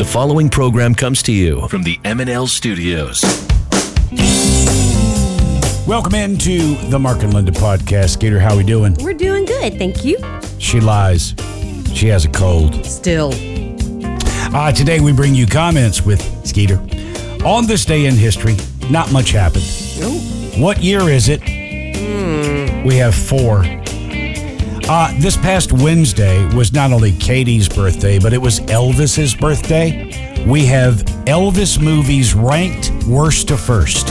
[0.00, 3.20] The following program comes to you from the M&L Studios.
[5.86, 8.18] Welcome into the Mark and Linda podcast.
[8.18, 8.96] Gator, how are we doing?
[9.00, 10.16] We're doing good, thank you.
[10.56, 11.34] She lies.
[11.92, 12.82] She has a cold.
[12.86, 13.34] Still.
[14.56, 16.78] Uh, today we bring you comments with Skeeter.
[17.44, 18.56] On this day in history,
[18.88, 19.66] not much happened.
[20.56, 21.42] What year is it?
[22.86, 23.64] We have four.
[24.88, 30.44] Uh, this past Wednesday was not only Katie's birthday, but it was Elvis's birthday.
[30.46, 30.96] We have
[31.26, 34.06] Elvis movies ranked worst to first.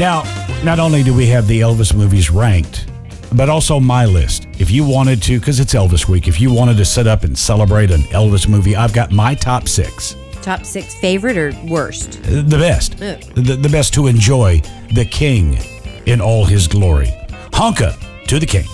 [0.00, 0.22] Now,
[0.64, 2.86] not only do we have the Elvis movies ranked,
[3.32, 4.47] but also my list.
[4.60, 7.38] If you wanted to, because it's Elvis week, if you wanted to set up and
[7.38, 10.16] celebrate an Elvis movie, I've got my top six.
[10.42, 12.20] Top six favorite or worst?
[12.24, 12.98] The best.
[12.98, 15.58] The, the best to enjoy the king
[16.06, 17.06] in all his glory.
[17.52, 17.94] Honka
[18.26, 18.64] to the king.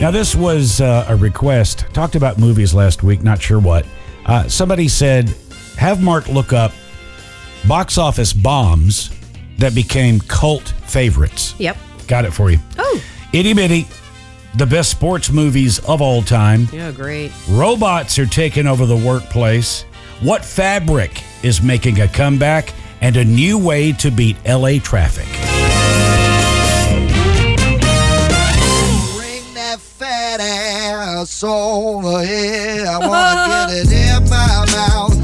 [0.00, 1.84] Now, this was uh, a request.
[1.92, 3.84] Talked about movies last week, not sure what.
[4.26, 5.34] Uh, somebody said,
[5.76, 6.72] have Mark look up
[7.68, 9.10] box office bombs
[9.58, 11.54] that became cult favorites.
[11.58, 11.76] Yep.
[12.06, 12.58] Got it for you.
[12.78, 13.02] Oh.
[13.32, 13.86] Iddy Biddy,
[14.56, 16.68] the best sports movies of all time.
[16.72, 17.32] Yeah, great.
[17.48, 19.82] Robots are taking over the workplace.
[20.20, 22.72] What fabric is making a comeback?
[23.00, 25.26] And a new way to beat LA traffic.
[29.16, 32.86] Bring that fat ass over here.
[32.86, 34.03] I wanna get it in my
[34.74, 35.14] mouth.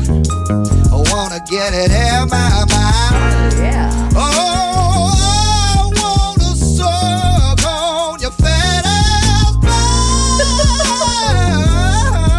[0.93, 3.59] I wanna get it in my mouth.
[3.59, 3.91] Yeah.
[4.15, 9.57] Oh, I wanna suck on your fat ass.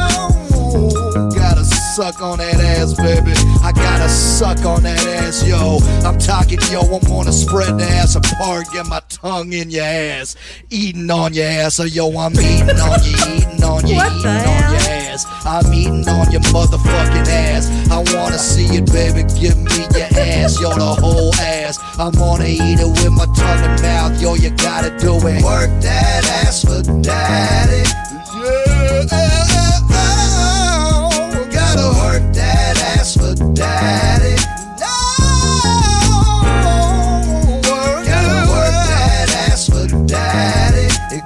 [0.10, 1.36] mouth.
[1.36, 3.51] Gotta suck on that ass, baby.
[3.72, 5.78] I gotta suck on that ass, yo.
[6.04, 6.82] I'm talking, yo.
[6.82, 10.36] I'm gonna spread the ass apart, get my tongue in your ass,
[10.70, 11.76] eating on your ass.
[11.76, 15.26] So, yo, I'm eating on you, eating on you, What eating on your ass.
[15.46, 17.70] I'm eating on your motherfucking ass.
[17.90, 19.24] I wanna see it, baby.
[19.40, 21.80] Give me your ass, yo, the whole ass.
[21.98, 24.34] I'm gonna eat it with my tongue and mouth, yo.
[24.34, 25.44] You gotta do it.
[25.44, 28.11] Work that ass for daddy.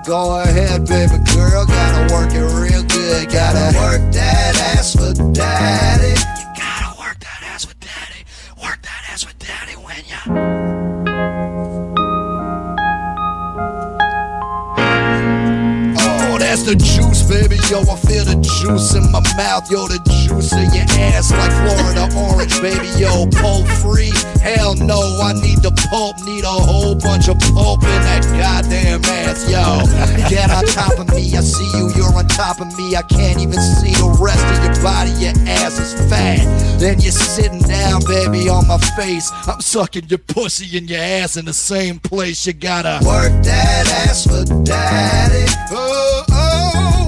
[0.05, 1.65] Go ahead, baby girl.
[1.65, 3.27] Gotta work it real good.
[3.27, 6.09] Gotta work that ass for daddy.
[6.09, 8.23] You gotta work that ass for daddy.
[8.61, 10.64] Work that ass for daddy when ya.
[16.55, 17.59] That's the juice, baby.
[17.67, 19.67] Yo, I feel the juice in my mouth.
[19.69, 22.87] Yo, the juice in your ass like Florida orange, baby.
[22.95, 24.15] Yo, pulp free.
[24.39, 26.15] Hell no, I need the pulp.
[26.23, 29.83] Need a whole bunch of pulp in that goddamn ass, yo.
[30.31, 31.35] Get on top of me.
[31.35, 31.91] I see you.
[31.91, 32.95] You're on top of me.
[32.95, 35.11] I can't even see the rest of your body.
[35.19, 36.39] Your ass is fat.
[36.79, 39.31] Then you're sitting down, baby, on my face.
[39.47, 42.47] I'm sucking your pussy and your ass in the same place.
[42.47, 45.51] You gotta work that ass for daddy.
[45.71, 46.44] Oh, oh,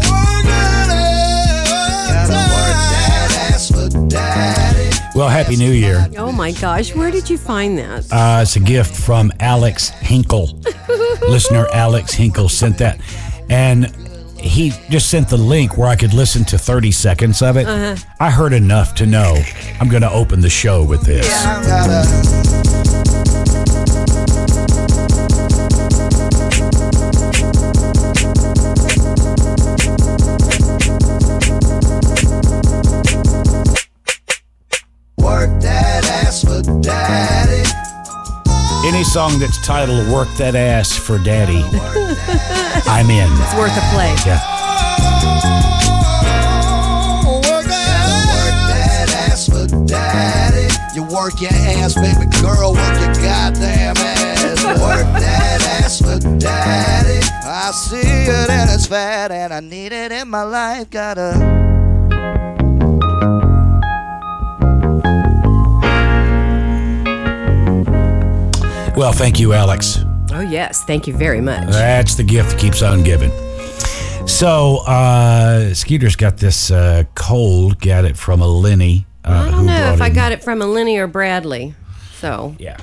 [0.08, 2.30] work that ass.
[2.30, 5.18] Gotta work that ass for daddy.
[5.18, 6.08] Well, Happy New Year.
[6.18, 8.06] Oh my gosh, where did you find that?
[8.12, 10.60] Uh, it's a gift from Alex Hinkle.
[11.28, 13.00] Listener Alex Hinkle sent that.
[13.50, 13.86] And
[14.40, 17.68] he just sent the link where I could listen to 30 seconds of it.
[18.20, 19.36] I heard enough to know
[19.80, 21.28] I'm going to open the show with this.
[21.28, 22.77] I
[39.18, 41.64] song that's titled Work That Ass for Daddy,
[42.86, 43.26] I'm in.
[43.42, 44.14] It's worth a play.
[44.28, 44.38] Yeah.
[47.26, 50.72] Work that, ass for daddy.
[50.94, 54.64] You work your ass, baby girl, work your goddamn ass.
[54.64, 57.26] Work that ass for daddy.
[57.44, 60.92] I see it and it's fat and I need it in my life.
[60.92, 61.77] Gotta.
[68.98, 70.00] Well, thank you, Alex.
[70.32, 71.70] Oh yes, thank you very much.
[71.70, 73.30] That's the gift that keeps on giving.
[74.28, 77.80] So, uh, Skeeter's got this uh, cold.
[77.80, 79.06] Got it from a Lenny.
[79.24, 81.76] Uh, I don't know if I got it from a Lenny or Bradley.
[82.16, 82.78] So Yeah.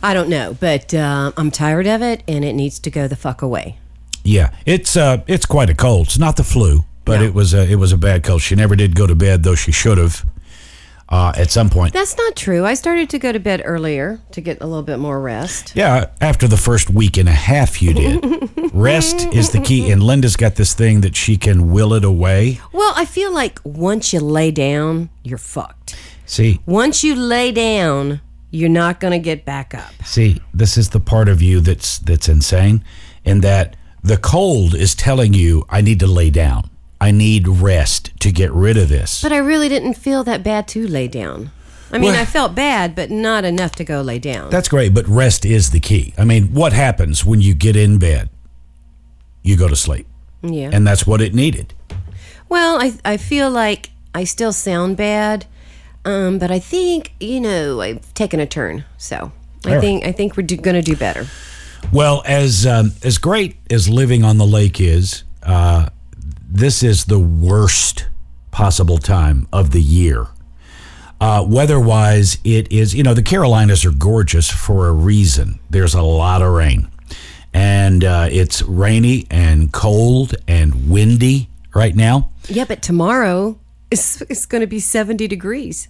[0.00, 3.16] I don't know, but uh, I'm tired of it and it needs to go the
[3.16, 3.78] fuck away.
[4.22, 6.06] Yeah, it's uh, it's quite a cold.
[6.06, 7.26] It's not the flu, but No.
[7.26, 8.42] it was a, it was a bad cold.
[8.42, 10.24] She never did go to bed, though she should have.
[11.10, 12.66] Uh, at some point, That's not true.
[12.66, 15.72] I started to go to bed earlier to get a little bit more rest.
[15.74, 16.10] yeah.
[16.20, 18.70] After the first week and a half, you did.
[18.74, 22.60] Rest is the key, and Linda's got this thing that she can will it away.
[22.72, 25.96] Well, I feel like once you lay down, you're fucked.
[26.26, 28.20] See, Once you lay down,
[28.50, 29.92] you're not going to get back up.
[30.04, 32.84] See, this is the part of you that's that's insane
[33.24, 36.68] in that the cold is telling you I need to lay down.
[37.00, 39.22] I need rest to get rid of this.
[39.22, 41.50] But I really didn't feel that bad to lay down.
[41.92, 44.50] I mean, Well- I felt bad, but not enough to go lay down.
[44.50, 46.12] That's great, but rest is the key.
[46.18, 48.28] I mean, what happens when you get in bed?
[49.42, 50.06] You go to sleep.
[50.42, 50.70] yeah.
[50.72, 51.72] And that's what it needed.
[52.48, 55.46] Well, I I feel like I still sound bad,
[56.04, 58.84] um, but I think you know I've taken a turn.
[58.98, 59.32] So
[59.66, 59.80] I right.
[59.80, 61.26] think I think we're going to do better.
[61.92, 65.88] Well, as um, as great as living on the lake is, uh,
[66.58, 68.08] this is the worst
[68.50, 70.26] possible time of the year.
[71.20, 72.94] Uh, weather-wise, it is.
[72.94, 75.58] You know, the Carolinas are gorgeous for a reason.
[75.70, 76.88] There's a lot of rain,
[77.52, 82.30] and uh, it's rainy and cold and windy right now.
[82.48, 83.58] Yeah, but tomorrow
[83.90, 85.88] it's it's going to be seventy degrees.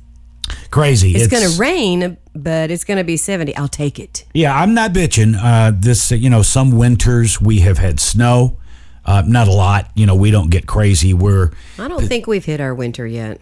[0.70, 1.14] Crazy.
[1.14, 3.54] It's, going to rain, but it's going to be seventy.
[3.56, 4.24] I'll take it.
[4.32, 5.34] Yeah, I'm not bitching.
[5.38, 8.58] Uh, this, you know, some winters we have had snow.
[9.08, 9.90] Uh, not a lot.
[9.94, 11.14] You know, we don't get crazy.
[11.14, 13.40] We're I don't think we've hit our winter yet.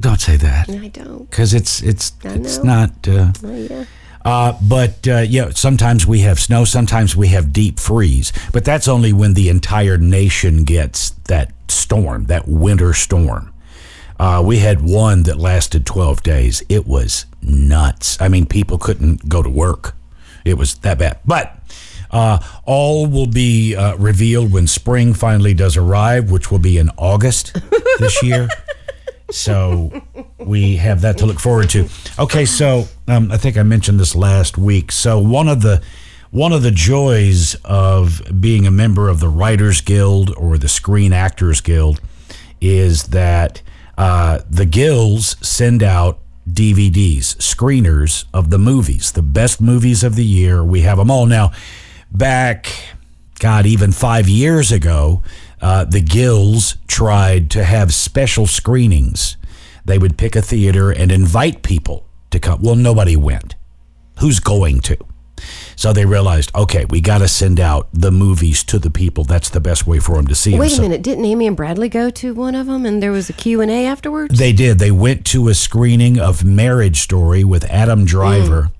[0.00, 0.68] don't say that.
[0.70, 1.28] I don't.
[1.28, 2.90] because it's it's it's not.
[3.08, 3.84] Uh, Oh, yeah.
[4.24, 6.64] uh, but uh, yeah, sometimes we have snow.
[6.64, 8.32] Sometimes we have deep freeze.
[8.52, 13.52] But that's only when the entire nation gets that storm, that winter storm.
[14.20, 16.62] Uh, we had one that lasted 12 days.
[16.68, 18.16] It was nuts.
[18.20, 19.94] I mean, people couldn't go to work.
[20.44, 21.18] It was that bad.
[21.26, 21.58] But
[22.16, 26.88] uh, all will be uh, revealed when spring finally does arrive, which will be in
[26.96, 27.54] August
[27.98, 28.48] this year.
[29.28, 29.90] So
[30.38, 31.88] we have that to look forward to.
[32.16, 34.92] Okay, so um, I think I mentioned this last week.
[34.92, 35.82] So one of the
[36.30, 41.12] one of the joys of being a member of the Writers Guild or the Screen
[41.12, 42.00] Actors Guild
[42.60, 43.62] is that
[43.98, 50.24] uh, the guilds send out DVDs, screeners of the movies, the best movies of the
[50.24, 50.62] year.
[50.62, 51.50] We have them all now.
[52.12, 52.72] Back,
[53.38, 55.22] God, even five years ago,
[55.60, 59.36] uh, the guilds tried to have special screenings.
[59.84, 62.62] They would pick a theater and invite people to come.
[62.62, 63.54] Well, nobody went.
[64.20, 64.96] Who's going to?
[65.76, 69.24] So they realized, okay, we got to send out the movies to the people.
[69.24, 70.60] That's the best way for them to see them.
[70.60, 71.02] Wait a So- minute.
[71.02, 73.70] Didn't Amy and Bradley go to one of them, and there was a Q and
[73.70, 74.38] A afterwards?
[74.38, 74.78] They did.
[74.78, 78.70] They went to a screening of Marriage Story with Adam Driver,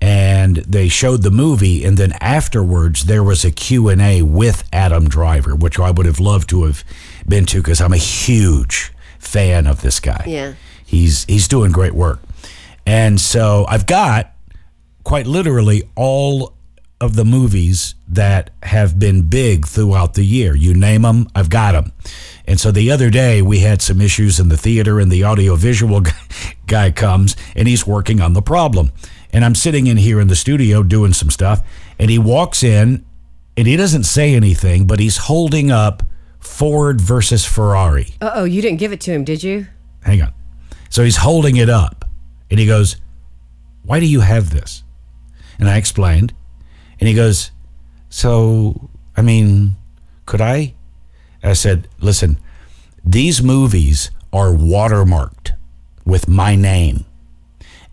[0.00, 1.84] and they showed the movie.
[1.84, 6.06] And then afterwards, there was a Q and A with Adam Driver, which I would
[6.06, 6.84] have loved to have
[7.28, 10.24] been to because I'm a huge fan of this guy.
[10.26, 10.54] Yeah.
[10.84, 12.20] he's he's doing great work.
[12.86, 14.32] And so I've got
[15.04, 16.54] quite literally all
[17.00, 20.54] of the movies that have been big throughout the year.
[20.54, 21.92] You name them, I've got them.
[22.46, 26.02] And so the other day we had some issues in the theater, and the audiovisual
[26.66, 28.92] guy comes and he's working on the problem.
[29.32, 31.66] And I'm sitting in here in the studio doing some stuff,
[31.98, 33.04] and he walks in
[33.56, 36.02] and he doesn't say anything, but he's holding up
[36.38, 38.14] Ford versus Ferrari.
[38.20, 39.66] Uh oh, you didn't give it to him, did you?
[40.02, 40.32] Hang on.
[40.88, 42.04] So he's holding it up
[42.50, 42.96] and he goes,
[43.84, 44.82] Why do you have this?
[45.58, 46.32] And I explained.
[46.98, 47.50] And he goes,
[48.08, 49.76] So, I mean,
[50.26, 50.74] could I?
[51.42, 52.38] I said, Listen,
[53.04, 55.52] these movies are watermarked
[56.04, 57.04] with my name.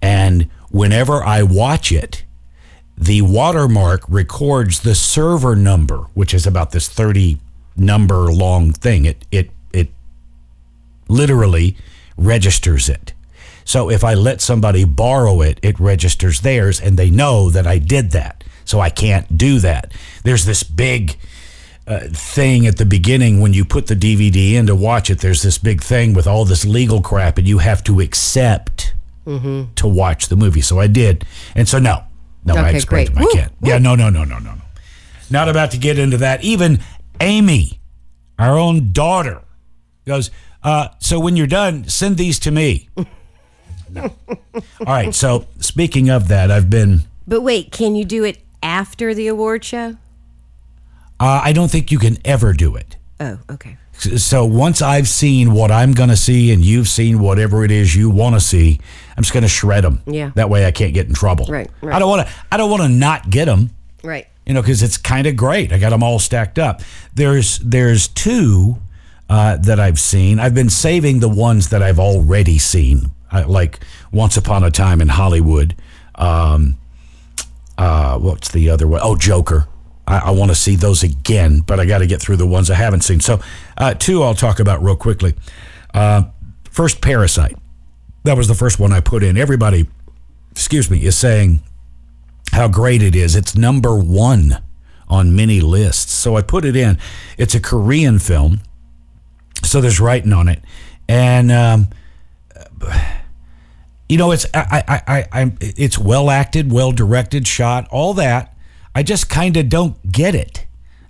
[0.01, 2.24] And whenever I watch it,
[2.97, 7.38] the watermark records the server number, which is about this 30
[7.75, 9.05] number long thing.
[9.05, 9.89] It, it, it
[11.07, 11.77] literally
[12.17, 13.13] registers it.
[13.63, 17.77] So if I let somebody borrow it, it registers theirs and they know that I
[17.77, 18.43] did that.
[18.65, 19.91] So I can't do that.
[20.24, 21.17] There's this big
[21.86, 25.19] uh, thing at the beginning when you put the DVD in to watch it.
[25.19, 28.93] There's this big thing with all this legal crap, and you have to accept
[29.27, 30.62] to watch the movie.
[30.62, 31.25] So I did.
[31.55, 32.03] And so, no,
[32.46, 33.15] no, I Okay, explained great.
[33.15, 33.50] to my Woo, kid.
[33.62, 34.62] Yeah, no, no, no, no, no, no.
[35.29, 36.43] Not about to get into that.
[36.43, 36.79] Even
[37.19, 37.79] Amy,
[38.39, 39.41] our own daughter,
[40.05, 40.31] goes,
[40.63, 42.88] uh, so when you're done, send these to me.
[43.89, 44.03] no.
[44.55, 45.13] All right.
[45.13, 47.01] So speaking of that, I've been.
[47.27, 49.98] But wait, can you do it after the award show?
[51.19, 52.96] Uh, I don't think you can ever do it.
[53.19, 53.75] Oh, okay.
[54.00, 57.96] So once I've seen what I'm going to see, and you've seen whatever it is
[57.96, 58.80] you want to see,
[59.16, 60.01] I'm just going to shred them.
[60.06, 60.32] Yeah.
[60.36, 61.48] That way, I can't get in trouble.
[61.48, 61.96] Right, right.
[61.96, 62.34] I don't want to.
[62.51, 63.72] I don't want to not get them.
[64.04, 64.27] Right.
[64.46, 65.74] you know, because it's kind of great.
[65.74, 66.82] I got them all stacked up.
[67.13, 68.77] There's there's two
[69.30, 70.39] uh, that I've seen.
[70.39, 73.80] I've been saving the ones that I've already seen, I, like
[74.12, 75.75] Once Upon a Time in Hollywood.
[76.16, 76.77] Um,
[77.77, 79.01] uh, what's the other one?
[79.04, 79.68] Oh, Joker.
[80.08, 82.72] I, I want to see those again, but I got to get through the ones
[82.72, 83.20] I haven't seen.
[83.20, 83.42] So,
[83.77, 85.36] uh, two I'll talk about real quickly.
[85.93, 86.24] Uh,
[86.69, 87.57] first, Parasite.
[88.24, 89.38] That was the first one I put in.
[89.38, 89.88] Everybody,
[90.51, 91.62] excuse me, is saying
[92.51, 93.36] how great it is.
[93.36, 94.62] It's number one
[95.07, 96.12] on many lists.
[96.12, 96.98] So I put it in.
[97.38, 98.60] It's a Korean film,
[99.63, 100.62] so there's writing on it,
[101.07, 101.88] and um,
[104.10, 108.55] you know it's I, I, I, I it's well acted, well directed, shot, all that.
[108.93, 110.65] I just kind of don't get it.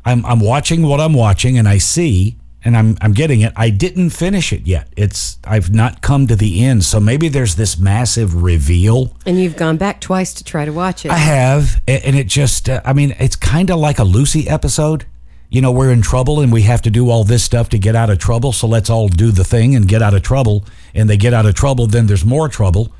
[0.05, 3.53] I'm I'm watching what I'm watching, and I see and I'm I'm getting it.
[3.55, 4.89] I didn't finish it yet.
[4.97, 6.83] It's I've not come to the end.
[6.83, 9.15] So maybe there's this massive reveal.
[9.25, 11.11] And you've gone back twice to try to watch it.
[11.11, 15.05] I have, and it just uh, I mean, it's kind of like a Lucy episode.
[15.49, 17.95] You know, we're in trouble and we have to do all this stuff to get
[17.95, 18.51] out of trouble.
[18.51, 20.65] So let's all do the thing and get out of trouble.
[20.93, 22.91] And they get out of trouble, then there's more trouble.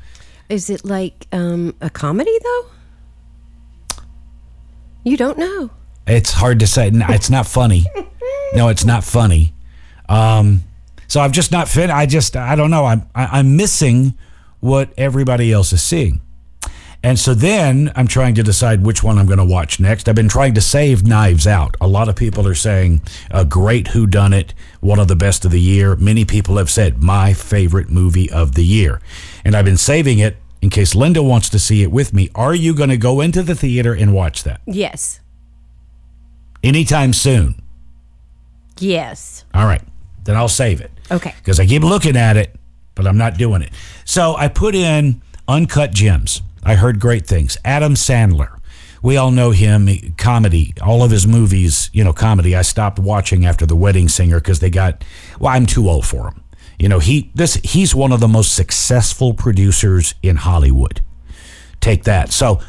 [0.48, 2.66] Is it like um, a comedy though?
[5.04, 5.68] You don't know.
[6.06, 6.90] It's hard to say.
[6.90, 7.84] It's not funny.
[8.54, 9.52] No, it's not funny.
[10.08, 10.64] Um,
[11.06, 11.90] so I'm just not fit.
[11.90, 12.84] I just I don't know.
[12.86, 14.14] I'm I, I'm missing
[14.60, 16.20] what everybody else is seeing.
[17.00, 20.08] And so then I'm trying to decide which one I'm going to watch next.
[20.08, 21.76] I've been trying to save Knives Out.
[21.80, 25.44] A lot of people are saying a great Who Done It, one of the best
[25.44, 25.94] of the year.
[25.94, 29.00] Many people have said my favorite movie of the year,
[29.44, 32.30] and I've been saving it in case Linda wants to see it with me.
[32.34, 35.20] Are you going to go into the theater and watch that Yes.
[36.64, 37.62] anytime soon?
[38.80, 39.44] Yes.
[39.54, 39.82] All right,
[40.28, 40.90] then I'll save it.
[41.10, 41.34] Okay.
[41.38, 42.54] because I keep looking at it,
[42.94, 43.70] but I'm not doing it.
[44.04, 46.42] So I put in Uncut Gems.
[46.62, 47.56] I heard great things.
[47.64, 48.58] Adam Sandler.
[49.02, 52.54] We all know him, comedy, all of his movies, you know, comedy.
[52.54, 55.02] I stopped watching after The Wedding Singer because they got,
[55.40, 56.44] well, I'm too old for him.
[56.78, 61.00] You know, he this he's one of the most successful producers in Hollywood.
[61.80, 62.32] Take that.
[62.32, 62.60] So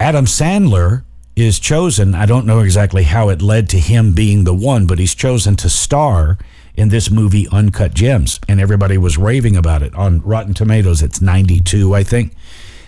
[0.00, 1.04] Adam Sandler
[1.36, 2.16] is chosen.
[2.16, 5.54] I don't know exactly how it led to him being the one, but he's chosen
[5.56, 6.36] to star
[6.80, 11.02] in this movie Uncut Gems, and everybody was raving about it on Rotten Tomatoes.
[11.02, 12.32] It's 92, I think.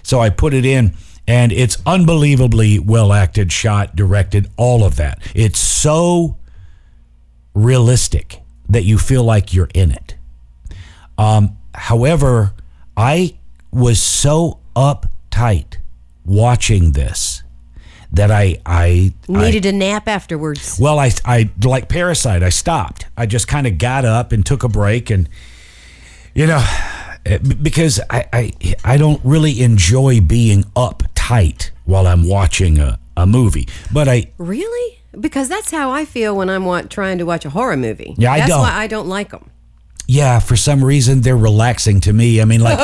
[0.03, 0.95] So I put it in,
[1.29, 5.21] and it's unbelievably well acted, shot, directed, all of that.
[5.35, 6.39] It's so
[7.55, 10.17] realistic that you feel like you're in it.
[11.19, 12.55] Um, however,
[12.97, 13.37] I
[13.71, 15.77] was so uptight
[16.25, 17.42] watching this
[18.13, 20.79] that I I I- Needed a nap afterwards.
[20.81, 22.43] well, I, I like Parasite.
[22.43, 23.07] I stopped.
[23.17, 25.29] I just kind of got up and took a break, and
[26.35, 26.65] you know,
[27.27, 28.53] eh, because I, I
[28.85, 33.69] I don't really enjoy being uptight while I'm watching a, a movie.
[33.93, 34.99] But I Really?
[35.19, 38.15] Because that's how I feel when I'm wa- trying to watch a horror movie.
[38.17, 38.63] Yeah, I that's don't.
[38.63, 39.51] That's why I don't like them.
[40.13, 42.43] Yeah, for some reason they're relaxing to me.
[42.43, 42.79] I mean, like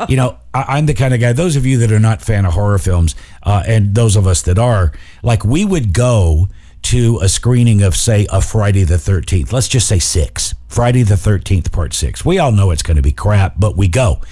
[0.08, 1.34] you know, I, I'm the kind of guy.
[1.34, 4.40] Those of you that are not fan of horror films, uh, and those of us
[4.42, 6.48] that are, like, we would go
[6.82, 9.52] to a screening of, say, a Friday the 13th.
[9.52, 10.54] Let's just say six.
[10.66, 12.24] Friday the 13th, part six.
[12.24, 14.22] We all know it's going to be crap, but we go.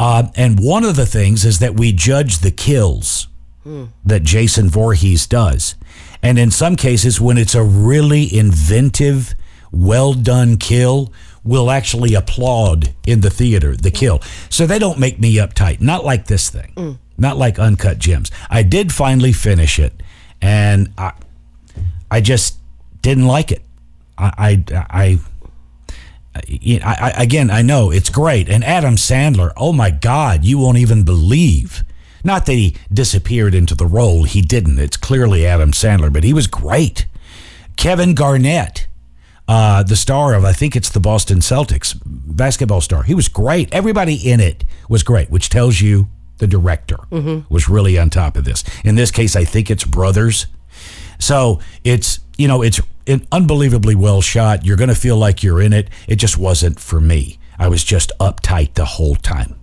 [0.00, 3.28] Uh, and one of the things is that we judge the kills
[4.04, 5.76] that Jason Voorhees does.
[6.22, 9.34] And in some cases, when it's a really inventive,
[9.70, 11.12] well done kill,
[11.44, 14.20] we'll actually applaud in the theater the kill.
[14.48, 15.80] So they don't make me uptight.
[15.80, 16.72] Not like this thing.
[16.76, 16.98] Mm.
[17.18, 18.30] Not like Uncut Gems.
[18.48, 19.92] I did finally finish it,
[20.40, 21.12] and I,
[22.10, 22.56] I just
[23.02, 23.62] didn't like it.
[24.16, 25.18] I, I, I
[26.34, 28.48] I, I, again, I know it's great.
[28.48, 31.82] And Adam Sandler, oh my God, you won't even believe.
[32.22, 34.78] Not that he disappeared into the role, he didn't.
[34.78, 37.06] It's clearly Adam Sandler, but he was great.
[37.76, 38.86] Kevin Garnett,
[39.50, 43.68] uh, the star of, I think it's the Boston Celtics basketball star, he was great.
[43.74, 46.98] Everybody in it was great, which tells you the director
[47.48, 48.62] was really on top of this.
[48.84, 50.46] In this case, I think it's brothers.
[51.18, 54.64] So it's you know it's an unbelievably well shot.
[54.64, 55.88] You're going to feel like you're in it.
[56.06, 57.38] It just wasn't for me.
[57.58, 59.56] I was just uptight the whole time,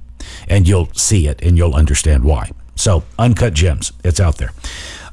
[0.49, 2.51] and you'll see it and you'll understand why.
[2.75, 4.51] So uncut gems, it's out there.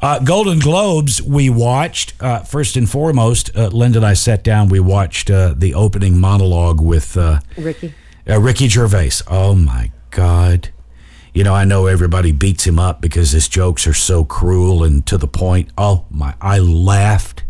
[0.05, 3.51] Uh, Golden Globes, we watched uh, first and foremost.
[3.57, 4.69] Uh, Linda and I sat down.
[4.69, 7.95] We watched uh, the opening monologue with uh, Ricky.
[8.29, 9.23] uh, Ricky Gervais.
[9.29, 10.69] Oh my God.
[11.33, 15.07] You know, I know everybody beats him up because his jokes are so cruel and
[15.07, 15.71] to the point.
[15.79, 17.44] Oh my, I laughed.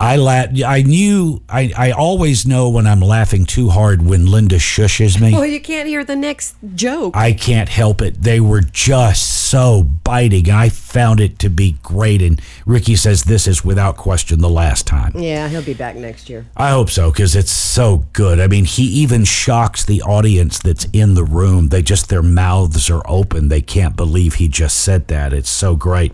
[0.00, 4.56] I la- I knew I, I always know when I'm laughing too hard when Linda
[4.56, 5.32] shushes me.
[5.32, 7.16] Well, you can't hear the next joke.
[7.16, 8.22] I can't help it.
[8.22, 10.50] They were just so biting.
[10.50, 12.20] I found it to be great.
[12.22, 15.12] And Ricky says this is without question the last time.
[15.16, 16.44] yeah, he'll be back next year.
[16.56, 18.40] I hope so because it's so good.
[18.40, 21.68] I mean, he even shocks the audience that's in the room.
[21.68, 23.48] They just, their mouths are open.
[23.48, 25.32] They can't believe he just said that.
[25.32, 26.12] It's so great.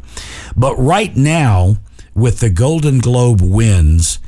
[0.54, 1.76] But right now,
[2.14, 4.19] with the Golden Globe wins,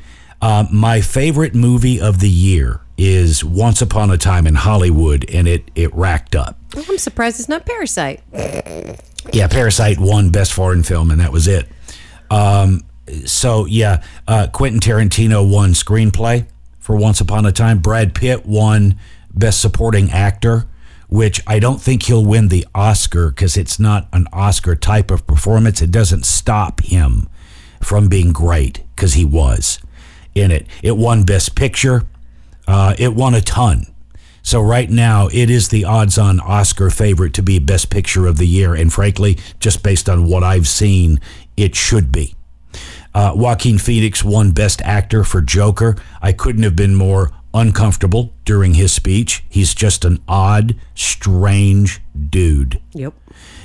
[0.41, 5.49] uh, my favorite movie of the year is Once Upon a Time in Hollywood, and
[5.49, 6.59] it, it racked up.
[6.75, 8.21] Well, I'm surprised it's not Parasite.
[9.33, 11.69] Yeah, Parasite won Best Foreign Film, and that was it.
[12.31, 12.83] Um,
[13.25, 16.47] so yeah, uh, Quentin Tarantino won Screenplay
[16.79, 17.79] for Once Upon a Time.
[17.79, 18.99] Brad Pitt won
[19.33, 20.69] Best Supporting Actor,
[21.09, 25.27] which I don't think he'll win the Oscar because it's not an Oscar type of
[25.27, 25.83] performance.
[25.83, 27.29] It doesn't stop him
[27.83, 29.79] from being great because he was
[30.35, 30.67] in it.
[30.83, 32.05] It won Best Picture.
[32.67, 33.87] Uh, it won a ton.
[34.43, 38.47] So right now, it is the odds-on Oscar favorite to be Best Picture of the
[38.47, 41.21] year, and frankly, just based on what I've seen,
[41.57, 42.35] it should be.
[43.15, 45.97] Uh, Joaquin Phoenix won Best Actor for Joker.
[46.21, 49.45] I couldn't have been more uncomfortable during his speech.
[49.49, 52.81] He's just an odd, strange dude.
[52.95, 53.15] Yep.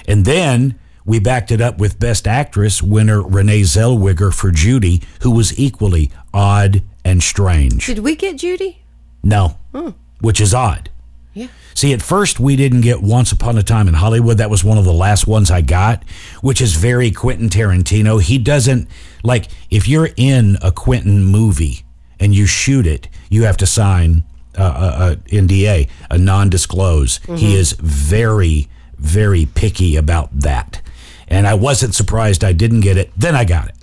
[0.08, 5.32] And then we backed it up with Best Actress winner Renee Zellweger for Judy, who
[5.32, 7.88] was equally odd and strange.
[7.88, 8.84] Did we get Judy?
[9.24, 9.92] No, hmm.
[10.20, 10.92] which is odd.
[11.34, 11.48] Yeah.
[11.74, 14.38] See, at first we didn't get Once Upon a Time in Hollywood.
[14.38, 16.04] That was one of the last ones I got,
[16.42, 18.22] which is very Quentin Tarantino.
[18.22, 18.88] He doesn't
[19.24, 21.86] like if you're in a Quentin movie
[22.20, 24.24] and you shoot it, you have to sign
[24.58, 27.18] uh, uh, uh a, a NDA, a non-disclose.
[27.18, 27.46] He mm-hmm.
[27.46, 30.82] is very, very picky about that,
[31.28, 33.12] and I wasn't surprised I didn't get it.
[33.18, 33.76] Then I got it,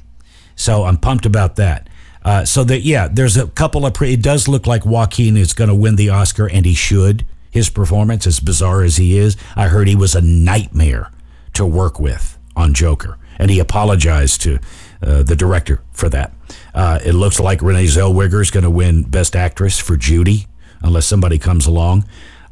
[0.57, 1.89] so I'm pumped about that.
[2.25, 3.95] Uh, so that yeah, there's a couple of.
[3.95, 7.25] Pre- it does look like Joaquin is going to win the Oscar, and he should.
[7.51, 11.13] His performance, as bizarre as he is, I heard he was a nightmare
[11.53, 14.59] to work with on Joker, and he apologized to
[15.03, 16.33] uh, the director for that.
[16.75, 20.47] Uh, it looks like Renee Zellweger is going to win Best Actress for Judy,
[20.83, 22.05] unless somebody comes along.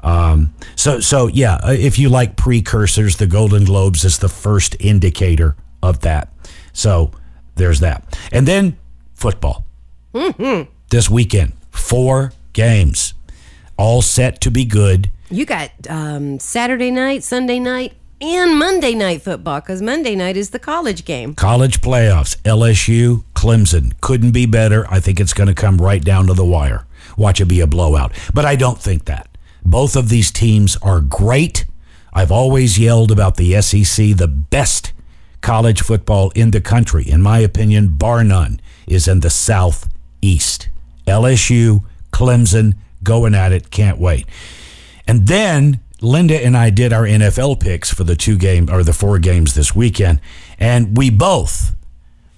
[0.02, 4.76] Um, so, so yeah, uh, if you like precursors, the Golden Globes is the first
[4.80, 6.32] indicator of that.
[6.72, 7.12] So
[7.54, 8.76] there's that, and then
[9.14, 9.64] football
[10.90, 11.52] this weekend.
[11.70, 13.14] Four games,
[13.76, 15.10] all set to be good.
[15.30, 20.50] You got um, Saturday night, Sunday night, and Monday night football because Monday night is
[20.50, 21.34] the college game.
[21.34, 23.92] College playoffs, LSU, Clemson.
[24.00, 24.86] Couldn't be better.
[24.90, 26.86] I think it's going to come right down to the wire.
[27.16, 28.12] Watch it be a blowout.
[28.32, 29.28] But I don't think that.
[29.64, 31.66] Both of these teams are great.
[32.12, 34.92] I've always yelled about the SEC, the best
[35.40, 40.68] college football in the country, in my opinion, bar none, is in the Southeast.
[41.06, 43.70] LSU, Clemson, going at it.
[43.70, 44.26] Can't wait.
[45.06, 48.92] And then Linda and I did our NFL picks for the two game or the
[48.92, 50.20] four games this weekend,
[50.58, 51.74] and we both,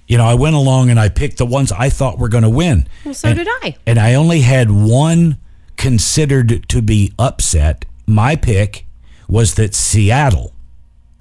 [0.07, 2.49] you know, I went along and I picked the ones I thought were going to
[2.51, 2.87] win.
[3.05, 3.77] Well, so And- did I.
[3.87, 5.39] And I only had one
[5.85, 7.85] considered to be upset.
[8.07, 8.87] My pick
[9.29, 10.55] was that Seattle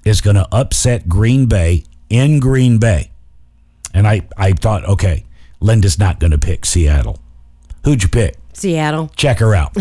[0.06, 3.10] is going to upset Green Bay in Green Bay.
[3.92, 5.26] And I, I thought, okay,
[5.60, 7.18] Linda's not going to pick Seattle.
[7.84, 8.36] Who'd you pick?
[8.54, 9.10] Seattle.
[9.16, 9.76] Check her out.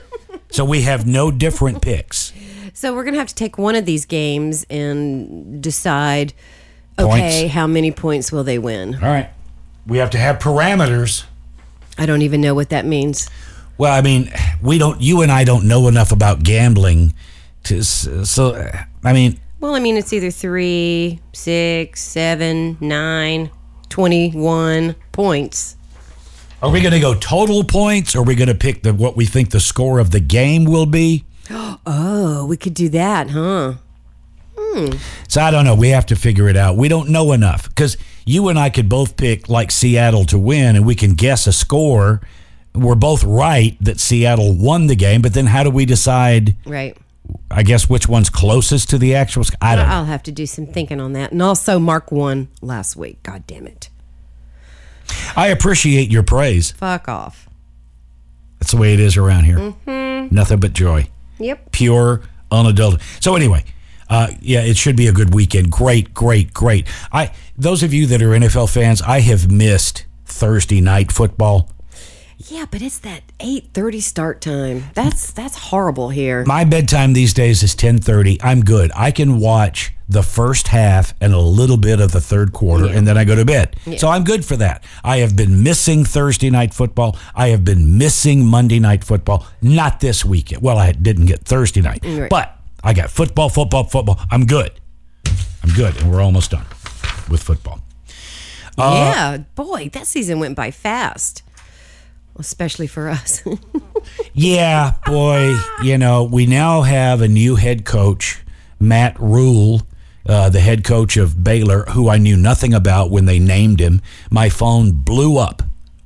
[0.50, 2.32] so we have no different picks.
[2.72, 6.32] So we're gonna have to take one of these games and decide.
[6.98, 7.54] Okay, Points.
[7.54, 8.94] how many points will they win?
[8.94, 9.28] All right.
[9.86, 11.24] We have to have parameters.
[11.98, 13.28] I don't even know what that means.
[13.78, 14.30] Well, I mean,
[14.62, 15.00] we don't.
[15.00, 17.14] You and I don't know enough about gambling
[17.64, 17.78] to.
[17.78, 18.54] s- So,
[19.04, 23.50] I mean, Well, I mean, it's either three, six, seven, nine,
[23.88, 25.76] 21 points.
[26.62, 28.14] are we going to go total points?
[28.14, 30.64] Or are we going to pick the what we think the score of the game
[30.64, 31.24] will be?
[31.84, 33.74] Oh, we could do that, huh?
[34.56, 34.90] Hmm.
[35.26, 35.74] So I don't know.
[35.74, 36.76] We have to figure it out.
[36.76, 40.76] We don't know enough because you and I could both pick like Seattle to win,
[40.76, 42.20] and we can guess a score.
[42.74, 46.56] We're both right that Seattle won the game, but then how do we decide?
[46.64, 46.96] Right.
[47.50, 49.44] I guess which one's closest to the actual.
[49.60, 49.86] I don't.
[49.88, 51.32] I'll have to do some thinking on that.
[51.32, 53.22] And also, Mark won last week.
[53.22, 53.90] God damn it.
[55.36, 56.72] I appreciate your praise.
[56.72, 57.48] Fuck off.
[58.58, 59.74] That's the way it is around here.
[60.30, 61.08] Nothing but joy.
[61.38, 61.72] Yep.
[61.72, 63.06] pure, unadulterated.
[63.20, 63.64] So anyway,
[64.08, 65.72] uh, yeah, it should be a good weekend.
[65.72, 66.86] Great, great, great.
[67.10, 71.68] I those of you that are NFL fans, I have missed Thursday night football.
[72.48, 74.84] Yeah, but it's that 8:30 start time.
[74.94, 76.44] That's that's horrible here.
[76.44, 78.38] My bedtime these days is 10:30.
[78.42, 78.90] I'm good.
[78.96, 83.06] I can watch the first half and a little bit of the third quarter and
[83.06, 83.76] then I go to bed.
[83.96, 84.84] So I'm good for that.
[85.02, 87.16] I have been missing Thursday night football.
[87.34, 89.46] I have been missing Monday night football.
[89.62, 90.62] Not this weekend.
[90.62, 92.04] Well, I didn't get Thursday night.
[92.04, 92.28] Right.
[92.28, 94.20] But I got football, football, football.
[94.30, 94.72] I'm good.
[95.62, 96.66] I'm good and we're almost done
[97.30, 97.80] with football.
[98.76, 101.42] Uh, yeah, boy, that season went by fast.
[102.36, 103.42] Especially for us.
[104.34, 108.40] Yeah, boy, you know, we now have a new head coach,
[108.80, 109.82] Matt Rhule,
[110.26, 114.00] uh, the head coach of Baylor, who I knew nothing about when they named him.
[114.30, 115.62] My phone blew up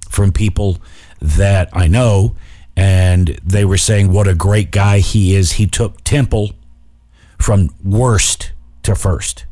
[0.08, 0.78] from people
[1.20, 2.36] that I know,
[2.76, 5.52] and they were saying what a great guy he is.
[5.52, 6.50] He took Temple
[7.38, 9.46] from worst to first.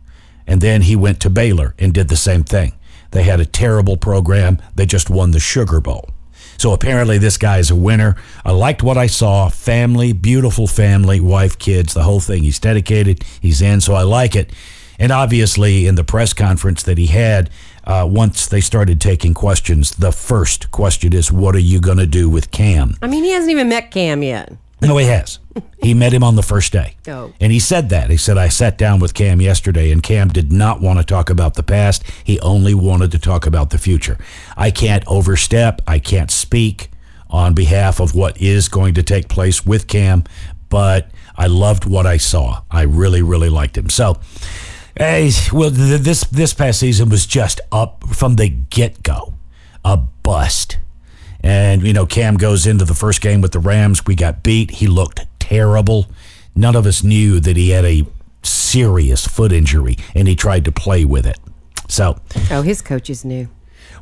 [0.47, 2.75] And then he went to Baylor and did the same thing.
[3.13, 4.61] They had a terrible program.
[4.75, 6.11] They just won the Sugar Bowl.
[6.65, 8.17] So apparently, this guy is a winner.
[8.43, 9.51] I liked what I saw.
[9.51, 12.43] Family, beautiful family, wife, kids, the whole thing.
[12.43, 13.23] He's dedicated.
[13.39, 14.51] He's in, so I like it.
[14.99, 17.51] And obviously, in the press conference that he had,
[17.87, 22.07] uh, once they started taking questions, the first question is, What are you going to
[22.07, 22.97] do with Cam?
[23.03, 24.51] I mean, he hasn't even met Cam yet.
[24.81, 25.39] No, he has.
[25.81, 26.97] He met him on the first day.
[27.07, 27.33] Oh.
[27.39, 28.09] And he said that.
[28.09, 31.29] He said, I sat down with Cam yesterday, and Cam did not want to talk
[31.29, 32.03] about the past.
[32.25, 34.17] He only wanted to talk about the future.
[34.57, 35.83] I can't overstep.
[35.87, 36.89] I can't speak
[37.29, 40.25] on behalf of what is going to take place with Cam,
[40.71, 42.63] but I loved what I saw.
[42.71, 43.91] I really, really liked him.
[43.91, 44.19] So,
[44.97, 49.35] hey, well, th- this, this past season was just up from the get go,
[49.85, 50.79] a bust.
[51.45, 54.07] And, you know, Cam goes into the first game with the Rams.
[54.07, 54.71] We got beat.
[54.71, 56.07] He looked terrible.
[56.57, 58.07] None of us knew that he had a
[58.43, 61.39] serious foot injury and he tried to play with it.
[61.87, 62.17] So,
[62.51, 63.49] Oh, his coaches knew.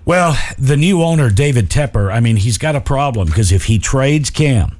[0.04, 3.78] well, the new owner, David Tepper, I mean, he's got a problem because if he
[3.80, 4.76] trades Cam,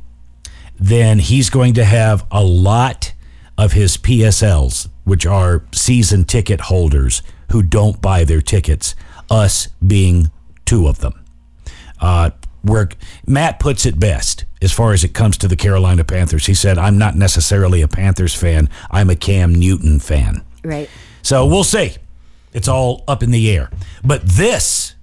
[0.79, 3.13] then he's going to have a lot
[3.59, 8.95] of his PSLs, which are season ticket holders who don't buy their tickets,
[9.29, 10.31] us being
[10.65, 11.15] two of them.
[12.01, 12.31] Uh,
[12.63, 12.89] where
[13.27, 16.47] Matt puts it best as far as it comes to the Carolina Panthers.
[16.47, 20.45] He said, I'm not necessarily a Panthers fan, I'm a Cam Newton fan.
[20.65, 20.89] Right.
[21.23, 21.97] So we'll see.
[22.53, 23.71] It's all up in the air.
[24.05, 24.95] But this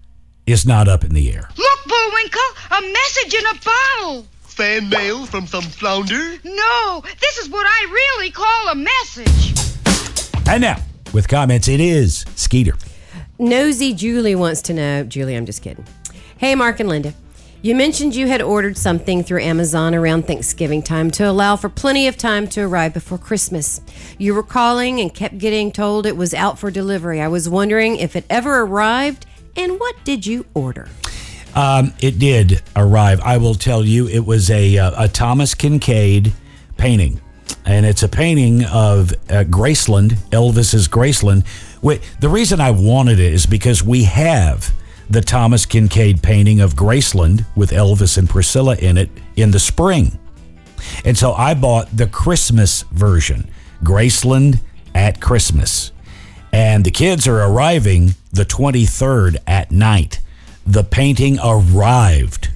[0.45, 1.49] is not up in the air.
[1.57, 2.41] Look, Bullwinkle,
[2.71, 4.25] a message in a bottle.
[4.41, 6.37] Fan mail from some flounder?
[6.43, 9.53] No, this is what I really call a message.
[10.47, 10.77] And now,
[11.13, 12.73] with comments, it is Skeeter.
[13.37, 15.03] Nosy Julie wants to know.
[15.03, 15.85] Julie, I'm just kidding.
[16.37, 17.13] Hey, Mark and Linda.
[17.61, 22.07] You mentioned you had ordered something through Amazon around Thanksgiving time to allow for plenty
[22.07, 23.81] of time to arrive before Christmas.
[24.17, 27.19] You were calling and kept getting told it was out for delivery.
[27.19, 29.25] I was wondering if it ever arrived
[29.57, 30.87] and what did you order?
[31.53, 33.19] Um, it did arrive.
[33.19, 36.31] I will tell you, it was a, uh, a Thomas Kinkade
[36.77, 37.19] painting.
[37.65, 41.45] And it's a painting of uh, Graceland, Elvis's Graceland.
[41.81, 44.73] Wait, the reason I wanted it is because we have
[45.09, 50.17] the Thomas Kinkade painting of Graceland with Elvis and Priscilla in it in the spring.
[51.03, 53.49] And so I bought the Christmas version,
[53.83, 54.61] Graceland
[54.93, 55.91] at Christmas.
[56.51, 60.21] And the kids are arriving the 23rd at night.
[60.65, 62.49] The painting arrived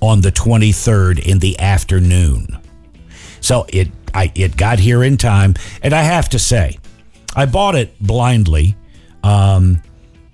[0.00, 2.58] on the 23rd in the afternoon.
[3.40, 6.78] So it I it got here in time, and I have to say,
[7.34, 8.76] I bought it blindly.
[9.22, 9.82] Um,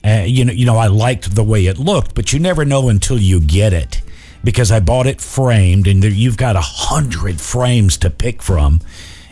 [0.05, 2.89] uh, you know, you know, I liked the way it looked, but you never know
[2.89, 4.03] until you get it,
[4.43, 8.81] because I bought it framed, and there, you've got a hundred frames to pick from,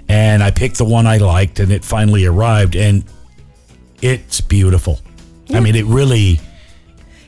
[0.09, 3.04] and I picked the one I liked, and it finally arrived, and
[4.00, 5.00] it's beautiful.
[5.52, 6.40] I mean, it really.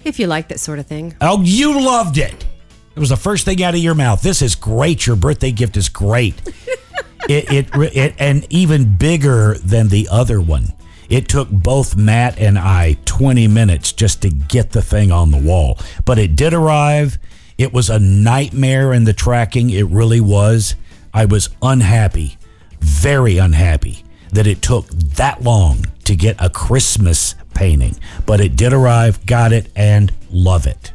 [0.04, 1.14] If you like that sort of thing.
[1.20, 2.46] Oh, you loved it.
[2.94, 4.22] It was the first thing out of your mouth.
[4.22, 5.06] This is great.
[5.06, 6.34] Your birthday gift is great.
[7.28, 10.72] it, it, it, and even bigger than the other one.
[11.12, 15.36] It took both Matt and I 20 minutes just to get the thing on the
[15.36, 15.78] wall.
[16.06, 17.18] But it did arrive.
[17.58, 19.68] It was a nightmare in the tracking.
[19.68, 20.74] It really was.
[21.12, 22.38] I was unhappy,
[22.80, 27.94] very unhappy that it took that long to get a Christmas painting.
[28.24, 30.92] But it did arrive, got it, and love it.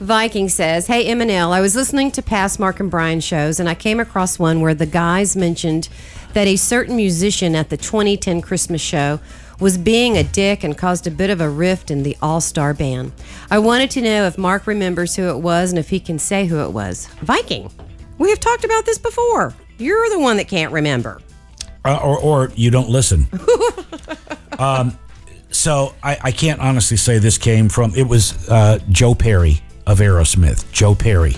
[0.00, 3.74] Viking says, Hey, M&L, I was listening to past Mark and Brian shows and I
[3.74, 5.90] came across one where the guys mentioned
[6.32, 9.20] that a certain musician at the 2010 Christmas show
[9.60, 12.72] was being a dick and caused a bit of a rift in the All Star
[12.72, 13.12] band.
[13.50, 16.46] I wanted to know if Mark remembers who it was and if he can say
[16.46, 17.06] who it was.
[17.20, 17.70] Viking,
[18.16, 19.54] we have talked about this before.
[19.76, 21.20] You're the one that can't remember.
[21.84, 23.26] Uh, or, or you don't listen.
[24.58, 24.98] um,
[25.50, 27.94] so I, I can't honestly say this came from.
[27.94, 29.60] It was uh, Joe Perry
[29.90, 31.36] of Aerosmith, Joe Perry.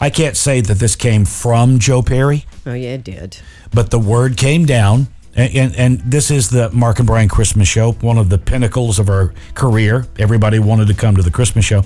[0.00, 3.38] I can't say that this came from Joe Perry, Oh yeah, it did.
[3.72, 5.06] but the word came down.
[5.34, 8.98] And, and, and this is the Mark and Brian Christmas show, one of the pinnacles
[8.98, 10.06] of our career.
[10.18, 11.84] Everybody wanted to come to the Christmas show.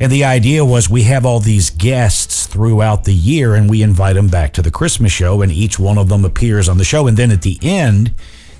[0.00, 4.16] And the idea was we have all these guests throughout the year and we invite
[4.16, 7.06] them back to the Christmas show, and each one of them appears on the show.
[7.06, 8.12] And then at the end,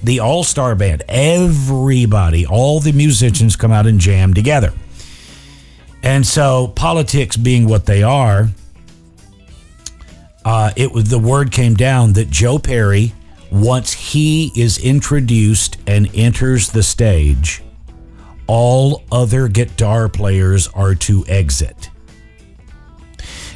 [0.03, 4.73] the all star band, everybody, all the musicians come out and jam together.
[6.03, 8.49] And so, politics being what they are,
[10.45, 13.13] uh, it was the word came down that Joe Perry,
[13.51, 17.63] once he is introduced and enters the stage,
[18.47, 21.91] all other guitar players are to exit.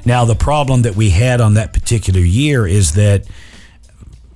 [0.05, 3.27] Now, the problem that we had on that particular year is that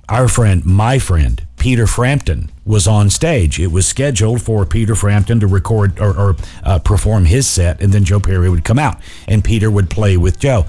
[0.07, 3.59] our friend, my friend, Peter Frampton, was on stage.
[3.59, 7.91] It was scheduled for Peter Frampton to record or, or uh, perform his set, and
[7.93, 10.65] then Joe Perry would come out, and Peter would play with Joe.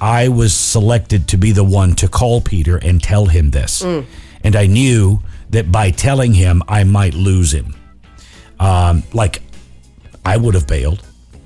[0.00, 3.82] I was selected to be the one to call Peter and tell him this.
[3.82, 7.76] And I knew that by telling him, I might lose him.
[8.58, 9.42] Um, like,
[10.24, 11.02] I would have bailed,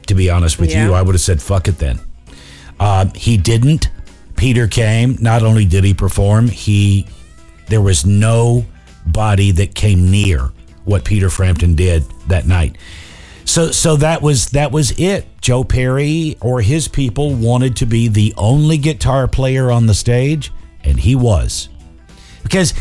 [0.06, 0.86] to be honest with Yeah.
[0.86, 0.94] you.
[0.94, 2.00] I would have said, fuck it then.
[2.80, 3.90] Um, he didn't.
[4.36, 5.16] Peter came.
[5.20, 7.06] Not only did he perform, he
[7.68, 8.04] there was
[9.06, 10.50] nobody that came near
[10.84, 12.76] what Peter Frampton did that night.
[13.44, 15.26] So so that was that was it.
[15.40, 20.52] Joe Perry or his people wanted to be the only guitar player on the stage,
[20.82, 21.68] and he was.
[22.42, 22.74] Because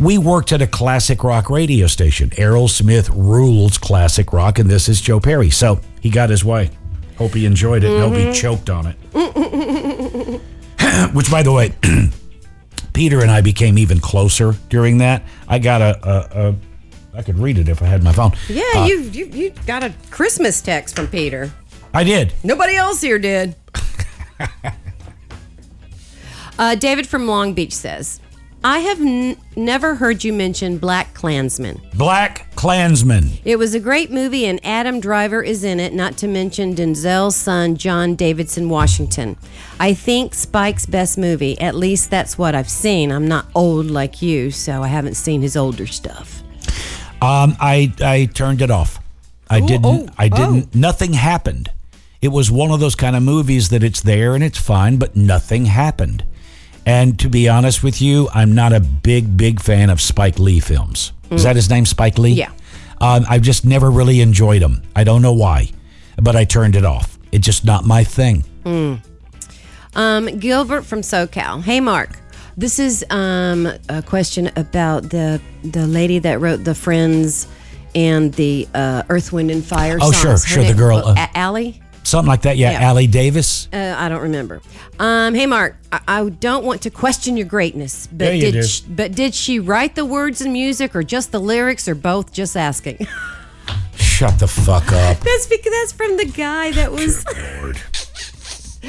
[0.00, 2.30] we worked at a classic rock radio station.
[2.30, 5.50] Aerosmith rules classic rock, and this is Joe Perry.
[5.50, 6.70] So he got his way.
[7.16, 8.32] Hope he enjoyed it and hope he mm-hmm.
[8.32, 8.96] choked on it.
[11.14, 11.74] Which, by the way,
[12.98, 15.22] Peter and I became even closer during that.
[15.46, 16.54] I got a, a, a
[17.16, 18.32] I could read it if I had my phone.
[18.48, 21.52] Yeah, Uh, you, you you got a Christmas text from Peter.
[21.94, 22.32] I did.
[22.42, 23.54] Nobody else here did.
[26.58, 28.18] uh, David from Long Beach says,
[28.64, 31.80] I have n- never heard you mention Black Klansman.
[31.94, 33.30] Black Klansman.
[33.44, 37.36] It was a great movie, and Adam Driver is in it, not to mention Denzel's
[37.36, 39.36] son, John Davidson Washington.
[39.78, 41.58] I think Spike's best movie.
[41.60, 43.12] At least that's what I've seen.
[43.12, 46.42] I'm not old like you, so I haven't seen his older stuff.
[47.22, 48.98] Um, I I turned it off.
[49.48, 49.86] I didn't.
[49.86, 50.74] oh, I didn't.
[50.74, 51.70] Nothing happened.
[52.20, 55.14] It was one of those kind of movies that it's there and it's fine, but
[55.14, 56.24] nothing happened.
[56.88, 60.58] And to be honest with you, I'm not a big big fan of Spike Lee
[60.58, 61.12] films.
[61.30, 62.32] Is that his name, Spike Lee?
[62.32, 62.50] Yeah.
[62.98, 64.82] Um, I've just never really enjoyed them.
[64.96, 65.68] I don't know why,
[66.16, 67.18] but I turned it off.
[67.30, 68.42] It's just not my thing.
[69.94, 71.62] Um, Gilbert from SoCal.
[71.62, 72.18] Hey, Mark.
[72.56, 77.46] This is um, a question about the the lady that wrote the Friends
[77.94, 79.98] and the uh, Earth, Wind, and Fire.
[80.00, 80.20] Oh, songs.
[80.20, 81.82] sure, Her sure, the girl, oh, uh, Allie.
[82.08, 82.56] Something like that.
[82.56, 82.88] Yeah, Yeah.
[82.88, 83.68] Allie Davis.
[83.70, 84.62] Uh, I don't remember.
[84.98, 85.76] Um, hey, Mark.
[85.92, 88.62] I, I don't want to question your greatness, but Yeah, you did do.
[88.62, 92.32] She, but did she write the words and music, or just the lyrics, or both?
[92.32, 93.06] Just asking.
[93.96, 95.20] Shut the fuck up.
[95.20, 97.24] that's because that's from the guy that was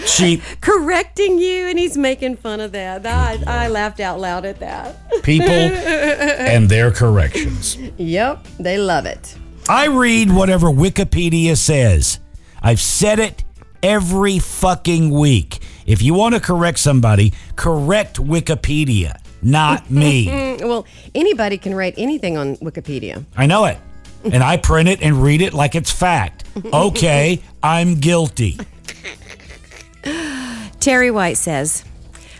[0.06, 3.06] Cheap correcting you, and he's making fun of that.
[3.06, 4.96] I, I laughed out loud at that.
[5.24, 7.76] people and their corrections.
[7.98, 9.36] Yep, they love it.
[9.68, 12.20] I read whatever Wikipedia says.
[12.62, 13.44] I've said it
[13.84, 15.60] every fucking week.
[15.86, 20.58] If you want to correct somebody, correct Wikipedia, not me.
[20.62, 23.26] Well, anybody can write anything on Wikipedia.
[23.36, 23.78] I know it.
[24.24, 26.44] And I print it and read it like it's fact.
[26.74, 28.58] Okay, I'm guilty.
[30.82, 31.86] Terry White says,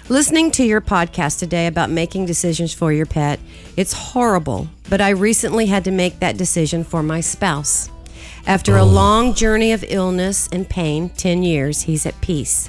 [0.10, 3.40] Listening to your podcast today about making decisions for your pet,
[3.78, 7.90] it's horrible, but I recently had to make that decision for my spouse.
[8.50, 12.68] After a long journey of illness and pain, 10 years, he's at peace.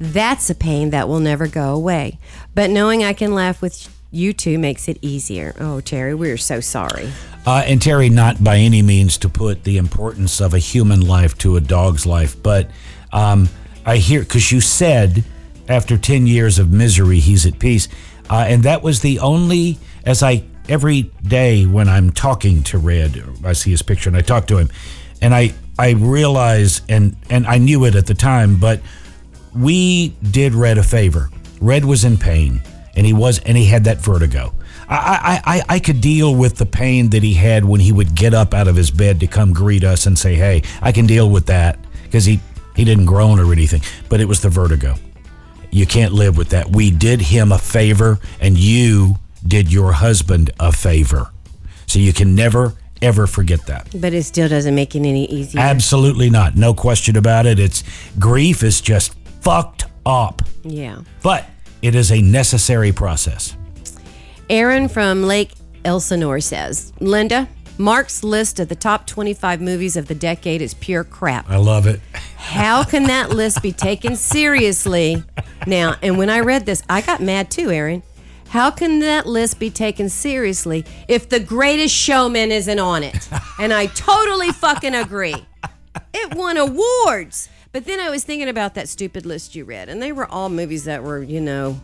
[0.00, 2.18] That's a pain that will never go away.
[2.54, 5.54] But knowing I can laugh with you two makes it easier.
[5.60, 7.10] Oh, Terry, we're so sorry.
[7.44, 11.36] Uh, and Terry, not by any means to put the importance of a human life
[11.38, 12.70] to a dog's life, but
[13.12, 13.50] um,
[13.84, 15.24] I hear because you said
[15.68, 17.86] after 10 years of misery, he's at peace.
[18.30, 23.22] Uh, and that was the only, as I, every day when I'm talking to Red,
[23.44, 24.70] I see his picture and I talk to him,
[25.20, 28.80] and I, I realize, and, and I knew it at the time, but
[29.54, 31.30] we did Red a favor.
[31.60, 32.62] Red was in pain,
[32.96, 34.54] and he was, and he had that vertigo.
[34.90, 38.32] I, I, I, could deal with the pain that he had when he would get
[38.32, 41.28] up out of his bed to come greet us and say, "Hey, I can deal
[41.28, 42.40] with that," because he
[42.74, 43.82] he didn't groan or anything.
[44.08, 44.94] But it was the vertigo.
[45.70, 46.70] You can't live with that.
[46.70, 51.30] We did him a favor, and you did your husband a favor.
[51.86, 53.88] So you can never ever forget that.
[53.94, 55.60] But it still doesn't make it any easier.
[55.60, 56.56] Absolutely not.
[56.56, 57.58] No question about it.
[57.58, 57.82] It's
[58.18, 60.42] grief is just fucked up.
[60.62, 61.00] yeah.
[61.22, 61.46] But
[61.82, 63.56] it is a necessary process.
[64.50, 65.52] Aaron from Lake
[65.84, 71.04] Elsinore says, Linda, Mark's list of the top 25 movies of the decade is pure
[71.04, 71.48] crap.
[71.48, 72.00] I love it.
[72.36, 75.22] How can that list be taken seriously?
[75.66, 78.02] Now, and when I read this, I got mad too, Aaron.
[78.48, 83.28] How can that list be taken seriously if the greatest showman isn't on it?
[83.60, 85.34] And I totally fucking agree.
[86.14, 87.48] It won awards.
[87.72, 90.48] But then I was thinking about that stupid list you read, and they were all
[90.48, 91.80] movies that were, you know,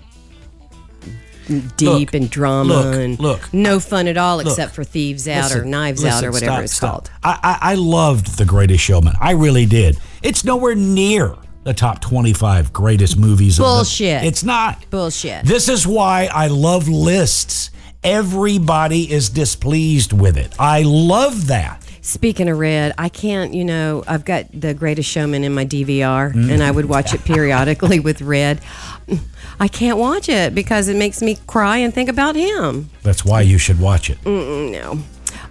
[1.77, 3.53] deep Look, and drama look, and look.
[3.53, 6.62] no fun at all except for Thieves Out or Listen, Knives Out or whatever stop,
[6.62, 6.90] it's stop.
[6.90, 7.11] called.
[7.24, 9.14] I, I, I loved The Greatest Showman.
[9.20, 9.98] I really did.
[10.22, 13.59] It's nowhere near the top 25 greatest movies.
[13.59, 14.24] of the- Bullshit.
[14.24, 14.85] it's not.
[14.90, 15.44] Bullshit.
[15.44, 17.70] This is why I love lists.
[18.03, 20.55] Everybody is displeased with it.
[20.59, 21.83] I love that.
[22.03, 26.35] Speaking of red, I can't, you know, I've got The Greatest Showman in my DVR
[26.35, 26.53] mm.
[26.53, 28.61] and I would watch it periodically with red.
[29.59, 32.90] I can't watch it because it makes me cry and think about him.
[33.03, 34.18] That's why you should watch it.
[34.27, 34.98] No.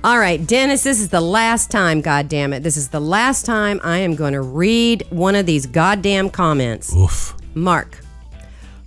[0.03, 2.61] All right, Dennis, this is the last time, God damn it.
[2.61, 6.95] This is the last time I am going to read one of these goddamn comments.
[6.95, 7.35] Oof.
[7.55, 7.99] Mark,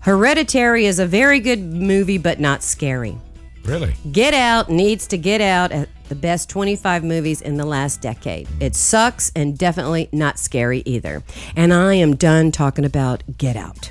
[0.07, 3.19] Hereditary is a very good movie, but not scary.
[3.65, 3.97] Really?
[4.13, 8.47] Get Out needs to get out at the best 25 movies in the last decade.
[8.61, 11.25] It sucks and definitely not scary either.
[11.57, 13.91] And I am done talking about Get Out.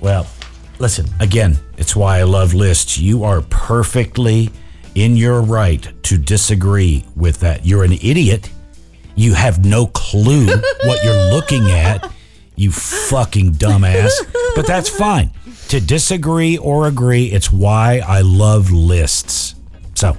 [0.00, 0.26] Well,
[0.78, 2.96] listen, again, it's why I love lists.
[2.96, 4.50] You are perfectly
[4.94, 7.66] in your right to disagree with that.
[7.66, 8.50] You're an idiot.
[9.16, 12.10] You have no clue what you're looking at,
[12.56, 14.10] you fucking dumbass.
[14.54, 15.30] But that's fine.
[15.68, 19.54] To disagree or agree, it's why I love lists.
[19.94, 20.16] So,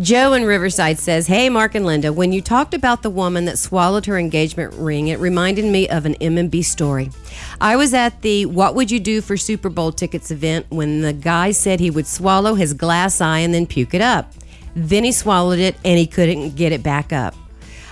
[0.00, 3.58] Joe in Riverside says, Hey, Mark and Linda, when you talked about the woman that
[3.58, 7.10] swallowed her engagement ring, it reminded me of an M&B story.
[7.60, 11.12] I was at the What Would You Do for Super Bowl Tickets event when the
[11.12, 14.32] guy said he would swallow his glass eye and then puke it up.
[14.74, 17.34] Then he swallowed it and he couldn't get it back up.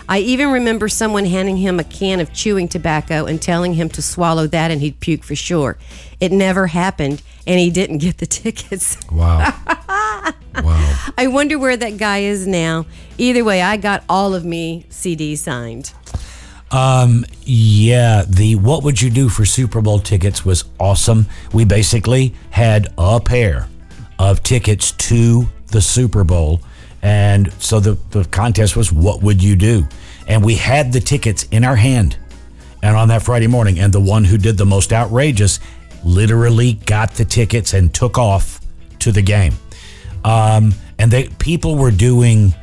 [0.08, 4.02] I even remember someone handing him a can of chewing tobacco and telling him to
[4.02, 5.76] swallow that and he'd puke for sure.
[6.20, 8.98] It never happened and he didn't get the tickets.
[9.10, 9.54] wow.
[10.62, 11.12] wow.
[11.16, 12.86] I wonder where that guy is now.
[13.18, 15.92] Either way, I got all of me CDs signed.
[16.70, 21.26] Um, yeah, the what would you do for Super Bowl tickets was awesome.
[21.52, 23.68] We basically had a pair
[24.18, 26.60] of tickets to the Super Bowl.
[27.02, 29.88] And so the, the contest was what would you do?
[30.28, 32.16] And we had the tickets in our hand.
[32.82, 35.58] And on that Friday morning, and the one who did the most outrageous
[36.04, 38.60] literally got the tickets and took off
[39.00, 39.54] to the game.
[40.24, 42.54] Um, and they people were doing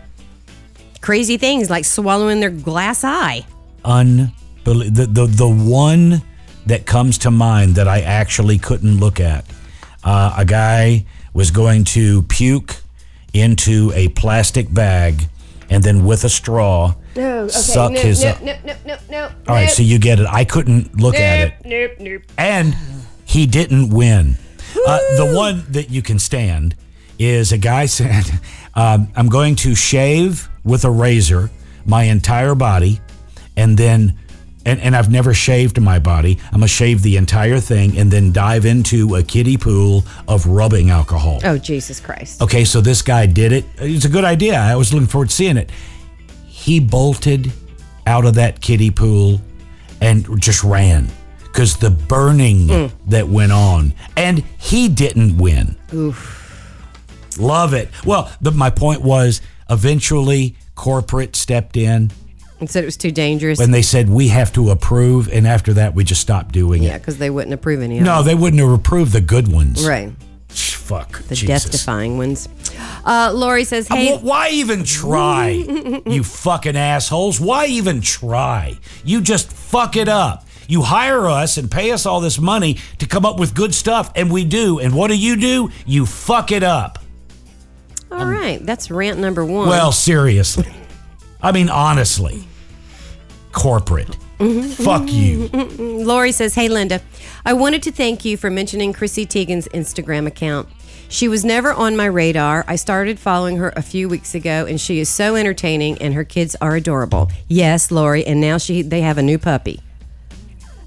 [1.02, 3.46] Crazy things like swallowing their glass eye.
[3.86, 4.34] unbelievable.
[4.66, 6.22] The, the the one
[6.66, 9.46] that comes to mind that I actually couldn't look at.
[10.04, 12.76] Uh, a guy was going to puke
[13.34, 15.30] into a plastic bag
[15.70, 16.94] and then with a straw
[17.48, 18.24] suck his.
[18.24, 19.24] no, no, no, no, no.
[19.48, 20.28] All right, so you get it.
[20.28, 21.54] I couldn't look at it.
[21.66, 22.22] Nope, nope.
[22.38, 22.76] And
[23.28, 24.38] he didn't win.
[24.88, 26.76] Uh, the one that you can stand
[27.20, 28.26] is a guy said,
[28.74, 31.52] um, I'm going to shave with a razor
[31.86, 33.02] my entire body
[33.56, 34.18] and then.
[34.66, 36.38] And, and I've never shaved my body.
[36.48, 40.90] I'm gonna shave the entire thing and then dive into a kiddie pool of rubbing
[40.90, 41.40] alcohol.
[41.46, 42.42] Oh, Jesus Christ.
[42.42, 43.64] Okay, so this guy did it.
[43.78, 44.60] It's a good idea.
[44.60, 45.72] I was looking forward to seeing it.
[46.48, 47.54] He bolted
[48.06, 49.40] out of that kiddie pool
[50.02, 51.08] and just ran
[51.58, 55.76] because the burning that went on, and he didn't win.
[57.40, 57.90] Love it.
[58.06, 62.12] Well, the, my point was eventually corporate stepped in
[62.60, 63.60] And said it was too dangerous.
[63.60, 66.90] and they said we have to approve, and after that we just stopped doing yeah,
[66.90, 66.92] it.
[66.92, 69.88] Yeah, because they wouldn't approve any of No, they wouldn't have approved the good ones.
[69.88, 70.12] Right.
[70.50, 71.24] Fuck.
[71.24, 72.48] The death defying ones.
[73.04, 75.50] Uh, Lori says, Hey, Well, why even try,
[76.06, 77.42] you fucking assholes?
[77.42, 78.78] Why even try?
[79.04, 80.47] You just fuck it up.
[80.68, 84.12] You hire us and pay us all this money to come up with good stuff,
[84.16, 84.80] and we do.
[84.80, 85.70] And what do you do?
[85.86, 87.00] You fuck it up.
[88.12, 89.68] all right, that's rant number one.
[89.70, 90.72] Well, seriously.
[91.42, 92.48] I mean, honestly.
[93.52, 94.18] Corporate.
[94.40, 94.84] Mm-hmm.
[94.84, 95.50] Fuck you.
[95.50, 96.06] Mm-hmm.
[96.06, 97.02] Lori says, Hey, Linda,
[97.46, 100.70] I wanted to thank you for mentioning Chrissy Teigen's Instagram account.
[101.10, 102.66] She was never on my radar.
[102.68, 106.26] I started following her a few weeks ago, and she is so entertaining, and her
[106.26, 107.32] kids are adorable.
[107.48, 109.80] Yes, Lori, and now she they have a new puppy.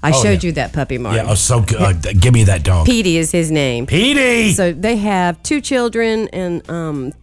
[0.03, 0.47] I Oh, showed yeah.
[0.47, 1.15] you that puppy, Mark.
[1.15, 1.79] Yeah, oh, so good.
[1.81, 2.85] Uh, give me that dog.
[2.87, 3.85] Petey is his name.
[3.85, 4.51] Petey!
[4.53, 7.13] So they have two children, and um,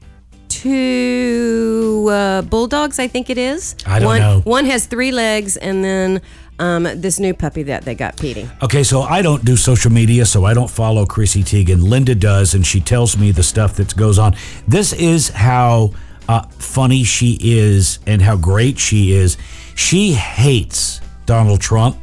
[0.49, 3.75] two uh, bulldogs, I think it is.
[3.87, 4.41] I don't one, know.
[4.45, 6.21] One has three legs, and then
[6.59, 8.49] um, this new puppy that they got, Petey.
[8.63, 11.83] Okay, so I don't do social media, so I don't follow Chrissy Teigen.
[11.83, 14.35] Linda does, and she tells me the stuff that goes on.
[14.67, 15.93] This is how
[16.29, 19.37] uh, funny she is and how great she is.
[19.75, 21.97] She hates Donald Trump,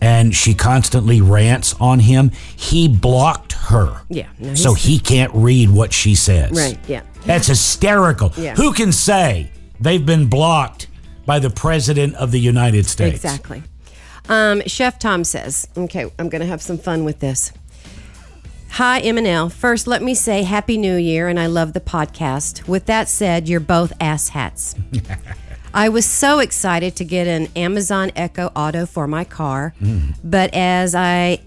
[0.00, 2.30] and she constantly rants on him.
[2.56, 4.02] He blocked her.
[4.08, 6.52] Yeah, no, so he can't read what she says.
[6.52, 7.02] Right, yeah.
[7.24, 8.32] That's hysterical.
[8.36, 8.54] Yeah.
[8.54, 10.88] Who can say they've been blocked
[11.26, 13.16] by the President of the United States?
[13.16, 13.62] Exactly.
[14.28, 17.52] Um, Chef Tom says, okay, I'm going to have some fun with this.
[18.74, 19.50] Hi, M and L.
[19.50, 22.68] First, let me say Happy New Year, and I love the podcast.
[22.68, 24.76] With that said, you're both ass hats.
[25.72, 29.72] I was so excited to get an Amazon Echo Auto for my car,
[30.24, 31.40] but as I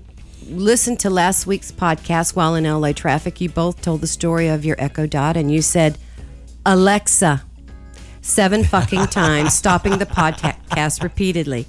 [0.48, 4.64] listened to last week's podcast while in LA traffic, you both told the story of
[4.64, 5.98] your Echo Dot, and you said,
[6.66, 7.44] Alexa,
[8.22, 11.68] seven fucking times, stopping the podcast repeatedly.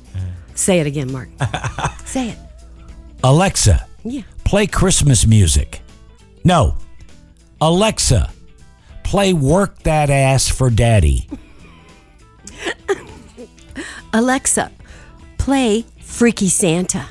[0.55, 1.31] Say it again, Mark.
[2.05, 2.39] Say it.
[3.25, 4.23] Alexa, Yeah.
[4.45, 5.81] play Christmas music.
[6.45, 6.77] No.
[7.61, 8.31] Alexa,
[9.03, 11.29] play Work That Ass for Daddy.
[14.12, 14.71] Alexa,
[15.39, 17.07] play Freaky Santa.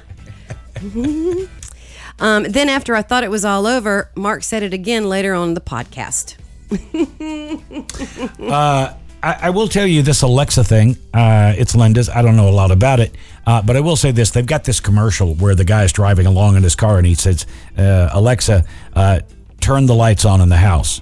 [2.19, 5.53] um, then, after I thought it was all over, Mark said it again later on
[5.53, 6.35] the podcast.
[9.23, 10.97] I, I will tell you this Alexa thing.
[11.13, 12.09] Uh, it's Linda's.
[12.09, 13.15] I don't know a lot about it,
[13.47, 16.25] uh, but I will say this: they've got this commercial where the guy is driving
[16.25, 17.45] along in his car and he says,
[17.77, 19.21] uh, "Alexa, uh,
[19.61, 21.01] turn the lights on in the house,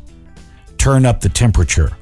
[0.78, 1.98] turn up the temperature,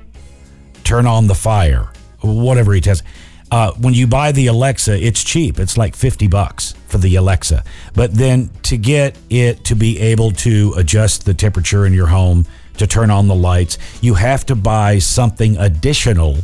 [0.83, 1.89] turn on the fire,
[2.21, 3.03] whatever he tells."
[3.51, 5.59] Uh, when you buy the Alexa, it's cheap.
[5.59, 7.63] It's like fifty bucks for the Alexa.
[7.95, 12.45] But then to get it to be able to adjust the temperature in your home,
[12.77, 16.37] to turn on the lights, you have to buy something additional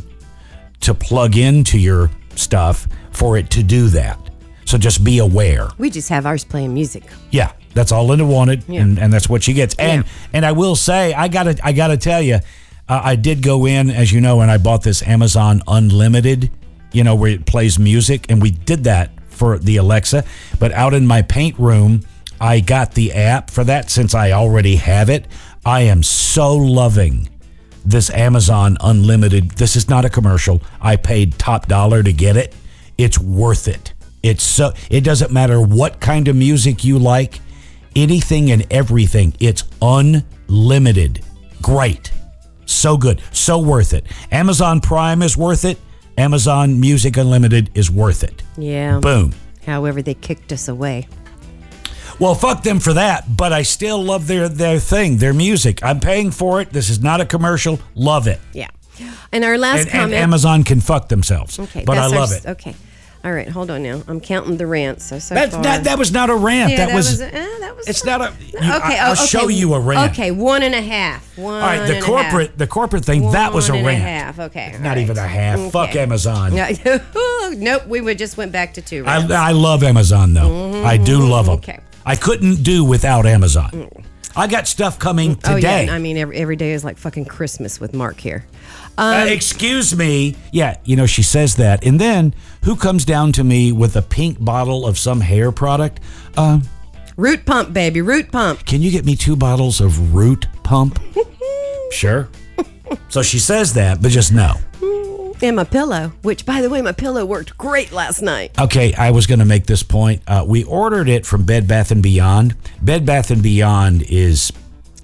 [0.82, 4.19] to plug into your stuff for it to do that.
[4.65, 5.69] So just be aware.
[5.78, 7.03] We just have ours playing music.
[7.30, 9.76] Yeah, that's all Linda wanted, and, and that's what she gets.
[9.76, 10.11] And Yeah.
[10.34, 12.39] and I will say, I gotta I gotta tell you,
[12.88, 16.51] uh, I did go in as you know, and I bought this Amazon Unlimited,
[16.91, 20.23] you know, where it plays music, and we did that for the Alexa.
[20.59, 22.01] But out in my paint room,
[22.39, 25.27] I got the app for that since I already have it.
[25.65, 27.29] I am so loving
[27.86, 29.51] this Amazon Unlimited.
[29.51, 30.61] This is not a commercial.
[30.81, 32.53] I paid top dollar to get it.
[32.97, 33.93] It's worth it.
[34.23, 37.39] It's so it doesn't matter what kind of music you like,
[37.95, 39.36] anything and everything.
[39.39, 41.23] It's unlimited.
[41.61, 42.11] Great.
[42.66, 43.22] So good.
[43.32, 44.05] So worth it.
[44.32, 45.80] Amazon Prime is worth it.
[46.18, 48.41] Amazon Music Unlimited is worth it.
[48.57, 48.99] Yeah.
[48.99, 49.34] Boom.
[49.66, 51.07] However, they kicked us away.
[52.20, 55.84] Well, fuck them for that, but I still love their their thing, their music.
[55.84, 56.70] I'm paying for it.
[56.70, 57.80] This is not a commercial.
[57.93, 58.39] Love it.
[58.53, 58.70] Yeah.
[59.34, 60.13] And our last And, and.
[60.13, 61.59] Amazon can fuck themselves.
[61.59, 62.45] Okay, but I that's our love it.
[62.45, 62.76] Okay,
[63.26, 64.03] all right, hold on now.
[64.07, 65.03] I'm counting the rants.
[65.05, 65.63] So so That's far.
[65.63, 66.71] that, that was not a rant.
[66.71, 67.88] Yeah, that, was, eh, that was.
[67.88, 70.11] it's not a you- okay, I, oh, will show you a rant.
[70.11, 71.36] Okay, one and a half.
[71.36, 71.55] One.
[71.55, 74.03] All right, the corporate the corporate thing that was a One and rant.
[74.03, 74.39] half.
[74.39, 74.97] Okay, Not right.
[74.99, 75.71] even a half.
[75.71, 76.53] Fuck Amazon.
[77.57, 79.05] Nope, we would just went back to two.
[79.05, 79.32] I, Rants.
[79.34, 80.84] I love Amazon though.
[80.84, 81.57] I do love them.
[81.57, 81.71] Mm-hmm.
[81.71, 81.80] Okay.
[82.05, 83.89] I couldn't do without Amazon.
[84.36, 85.84] I got stuff coming today.
[85.84, 88.45] oh yeah, I mean every, every day is like fucking Christmas with Mark here.
[88.98, 90.36] Uh, excuse me.
[90.52, 91.86] Yeah, you know, she says that.
[91.86, 92.34] And then
[92.64, 96.00] who comes down to me with a pink bottle of some hair product?
[96.38, 96.60] Uh,
[97.18, 98.66] Root pump, baby, root pump.
[98.66, 101.00] can you get me two bottles of root pump?
[101.91, 102.28] sure.
[103.08, 104.56] So she says that, but just no.
[105.41, 108.60] And my pillow, which by the way, my pillow worked great last night.
[108.60, 110.22] Okay, I was going to make this point.
[110.28, 112.56] Uh, we ordered it from Bed Bath and Beyond.
[112.82, 114.52] Bed Bath and Beyond is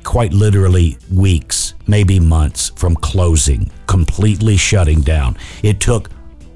[0.04, 5.38] quite literally weeks, maybe months from closing, completely shutting down.
[5.64, 6.10] It took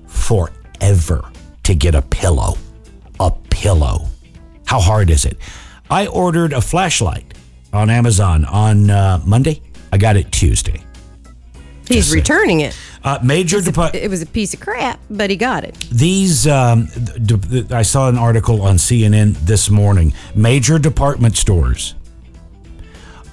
[0.08, 1.30] forever
[1.64, 2.58] to get a pillow.
[3.20, 4.08] A pillow.
[4.66, 5.38] How hard is it?
[5.90, 7.34] I ordered a flashlight
[7.72, 9.62] on Amazon on uh, Monday.
[9.92, 10.82] I got it Tuesday.
[11.88, 12.20] He's saying.
[12.20, 12.78] returning it.
[13.04, 14.04] Uh, major department.
[14.04, 15.76] It was a piece of crap, but he got it.
[15.92, 16.88] These, um,
[17.70, 20.14] I saw an article on CNN this morning.
[20.34, 21.94] Major department stores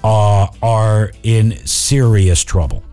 [0.03, 2.83] uh, are in serious trouble.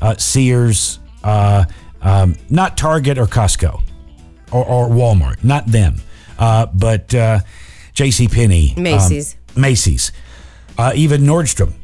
[0.00, 1.64] Uh, Sears, uh,
[2.00, 3.82] um, not Target or Costco
[4.52, 5.96] or, or Walmart, not them,
[6.38, 7.40] uh, but uh,
[7.94, 8.28] J.C.
[8.28, 9.36] Penney, Macy's.
[9.56, 10.12] Macy's,
[10.78, 11.74] uh, even Nordstrom.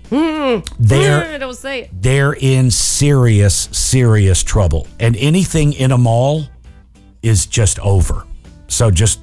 [0.78, 1.90] They're don't say it.
[1.92, 4.86] they're in serious, serious trouble.
[5.00, 6.44] And anything in a mall
[7.22, 8.24] is just over.
[8.68, 9.18] So just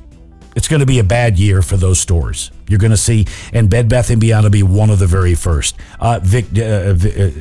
[0.55, 2.51] It's going to be a bad year for those stores.
[2.67, 5.33] You're going to see, and Bed Bath and Beyond will be one of the very
[5.35, 5.75] first.
[5.99, 7.31] Uh, Vic, uh, uh,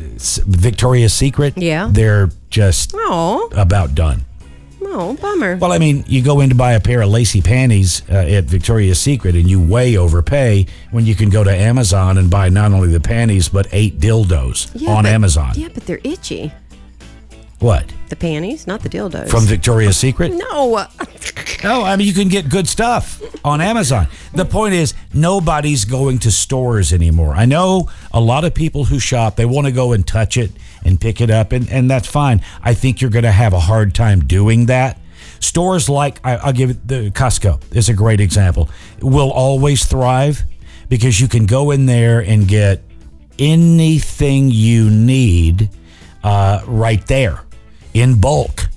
[0.47, 1.89] Victoria's Secret, Yeah.
[1.91, 4.25] they're just Oh, about done.
[4.83, 5.57] oh, bummer.
[5.57, 8.45] Well, I mean, you go in to buy a pair of lacy panties uh, at
[8.45, 12.73] Victoria's Secret and you way overpay when you can go to Amazon and buy not
[12.73, 15.53] only the panties, but eight dildos Yeah, on but- Amazon.
[15.57, 16.53] Yeah, but they're itchy.
[17.61, 17.93] What?
[18.09, 19.29] The panties, not the dildos.
[19.29, 20.33] From Victoria's Secret?
[20.33, 20.87] no.
[21.63, 24.09] No, I mean, you can get good stuff on Amazon.
[24.33, 27.35] The point is, nobody's going to stores anymore.
[27.35, 30.53] I know a lot of people who shop, they want to go and touch it
[30.87, 32.41] and pick it up, and, and that's fine.
[32.63, 34.99] I think you're going to have a hard time doing that.
[35.41, 38.71] Stores like, I, I'll give it the Costco is a great example,
[39.03, 40.43] will always thrive
[40.89, 42.83] because you can go in there and get
[43.39, 45.69] anything you need
[46.25, 47.43] uh, right there
[47.95, 48.69] in bulk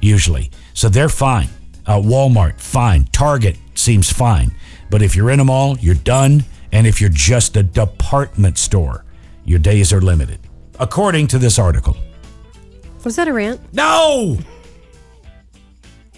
[0.00, 0.50] usually.
[0.74, 1.48] So they're fine.
[1.86, 3.04] Uh, Walmart, fine.
[3.06, 4.52] Target seems fine.
[4.90, 6.44] But if you're in a mall, you're done.
[6.72, 9.04] And if you're just a department store,
[9.44, 10.40] your days are limited.
[10.78, 11.96] According to this article.
[13.04, 13.60] Was that a rant?
[13.72, 14.38] No!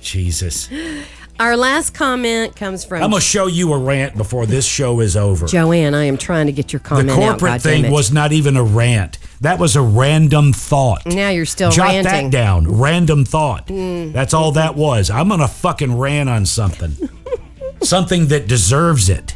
[0.01, 0.69] Jesus.
[1.41, 5.01] Our last comment comes from I'm going to show you a rant before this show
[5.01, 5.47] is over.
[5.47, 5.93] Joanne.
[5.93, 7.17] I am trying to get your the comment out.
[7.17, 9.19] corporate God thing was not even a rant.
[9.45, 11.05] That was a random thought.
[11.05, 12.31] Now you're still Jot ranting.
[12.31, 12.67] that down.
[12.67, 13.67] Random thought.
[13.67, 15.11] That's all that was.
[15.11, 16.97] I'm going to fucking rant on something.
[17.83, 19.35] something that deserves it.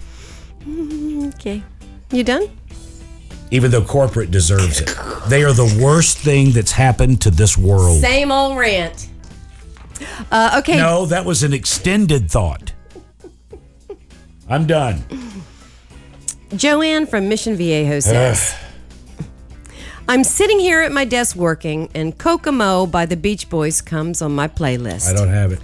[0.67, 1.63] Okay.
[2.11, 2.49] You done?
[3.51, 4.97] Even though corporate deserves it.
[5.29, 8.01] They are the worst thing that's happened to this world.
[8.01, 9.11] Same old rant.
[10.33, 10.77] Uh, okay.
[10.77, 12.73] No, that was an extended thought.
[14.49, 15.05] I'm done.
[16.57, 18.55] Joanne from Mission Viejo says,
[20.11, 24.35] I'm sitting here at my desk working, and Kokomo by the Beach Boys comes on
[24.35, 25.07] my playlist.
[25.07, 25.61] I don't have it.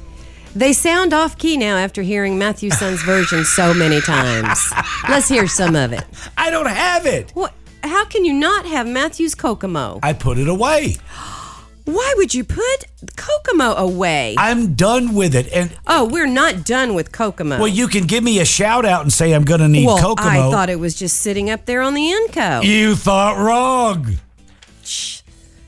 [0.54, 4.60] They sound off key now after hearing Matthew Son's version so many times.
[5.08, 6.04] Let's hear some of it.
[6.36, 7.30] I don't have it.
[7.30, 7.54] What?
[7.82, 10.00] How can you not have Matthew's Kokomo?
[10.02, 10.96] I put it away.
[11.86, 12.84] Why would you put
[13.16, 14.34] Kokomo away?
[14.36, 15.50] I'm done with it.
[15.54, 17.58] And oh, we're not done with Kokomo.
[17.58, 19.98] well, you can give me a shout out and say I'm going to need well,
[19.98, 20.28] Kokomo.
[20.28, 22.62] I thought it was just sitting up there on the Enco.
[22.62, 24.18] you thought wrong.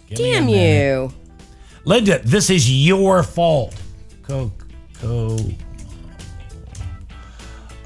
[0.08, 1.12] Give Damn you.
[1.84, 3.74] Linda, this is your fault.
[4.22, 5.38] Coco.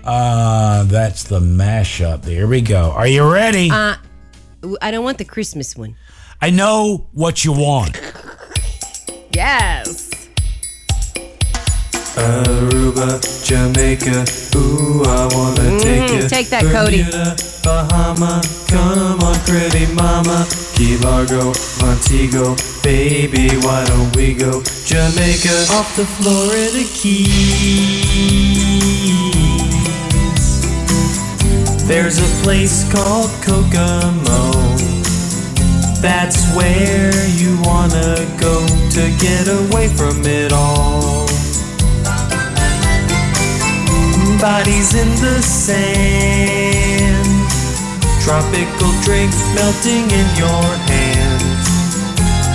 [0.04, 2.22] Uh, that's the mashup.
[2.22, 2.92] There we go.
[2.92, 3.70] Are you ready?
[3.70, 3.96] Uh,
[4.80, 5.96] I don't want the Christmas one.
[6.40, 8.00] I know what you want.
[9.32, 10.09] Yes.
[12.16, 14.24] Aruba, Jamaica,
[14.56, 16.18] ooh, I wanna take you.
[16.18, 17.04] Mm, take that, Cody.
[17.04, 20.46] Bermuda, Bahama, come on, pretty mama.
[20.74, 24.62] Key Largo, Montego, baby, why don't we go?
[24.86, 27.30] Jamaica, off the Florida Keys.
[31.86, 34.50] There's a place called Kokomo.
[36.00, 41.29] That's where you wanna go to get away from it all.
[44.40, 47.28] Bodies in the sand,
[48.24, 51.44] tropical drink melting in your hand.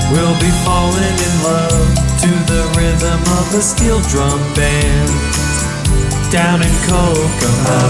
[0.10, 1.86] We'll be falling in love
[2.26, 5.14] to the rhythm of a steel drum band.
[6.34, 7.86] Down in Kokomo,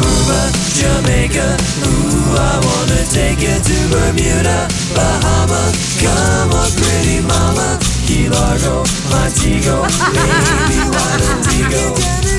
[0.76, 1.56] Jamaica.
[1.88, 5.72] Ooh, I wanna take you to Bermuda, Bahama.
[6.04, 7.80] Come on, pretty mama.
[8.04, 12.34] Key Largo, Montego, baby, why don't we go?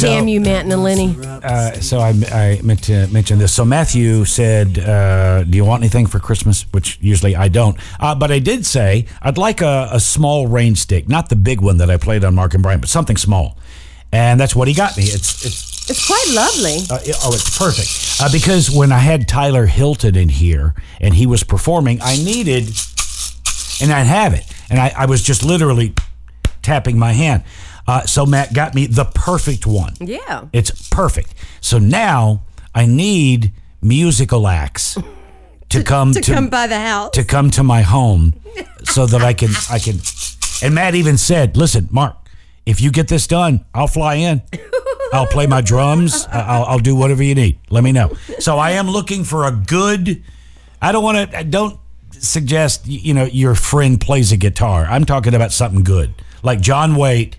[0.00, 1.16] Damn you, Matt and Lenny.
[1.22, 3.52] Uh, so I, I meant to mention this.
[3.52, 7.76] So Matthew said, uh, "Do you want anything for Christmas?" Which usually I don't.
[8.00, 11.60] Uh, but I did say I'd like a, a small rain stick, not the big
[11.60, 13.56] one that I played on Mark and Brian, but something small.
[14.12, 15.04] And that's what he got me.
[15.04, 16.78] It's it's It's quite lovely.
[16.90, 18.20] Uh, it- oh, it's perfect.
[18.20, 22.68] Uh, because when I had Tyler Hilton in here and he was performing, I needed,
[23.80, 24.44] and I'd have it.
[24.70, 25.94] And I, I was just literally
[26.62, 27.44] tapping my hand.
[27.86, 29.94] Uh, so Matt got me the perfect one.
[30.00, 30.46] Yeah.
[30.52, 31.34] It's perfect.
[31.60, 32.42] So now
[32.74, 34.96] I need musical acts
[35.68, 37.10] to come To come by the house.
[37.12, 38.34] to come to my home
[38.84, 39.98] so that I can I can
[40.62, 42.16] and Matt even said, "Listen, Mark,
[42.64, 44.40] if you get this done, I'll fly in.
[45.12, 46.26] I'll play my drums.
[46.30, 47.58] I'll, I'll do whatever you need.
[47.70, 50.22] Let me know." So I am looking for a good
[50.80, 51.78] I don't want to I don't
[52.12, 54.84] suggest you know your friend plays a guitar.
[54.88, 56.14] I'm talking about something good.
[56.42, 57.36] Like John Waite,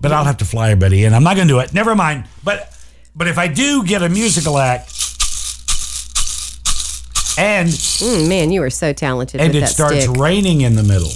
[0.00, 1.14] but I'll have to fly everybody in.
[1.14, 1.72] I'm not going to do it.
[1.72, 2.24] Never mind.
[2.42, 2.76] But
[3.14, 4.88] But if I do get a musical act
[7.38, 10.16] and Mm, man, you are so talented and with it that starts stick.
[10.16, 11.12] raining in the middle.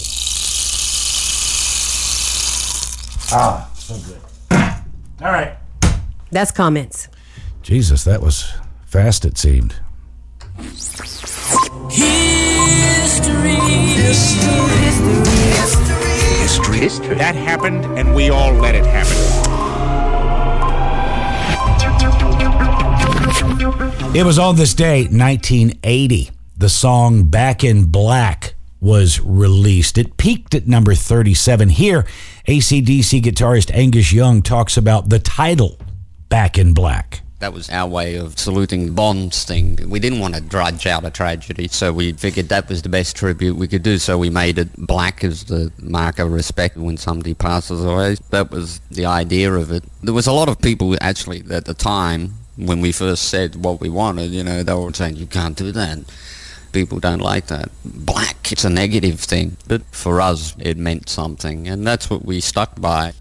[3.33, 4.21] Ah, so good.
[5.21, 5.57] All right.
[6.31, 7.09] That's comments.
[7.63, 8.53] Jesus, that was
[8.87, 9.75] fast it seemed.
[16.59, 19.17] That happened, and we all let it happen.
[24.17, 26.31] It was on this day, 1980.
[26.57, 29.99] The song Back in Black was released.
[29.99, 31.69] It peaked at number 37.
[31.71, 32.07] Here,
[32.47, 35.79] ACDC guitarist Angus Young talks about the title,
[36.29, 37.26] Back in Black.
[37.39, 39.79] That was our way of saluting the Bon's thing.
[39.89, 43.15] We didn't want to drudge out a tragedy, so we figured that was the best
[43.15, 43.99] tribute we could do.
[43.99, 48.17] So we made it black as the mark of respect when somebody passes away.
[48.31, 49.85] That was the idea of it.
[50.03, 53.81] There was a lot of people actually at the time when we first said what
[53.81, 54.31] we wanted.
[54.31, 55.99] You know, they were saying you can't do that.
[56.73, 57.71] People don't like that.
[57.85, 62.41] Black, it's a negative thing, but for us, it meant something, and that's what we
[62.41, 63.13] stuck by.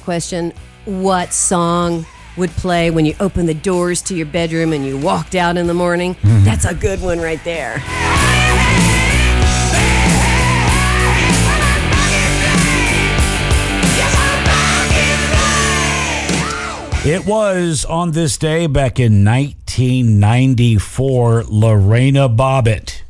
[0.00, 0.52] That question,
[0.84, 2.04] what song
[2.36, 5.66] would play when you open the doors to your bedroom and you walked out in
[5.66, 6.14] the morning?
[6.16, 6.44] Mm-hmm.
[6.44, 7.82] That's a good one right there.
[17.02, 23.00] It was on this day back in 1994, Lorena Bobbitt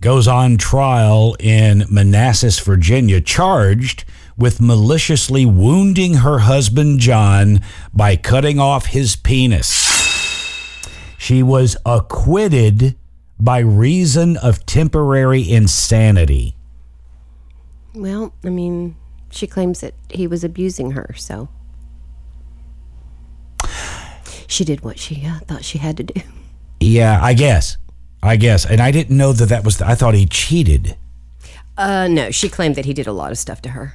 [0.00, 4.06] goes on trial in Manassas, Virginia, charged
[4.36, 7.60] with maliciously wounding her husband John
[7.92, 9.68] by cutting off his penis.
[11.18, 12.96] She was acquitted
[13.40, 16.54] by reason of temporary insanity.
[17.94, 18.96] Well, I mean,
[19.30, 21.48] she claims that he was abusing her, so.
[24.46, 26.20] She did what she uh, thought she had to do.
[26.78, 27.78] Yeah, I guess.
[28.22, 28.64] I guess.
[28.64, 30.96] And I didn't know that that was, I thought he cheated.
[31.76, 33.94] Uh, no, she claimed that he did a lot of stuff to her.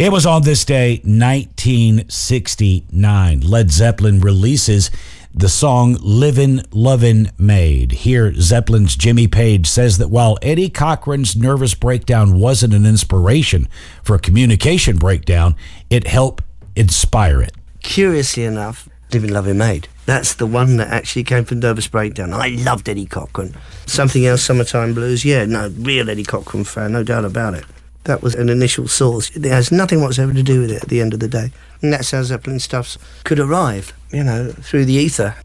[0.00, 3.40] It was on this day, 1969.
[3.40, 4.90] Led Zeppelin releases
[5.34, 7.92] the song Livin' Lovin' Maid.
[7.92, 13.68] Here, Zeppelin's Jimmy Page says that while Eddie Cochran's nervous breakdown wasn't an inspiration
[14.02, 15.54] for a communication breakdown,
[15.90, 16.44] it helped
[16.74, 17.52] inspire it.
[17.82, 19.86] Curiously enough, Living Loving Maid.
[20.06, 22.32] That's the one that actually came from Nervous Breakdown.
[22.32, 23.54] I loved Eddie Cochran.
[23.84, 25.26] Something else, Summertime Blues.
[25.26, 27.66] Yeah, no, real Eddie Cochran fan, no doubt about it.
[28.04, 29.30] That was an initial source.
[29.36, 31.52] It has nothing whatsoever to do with it at the end of the day.
[31.82, 35.36] And that's how Zeppelin stuffs could arrive, you know, through the ether.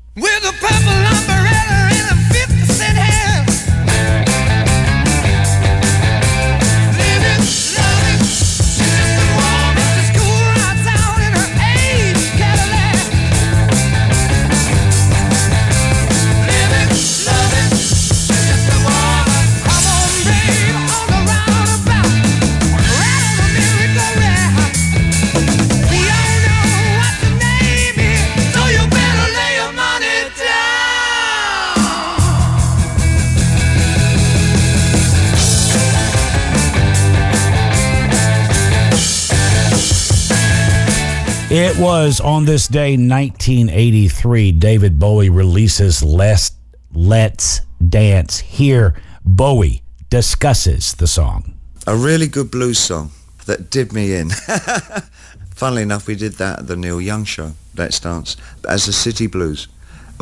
[41.76, 46.54] It was on this day, 1983, David Bowie releases Let's,
[46.94, 48.40] Let's Dance.
[48.40, 48.96] Here,
[49.26, 51.54] Bowie discusses the song.
[51.86, 53.12] a really good blues song
[53.46, 54.30] that did me in.
[55.54, 58.38] Funnily enough, we did that at the Neil Young show, Let's Dance,
[58.70, 59.68] as a city blues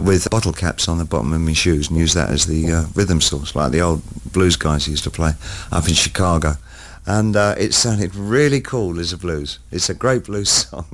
[0.02, 2.86] with bottle caps on the bottom of my shoes and use that as the uh,
[2.96, 4.02] rhythm source, like the old
[4.32, 5.34] blues guys used to play
[5.72, 6.56] up in Chicago.
[7.06, 9.60] And uh, it sounded really cool as a blues.
[9.72, 10.86] It's a great blues song.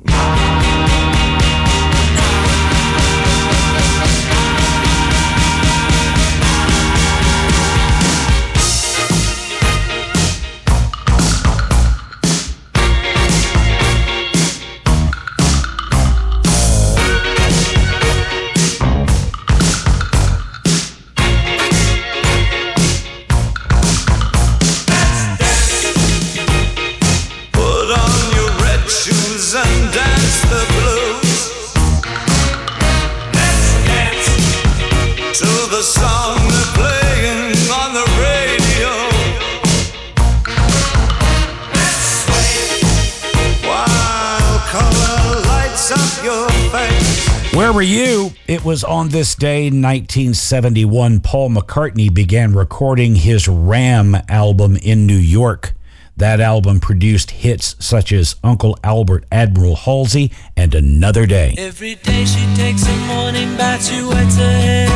[48.60, 55.16] It was on this day, 1971, Paul McCartney began recording his Ram album in New
[55.16, 55.72] York.
[56.18, 61.54] That album produced hits such as Uncle Albert Admiral Halsey and Another Day.
[61.56, 64.88] Every day she takes a morning bath, she wets her hair.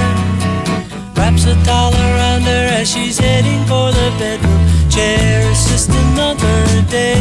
[1.17, 4.61] Wraps a around her as she's heading for the bedroom
[4.91, 5.51] chair.
[5.51, 7.17] It's just another day.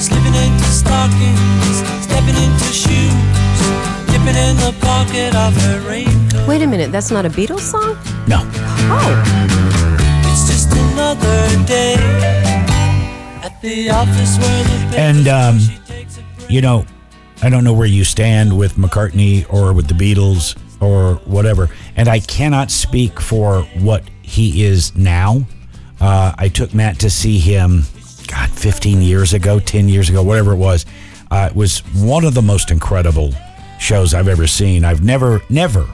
[0.00, 3.43] Slipping into stockings, stepping into shoes,
[6.48, 7.96] Wait a minute, that's not a Beatles song?
[8.26, 8.40] No.
[8.90, 9.22] Oh.
[10.26, 11.94] It's just another day
[13.42, 15.58] at the office where the And, um,
[16.48, 16.86] you know,
[17.42, 21.68] I don't know where you stand with McCartney or with the Beatles or whatever.
[21.96, 25.46] And I cannot speak for what he is now.
[26.00, 27.84] Uh, I took Matt to see him,
[28.26, 30.86] God, 15 years ago, 10 years ago, whatever it was.
[31.30, 33.34] Uh, it was one of the most incredible
[33.84, 34.82] shows I've ever seen.
[34.82, 35.86] I've never, never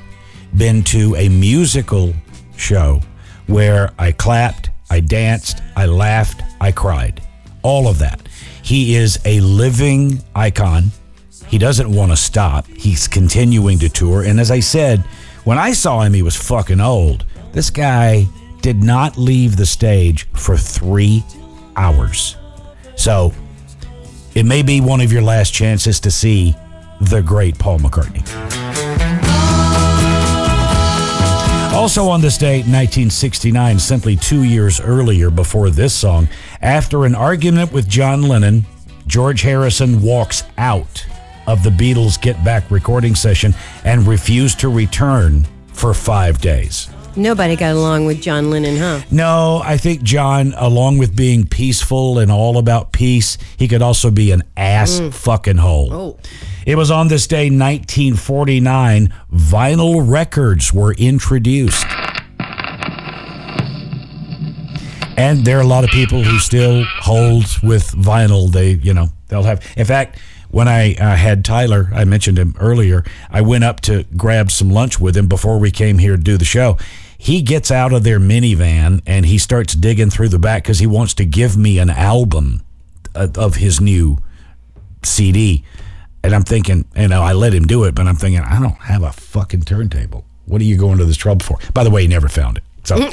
[0.57, 2.15] been to a musical
[2.57, 3.01] show
[3.49, 7.21] where I clapped, I danced, I laughed, I cried.
[7.63, 8.21] All of that.
[8.63, 10.93] He is a living icon.
[11.49, 12.67] He doesn't want to stop.
[12.69, 14.23] He's continuing to tour.
[14.23, 15.01] And as I said,
[15.45, 17.27] when I saw him, he was fucking old.
[17.53, 18.27] This guy
[18.63, 21.25] did not leave the stage for three
[21.75, 22.37] hours.
[22.95, 23.33] So
[24.35, 26.55] it may be one of your last chances to see
[27.01, 28.27] the great Paul McCartney.
[31.73, 36.29] Also on this date, 1969, simply two years earlier before this song,
[36.61, 38.67] after an argument with John Lennon,
[39.07, 41.07] George Harrison walks out
[41.47, 46.91] of the Beatles' Get Back recording session and refused to return for five days.
[47.17, 49.01] Nobody got along with John Lennon, huh?
[49.11, 54.11] No, I think John, along with being peaceful and all about peace, he could also
[54.11, 55.13] be an ass mm.
[55.13, 55.93] fucking hole.
[55.93, 56.19] Oh.
[56.67, 61.87] It was on this day, 1949, vinyl records were introduced.
[65.17, 68.51] And there are a lot of people who still hold with vinyl.
[68.51, 69.63] They, you know, they'll have.
[69.77, 70.19] In fact,
[70.51, 74.71] when I uh, had Tyler, I mentioned him earlier, I went up to grab some
[74.71, 76.79] lunch with him before we came here to do the show.
[77.17, 80.87] He gets out of their minivan and he starts digging through the back because he
[80.87, 82.63] wants to give me an album
[83.15, 84.17] uh, of his new
[85.03, 85.65] CD.
[86.23, 88.81] And I'm thinking, you know, I let him do it, but I'm thinking, I don't
[88.83, 90.25] have a fucking turntable.
[90.47, 91.59] What are you going to this trouble for?
[91.73, 92.65] By the way, he never found it.
[92.85, 92.97] So.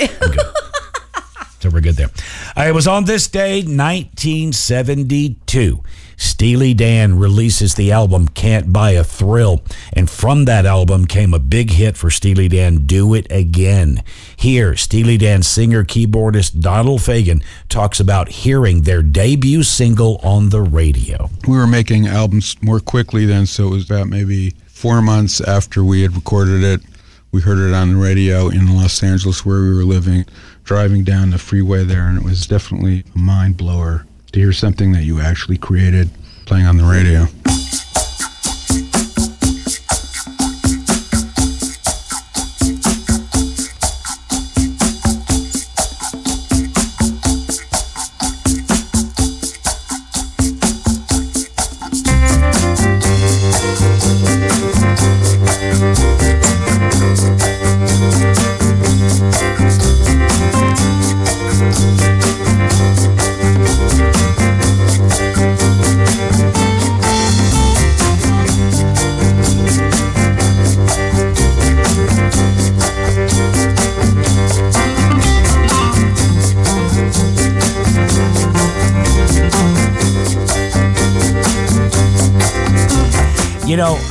[1.60, 2.12] So we're good there.
[2.56, 5.84] Uh, it was on this day, 1972.
[6.18, 9.62] Steely Dan releases the album Can't Buy a Thrill.
[9.94, 14.04] And from that album came a big hit for Steely Dan, Do It Again.
[14.36, 20.62] Here, Steely Dan singer keyboardist Donald Fagen talks about hearing their debut single on the
[20.62, 21.30] radio.
[21.48, 25.84] We were making albums more quickly then, so it was about maybe four months after
[25.84, 26.82] we had recorded it.
[27.32, 30.26] We heard it on the radio in Los Angeles where we were living,
[30.64, 34.08] driving down the freeway there, and it was definitely a mind blower
[34.38, 36.10] to hear something that you actually created
[36.46, 37.26] playing on the radio.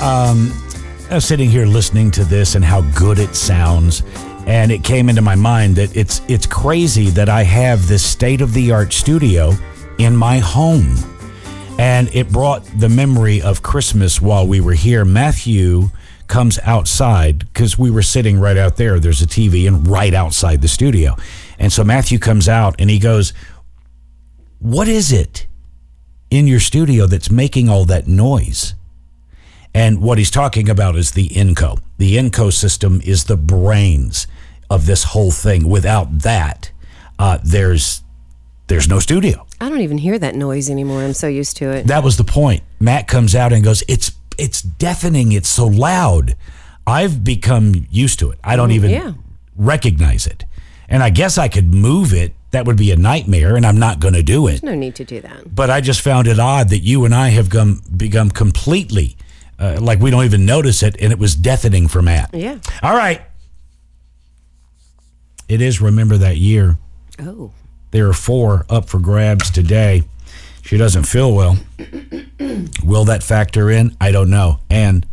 [0.06, 0.52] Um,
[1.18, 4.04] sitting here listening to this and how good it sounds,
[4.46, 8.40] and it came into my mind that it's it's crazy that I have this state
[8.40, 9.52] of the art studio
[9.98, 10.94] in my home,
[11.80, 15.04] and it brought the memory of Christmas while we were here.
[15.04, 15.90] Matthew
[16.28, 19.00] comes outside because we were sitting right out there.
[19.00, 21.16] There's a TV and right outside the studio,
[21.58, 23.32] and so Matthew comes out and he goes,
[24.60, 25.48] "What is it
[26.30, 28.75] in your studio that's making all that noise?"
[29.76, 31.78] And what he's talking about is the ENCO.
[31.98, 34.26] The ENCO system is the brains
[34.70, 35.68] of this whole thing.
[35.68, 36.70] Without that,
[37.18, 38.00] uh, there's
[38.68, 39.46] there's no studio.
[39.60, 41.02] I don't even hear that noise anymore.
[41.02, 41.86] I'm so used to it.
[41.88, 42.62] That was the point.
[42.80, 45.32] Matt comes out and goes, "It's it's deafening.
[45.32, 46.36] It's so loud."
[46.86, 48.38] I've become used to it.
[48.42, 49.12] I don't Mm, even yeah.
[49.56, 50.44] recognize it.
[50.88, 52.32] And I guess I could move it.
[52.52, 54.52] That would be a nightmare, and I'm not going to do it.
[54.52, 55.54] There's no need to do that.
[55.54, 59.16] But I just found it odd that you and I have come, become completely
[59.58, 62.30] uh, like we don't even notice it, and it was deafening for Matt.
[62.34, 62.58] Yeah.
[62.82, 63.22] All right.
[65.48, 66.76] It is Remember That Year.
[67.18, 67.52] Oh.
[67.92, 70.02] There are four up for grabs today.
[70.62, 71.56] She doesn't feel well.
[72.84, 73.96] Will that factor in?
[74.00, 74.58] I don't know.
[74.68, 75.06] And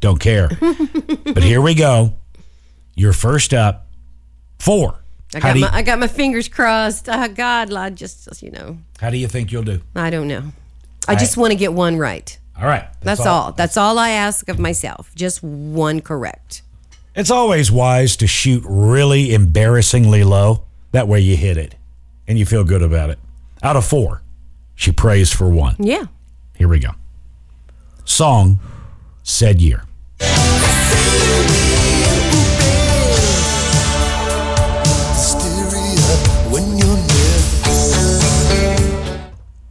[0.00, 0.48] don't care.
[1.24, 2.14] but here we go.
[2.94, 3.86] You're first up.
[4.60, 5.00] Four.
[5.34, 7.08] I got you, my I got my fingers crossed.
[7.08, 9.80] Oh, God, I just you know how do you think you'll do?
[9.96, 10.52] I don't know.
[11.08, 12.38] I I- just want to get one right.
[12.56, 12.88] All right.
[13.00, 13.52] That's, all.
[13.52, 15.12] That's all I ask of myself.
[15.14, 16.62] Just one correct.
[17.14, 20.64] It's always wise to shoot really embarrassingly low.
[20.92, 21.74] That way you hit it
[22.28, 23.18] and you feel good about it.
[23.62, 24.22] Out of four,
[24.74, 25.76] she prays for one.
[25.78, 26.06] Yeah.
[26.56, 26.90] Here we go.
[28.04, 28.60] Song,
[29.22, 29.84] said year.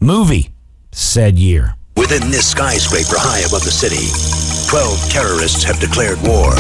[0.04, 0.50] Movie,
[0.92, 1.76] said year.
[1.98, 4.10] Within this skyscraper high above the city,
[4.70, 6.56] 12 terrorists have declared war.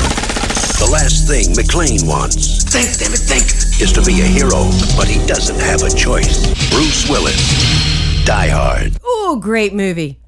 [0.78, 3.46] The last thing McClane wants, think, damn it, think,
[3.82, 6.48] is to be a hero, but he doesn't have a choice.
[6.70, 8.98] Bruce Willis, Die Hard.
[9.04, 10.20] Oh, great movie.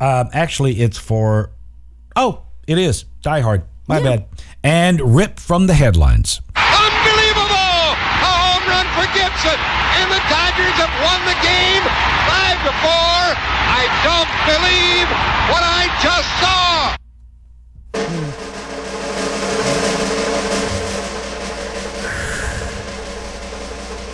[0.00, 1.52] Um, actually, it's for.
[2.16, 3.64] Oh, it is Die Hard.
[3.86, 4.26] My bad.
[4.62, 6.40] And rip from the headlines.
[6.54, 7.90] Unbelievable!
[7.92, 9.58] A home run for Gibson,
[9.98, 11.79] and the Dodgers have won the game
[12.28, 13.20] five to four.
[13.70, 15.08] I don't believe
[15.48, 16.96] what I just saw.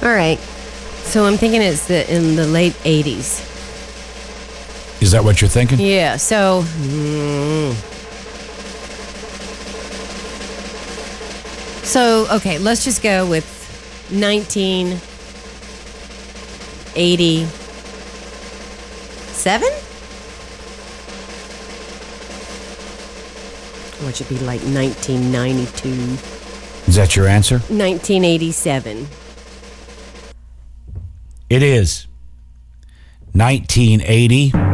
[0.06, 0.38] All right.
[1.04, 3.42] So I'm thinking it's the in the late 80s.
[5.02, 5.78] Is that what you're thinking?
[5.80, 6.16] Yeah.
[6.16, 6.62] So.
[6.62, 7.74] mm.
[11.84, 13.46] So okay, let's just go with
[19.46, 19.68] 1987.
[24.04, 25.88] Or it should be like 1992,
[26.88, 27.58] Is that your answer?
[27.68, 29.06] 1987.
[31.48, 32.08] It is
[33.32, 34.65] 1980.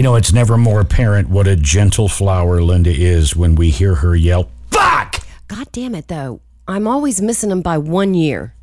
[0.00, 3.96] You know, it's never more apparent what a gentle flower Linda is when we hear
[3.96, 5.26] her yell, Fuck!
[5.46, 6.40] God damn it, though.
[6.66, 8.54] I'm always missing them by one year.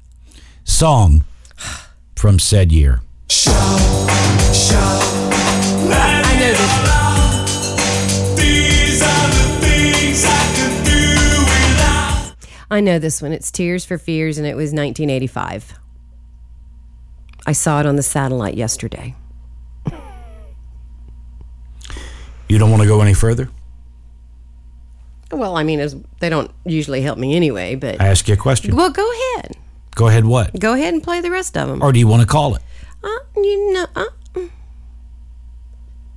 [0.63, 1.25] Song
[2.15, 3.01] from said year.
[3.29, 3.59] I
[6.39, 6.71] know this.
[12.71, 13.31] I know this one.
[13.31, 15.75] It's Tears for Fears, and it was 1985.
[17.45, 19.13] I saw it on the satellite yesterday.
[22.47, 23.49] You don't want to go any further?
[25.31, 27.99] Well, I mean, it's, they don't usually help me anyway, but.
[28.01, 28.75] I ask you a question.
[28.75, 29.57] Well, go ahead.
[29.95, 30.57] Go ahead, what?
[30.57, 31.83] Go ahead and play the rest of them.
[31.83, 32.61] Or do you want to call it?
[33.03, 34.05] Uh, you know, uh.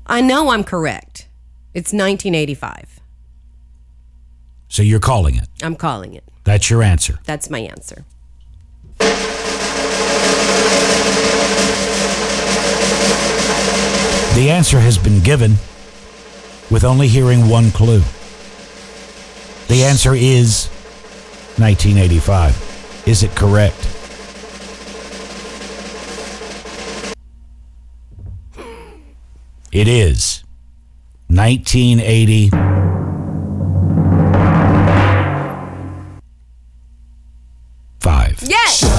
[0.06, 1.28] I know I'm correct.
[1.74, 3.00] It's 1985.
[4.68, 5.48] So you're calling it.
[5.62, 6.24] I'm calling it.
[6.44, 7.18] That's your answer.
[7.24, 8.04] That's my answer.
[14.34, 15.56] The answer has been given
[16.70, 18.02] with only hearing one clue.
[19.68, 20.68] The answer is
[21.58, 23.02] 1985.
[23.06, 23.86] Is it correct?
[29.72, 30.42] It is
[31.28, 32.50] 1980.
[38.00, 38.42] Five.
[38.42, 38.89] Yes!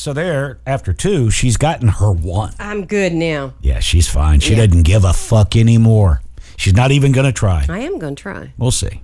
[0.00, 2.54] So there, after two, she's gotten her one.
[2.58, 3.52] I'm good now.
[3.60, 4.40] Yeah, she's fine.
[4.40, 4.64] She Yeah.
[4.64, 6.22] doesn't give a fuck anymore.
[6.56, 7.66] She's not even going to try.
[7.68, 8.54] I am going to try.
[8.56, 9.02] We'll see.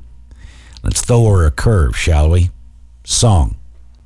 [0.82, 2.48] Let's throw her a curve, shall we?
[3.04, 3.56] Song,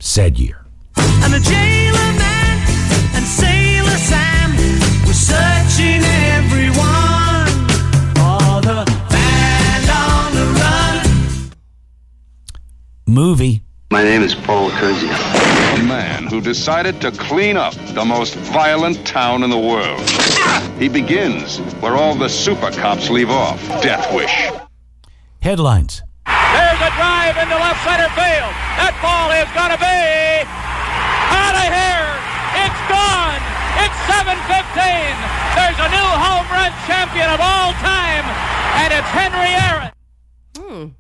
[0.01, 0.65] said year.
[0.97, 2.59] And the jailer man
[3.15, 4.57] and sailor Sam
[5.07, 6.03] were searching
[6.35, 7.47] everyone
[8.19, 11.53] for the band on the run.
[13.07, 13.63] Movie.
[13.93, 15.07] My name is Paul Kersey.
[15.81, 20.05] A man who decided to clean up the most violent town in the world.
[20.79, 24.51] He begins where all the super cops leave off Death Wish.
[25.41, 26.03] Headlines.
[26.27, 28.53] There's There's a drive into left center field.
[28.77, 30.01] That ball is going to be
[31.33, 32.13] out of here.
[32.61, 33.41] It's gone.
[33.81, 35.17] It's 7:15.
[35.57, 38.29] There's a new home run champion of all time,
[38.85, 39.93] and it's Henry Aaron.
[40.61, 41.00] Hmm.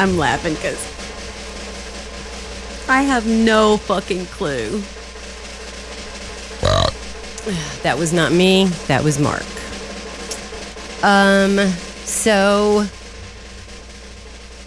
[0.00, 0.78] I'm laughing because
[2.88, 4.82] I have no fucking clue.
[7.82, 8.66] That was not me.
[8.86, 9.42] That was Mark.
[11.02, 11.56] Um,
[12.04, 12.84] so.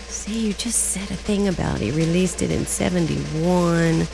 [0.07, 4.07] See, you just said a thing about he released it in 71.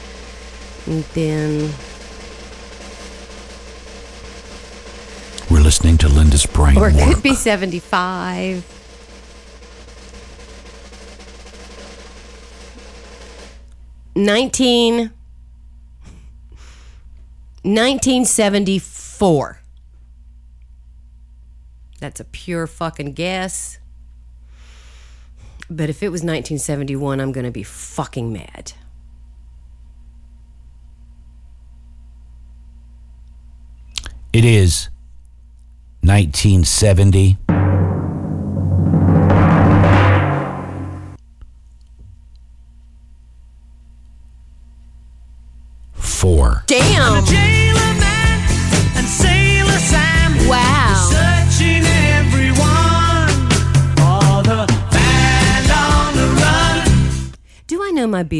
[0.87, 1.73] And then.
[5.49, 7.13] We're listening to Linda's brain Or it work.
[7.15, 8.63] could be 75.
[14.19, 15.11] Nineteen.
[17.63, 19.61] 1974.
[22.01, 23.79] That's a pure fucking guess.
[25.69, 28.73] But if it was 1971, I'm going to be fucking mad.
[34.33, 34.89] It is
[36.01, 37.37] 1970.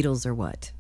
[0.02, 0.72] Beatles or what?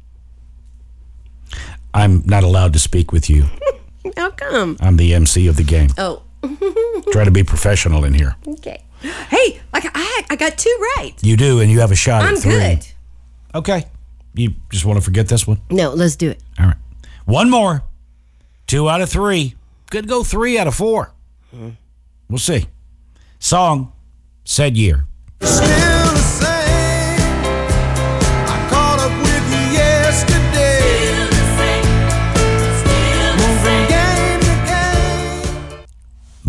[1.93, 3.45] I'm not allowed to speak with you.
[4.17, 4.78] How come?
[4.80, 5.89] I'm the MC of the game.
[5.97, 6.24] Oh.
[7.11, 8.36] Try to be professional in here.
[8.47, 8.84] okay.
[9.01, 11.13] Hey, I, got- I, I got two right.
[11.22, 12.51] You do, and you have a shot I'm at three.
[12.51, 12.86] good.
[13.55, 13.86] Okay.
[14.36, 15.59] You just want to forget this one?
[15.70, 16.41] No, let's do it.
[16.59, 16.78] All right.
[17.26, 17.84] One more.
[18.67, 19.55] Two out of three.
[19.89, 21.11] Could go three out of four.
[21.51, 21.70] Hmm.
[22.30, 22.67] We'll see.
[23.39, 23.91] Song,
[24.43, 25.05] said year.
[25.41, 25.89] Still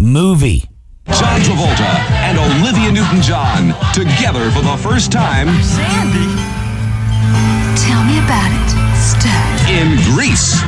[0.00, 0.64] Movie.
[1.08, 5.48] John Travolta and Olivia Newton-John together for the first time.
[5.62, 6.24] Sandy.
[7.78, 9.68] Tell me about it, Stud.
[9.68, 10.62] In Grease.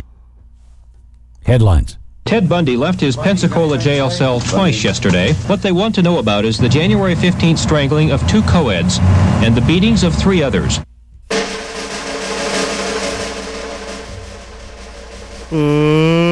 [1.47, 1.97] Headlines.
[2.27, 5.33] Ted Bundy left his Pensacola jail cell twice yesterday.
[5.47, 8.99] What they want to know about is the January 15th strangling of two co-eds
[9.43, 10.79] and the beatings of three others.
[15.49, 16.32] Mm.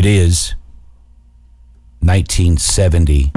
[0.00, 0.54] It is
[2.00, 3.32] 1970.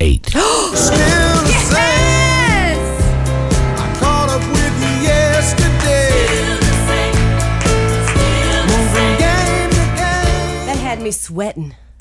[0.00, 0.24] Eight.
[0.24, 0.40] Still
[0.72, 2.80] the same.
[3.76, 6.16] I caught up with you yesterday.
[8.72, 10.64] Moving game to game.
[10.64, 11.74] That had me sweating.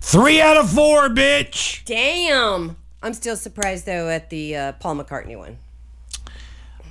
[0.00, 1.84] Three out of four, bitch.
[1.84, 2.78] Damn.
[3.02, 5.58] I'm still surprised though at the uh, Paul McCartney one.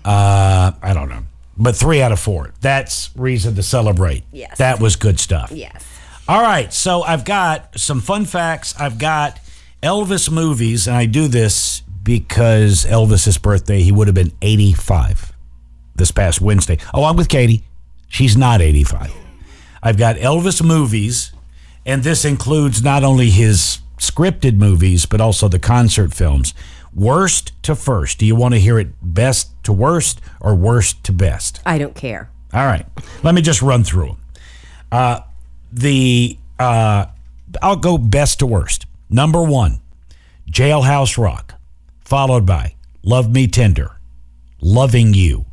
[0.04, 1.24] Uh, I don't know.
[1.58, 2.54] But three out of four.
[2.62, 4.24] That's reason to celebrate.
[4.32, 4.58] Yes.
[4.58, 5.52] That was good stuff.
[5.52, 5.86] Yes.
[6.28, 6.74] All right.
[6.74, 8.74] So I've got some fun facts.
[8.80, 9.40] I've got
[9.84, 15.34] Elvis movies, and I do this because Elvis's birthday, he would have been 85
[15.96, 16.78] this past Wednesday.
[16.94, 17.64] Oh, I'm with Katie.
[18.08, 19.14] She's not 85.
[19.84, 21.32] I've got Elvis movies,
[21.86, 26.54] and this includes not only his scripted movies, but also the concert films.
[26.94, 28.18] Worst to first.
[28.18, 31.62] Do you want to hear it best to worst or worst to best?
[31.66, 32.30] I don't care.
[32.52, 32.86] All right.
[33.24, 34.18] Let me just run through them.
[34.92, 35.20] Uh,
[35.72, 37.06] the uh,
[37.62, 38.86] I'll go best to worst.
[39.10, 39.82] Number one,
[40.50, 41.54] Jailhouse Rock,
[42.02, 43.98] followed by Love Me Tender,
[44.60, 45.46] Loving You,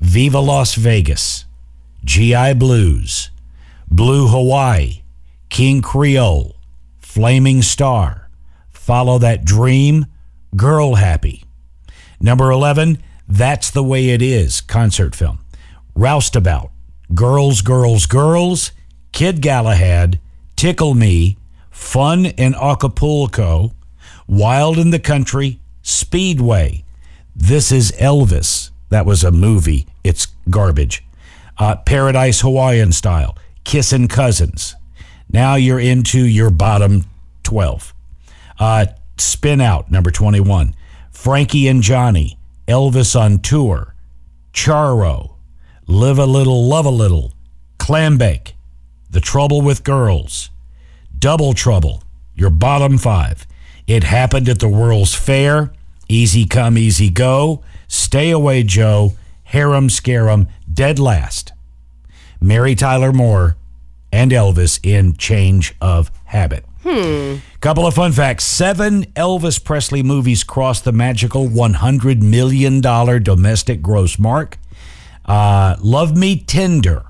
[0.00, 1.46] Viva Las Vegas,
[2.04, 3.30] GI Blues,
[3.88, 5.02] Blue Hawaii,
[5.48, 6.56] King Creole,
[7.14, 8.28] Flaming Star,
[8.72, 10.06] Follow That Dream,
[10.56, 11.44] Girl Happy,
[12.18, 12.98] Number 11,
[13.28, 15.38] That's the Way It Is, concert film.
[15.94, 16.72] Roustabout,
[17.14, 18.72] Girls, Girls, Girls,
[19.12, 20.18] Kid Galahad,
[20.56, 21.38] Tickle Me,
[21.70, 23.70] Fun in Acapulco,
[24.26, 26.82] Wild in the Country, Speedway.
[27.36, 28.70] This is Elvis.
[28.88, 29.86] That was a movie.
[30.02, 31.04] It's garbage.
[31.58, 34.74] Uh, Paradise Hawaiian Style, Kissin' Cousins.
[35.34, 37.06] Now you're into your bottom
[37.42, 37.92] 12.
[38.56, 40.76] Uh, Spin Out, number 21.
[41.10, 43.96] Frankie and Johnny, Elvis on Tour,
[44.52, 45.34] Charro,
[45.88, 47.32] Live a Little, Love a Little,
[47.80, 48.52] Clambake,
[49.10, 50.50] The Trouble with Girls,
[51.18, 52.04] Double Trouble,
[52.36, 53.44] your bottom five.
[53.88, 55.72] It happened at the World's Fair,
[56.08, 61.52] Easy Come, Easy Go, Stay Away Joe, Harem Scarum, Dead Last.
[62.40, 63.56] Mary Tyler Moore
[64.14, 66.64] and Elvis in Change of Habit.
[66.84, 67.36] Hmm.
[67.60, 68.44] Couple of fun facts.
[68.44, 74.58] Seven Elvis Presley movies crossed the magical $100 million domestic gross mark.
[75.24, 77.06] Uh, Love Me Tender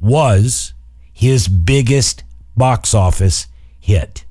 [0.00, 0.74] was
[1.12, 2.22] his biggest
[2.56, 3.48] box office
[3.80, 4.24] hit.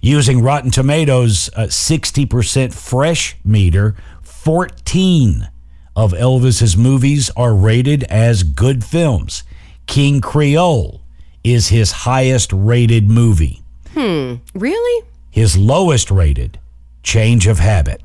[0.00, 5.48] Using Rotten Tomatoes' uh, 60% fresh meter, 14
[5.96, 9.42] of Elvis's movies are rated as good films.
[9.86, 11.00] King Creole
[11.44, 13.62] is his highest rated movie.
[13.94, 14.36] Hmm.
[14.54, 15.06] Really?
[15.30, 16.58] His lowest rated,
[17.02, 18.02] Change of Habit.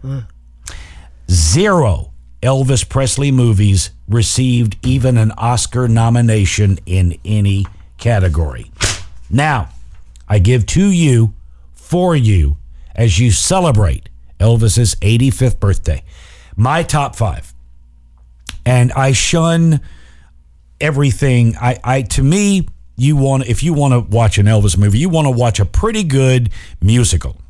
[1.30, 2.12] Zero
[2.42, 7.66] Elvis Presley movies received even an Oscar nomination in any
[7.98, 8.72] category.
[9.30, 9.70] Now,
[10.30, 11.34] I give to you,
[11.74, 12.58] for you,
[12.96, 14.10] as you celebrate
[14.40, 16.04] Elvis's 85th birthday,
[16.56, 17.54] my top five.
[18.66, 19.82] And I shun
[20.80, 21.56] everything.
[21.58, 25.10] I, I to me, you want if you want to watch an Elvis movie, you
[25.10, 26.50] want to watch a pretty good
[26.82, 27.42] musical.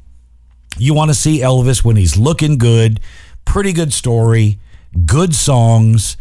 [0.77, 2.99] You want to see Elvis when he's looking good,
[3.45, 4.59] pretty good story,
[5.05, 6.17] good songs,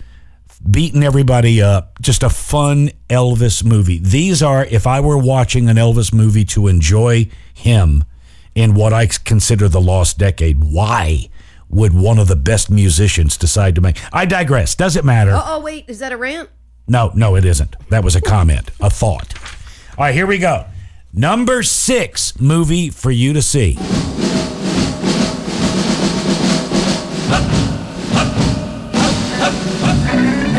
[0.70, 3.98] beating everybody up, just a fun Elvis movie.
[3.98, 8.04] These are if I were watching an Elvis movie to enjoy him
[8.54, 11.28] in what I consider the lost decade, why
[11.68, 13.98] would one of the best musicians decide to make?
[14.12, 14.74] I digress.
[14.74, 15.32] Does it matter.
[15.32, 15.86] Oh, oh, wait.
[15.88, 16.48] Is that a rant?
[16.86, 17.76] No, no, it isn't.
[17.88, 19.34] That was a comment, a thought.
[19.96, 20.66] All right, here we go.
[21.12, 23.78] Number six movie for you to see.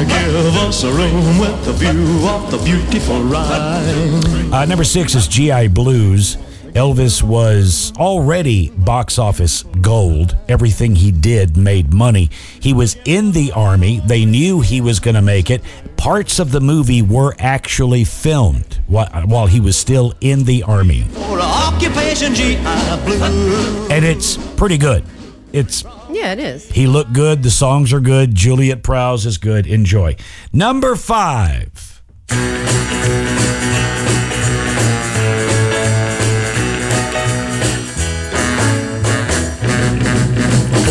[0.08, 4.54] Give us a room with a view of the beautiful Rhine.
[4.54, 6.38] Uh, number six is GI Blues.
[6.76, 10.36] Elvis was already box office gold.
[10.50, 12.30] Everything he did made money.
[12.60, 14.02] He was in the army.
[14.06, 15.62] They knew he was going to make it.
[15.96, 21.04] Parts of the movie were actually filmed while, while he was still in the army.
[21.04, 23.88] For occupation GI Blue.
[23.90, 25.06] And it's pretty good.
[25.54, 26.70] It's Yeah, it is.
[26.70, 27.42] he looked good.
[27.42, 28.36] The songs are good.
[28.36, 29.66] Juliet Prowse is good.
[29.66, 30.18] Enjoy.
[30.52, 32.04] Number five.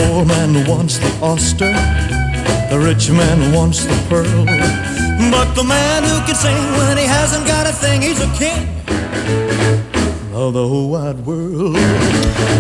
[0.05, 1.73] Poor man wants the oyster,
[2.71, 4.45] the rich man wants the pearl.
[5.31, 8.69] But the man who can sing when he hasn't got a thing, he's a king
[10.35, 11.75] of the whole wide world.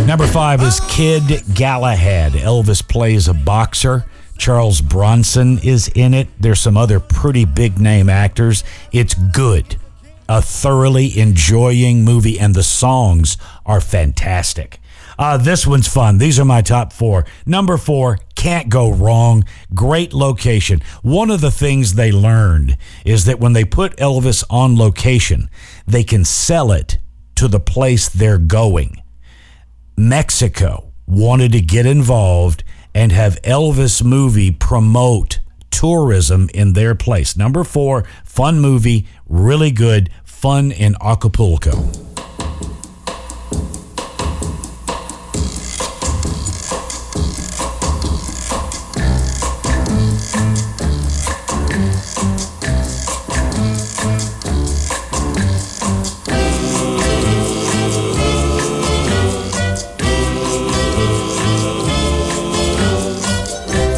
[0.06, 2.32] Number five is Kid Galahad.
[2.32, 4.04] Elvis plays a boxer.
[4.38, 6.28] Charles Bronson is in it.
[6.38, 8.64] There's some other pretty big name actors.
[8.92, 9.76] It's good.
[10.28, 13.36] A thoroughly enjoying movie, and the songs
[13.66, 14.80] are fantastic.
[15.18, 16.18] Uh, this one's fun.
[16.18, 17.24] These are my top four.
[17.46, 19.44] Number four, can't go wrong.
[19.74, 20.82] Great location.
[21.02, 25.48] One of the things they learned is that when they put Elvis on location,
[25.86, 26.98] they can sell it
[27.36, 28.96] to the place they're going.
[29.96, 32.64] Mexico wanted to get involved
[32.94, 37.36] and have Elvis movie promote tourism in their place.
[37.36, 41.90] Number four, fun movie, really good, fun in Acapulco.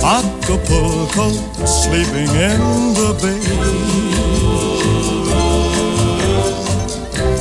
[0.06, 1.30] Acapulco,
[1.66, 2.60] sleeping in
[2.94, 4.46] the bay.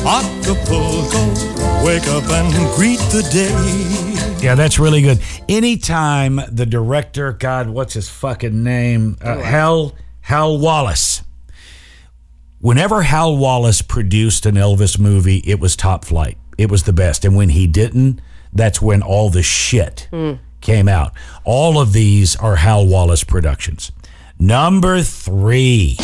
[0.03, 4.43] Acapulco, wake up and greet the day.
[4.43, 5.21] Yeah, that's really good.
[5.47, 9.17] Anytime the director, God, what's his fucking name?
[9.21, 11.21] Uh, Hal Hal Wallis.
[12.59, 16.39] Whenever Hal Wallis produced an Elvis movie, it was top flight.
[16.57, 17.25] It was the best.
[17.25, 18.21] And when he didn't,
[18.51, 20.09] that's when all the shit
[20.65, 21.13] came out.
[21.43, 23.91] All of these are Hal Wallis productions.
[24.39, 25.95] Number three.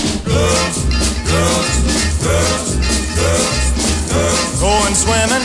[4.61, 5.43] Going swimming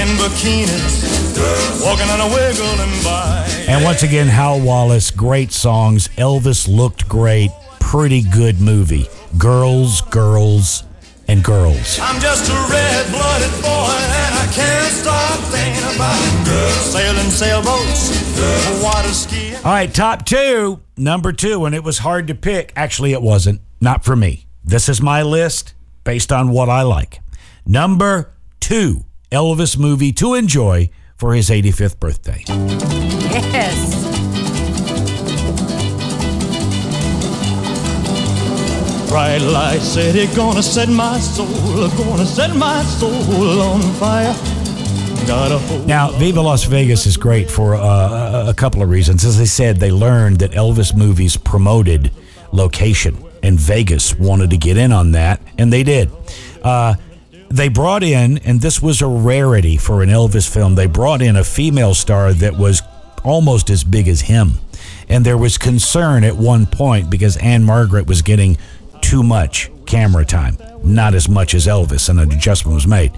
[0.00, 3.46] in bikinis, walking on a wiggling by.
[3.68, 6.08] And once again, Hal Wallis, great songs.
[6.16, 7.50] Elvis looked great.
[7.78, 9.06] Pretty good movie.
[9.36, 10.84] Girls, girls,
[11.28, 11.98] and girls.
[12.00, 14.17] I'm just a red-blooded boy,
[14.48, 16.18] and I can't stop thinking about
[16.82, 19.54] sailing sailboats, water skiing.
[19.56, 20.80] All right, top two.
[20.96, 22.72] Number two, and it was hard to pick.
[22.76, 23.60] Actually, it wasn't.
[23.80, 24.46] Not for me.
[24.64, 27.20] This is my list based on what I like.
[27.66, 32.42] Number two, Elvis movie to enjoy for his 85th birthday.
[32.48, 34.07] Yes.
[39.08, 44.34] Bright light city, gonna set my soul, gonna set my soul on fire.
[45.86, 47.80] Now, Viva Las Vegas is great for uh,
[48.46, 49.24] a- a couple of reasons.
[49.24, 52.10] As I said, they learned that Elvis movies promoted
[52.52, 56.10] location, and Vegas wanted to get in on that, and they did.
[56.62, 56.94] Uh,
[57.50, 61.36] they brought in, and this was a rarity for an Elvis film, they brought in
[61.36, 62.82] a female star that was
[63.24, 64.52] almost as big as him.
[65.10, 68.56] And there was concern at one point because Ann-Margret was getting
[69.08, 73.10] too much camera time, not as much as Elvis, and an adjustment was made.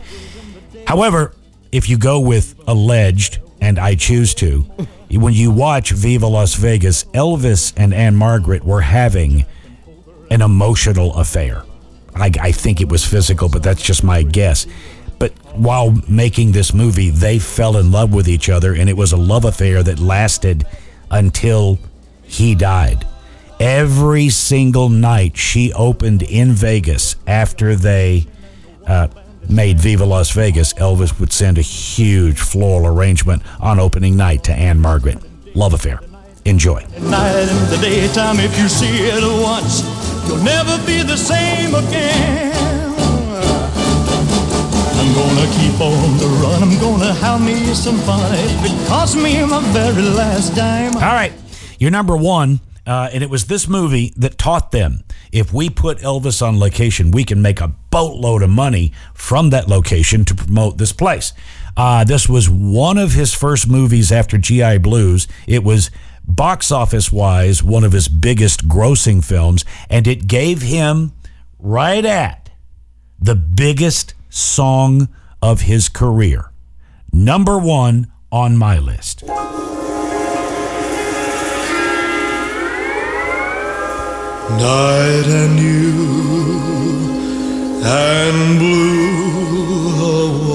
[0.87, 1.35] However,
[1.73, 4.61] if you go with alleged, and I choose to,
[5.11, 9.45] when you watch Viva Las Vegas, Elvis and Ann-Margret were having
[10.31, 11.65] an emotional affair.
[12.15, 14.69] I, I think it was physical, but that's just my guess.
[15.19, 19.11] But while making this movie, they fell in love with each other, and it was
[19.11, 20.65] a love affair that lasted
[21.11, 21.81] until
[22.23, 23.05] he died.
[23.61, 28.27] Every single night she opened in Vegas after they
[28.87, 29.09] uh,
[29.51, 34.53] made Viva Las Vegas, Elvis would send a huge floral arrangement on opening night to
[34.53, 35.19] Ann-Margret.
[35.55, 36.01] Love affair.
[36.47, 36.79] Enjoy.
[36.79, 39.83] At night and the daytime, if you see it once,
[40.27, 42.55] you'll never be the same again.
[44.97, 46.63] I'm gonna keep on the run.
[46.63, 48.33] I'm gonna have me some fun.
[48.33, 50.95] If it costs me my very last dime.
[50.95, 51.33] All right,
[51.79, 55.99] you're number one, uh, and it was this movie that taught them if we put
[55.99, 60.79] Elvis on location, we can make a boatload of money from that location to promote
[60.79, 61.33] this place.
[61.77, 65.29] Uh, this was one of his first movies after GI Blues.
[65.47, 65.91] It was
[66.27, 71.13] box office wise one of his biggest grossing films, and it gave him
[71.59, 72.51] right at
[73.19, 75.09] the biggest song
[75.43, 76.51] of his career.
[77.13, 79.25] Number one on my list.
[84.59, 85.91] Night and you
[87.83, 90.51] and blue Hawaii.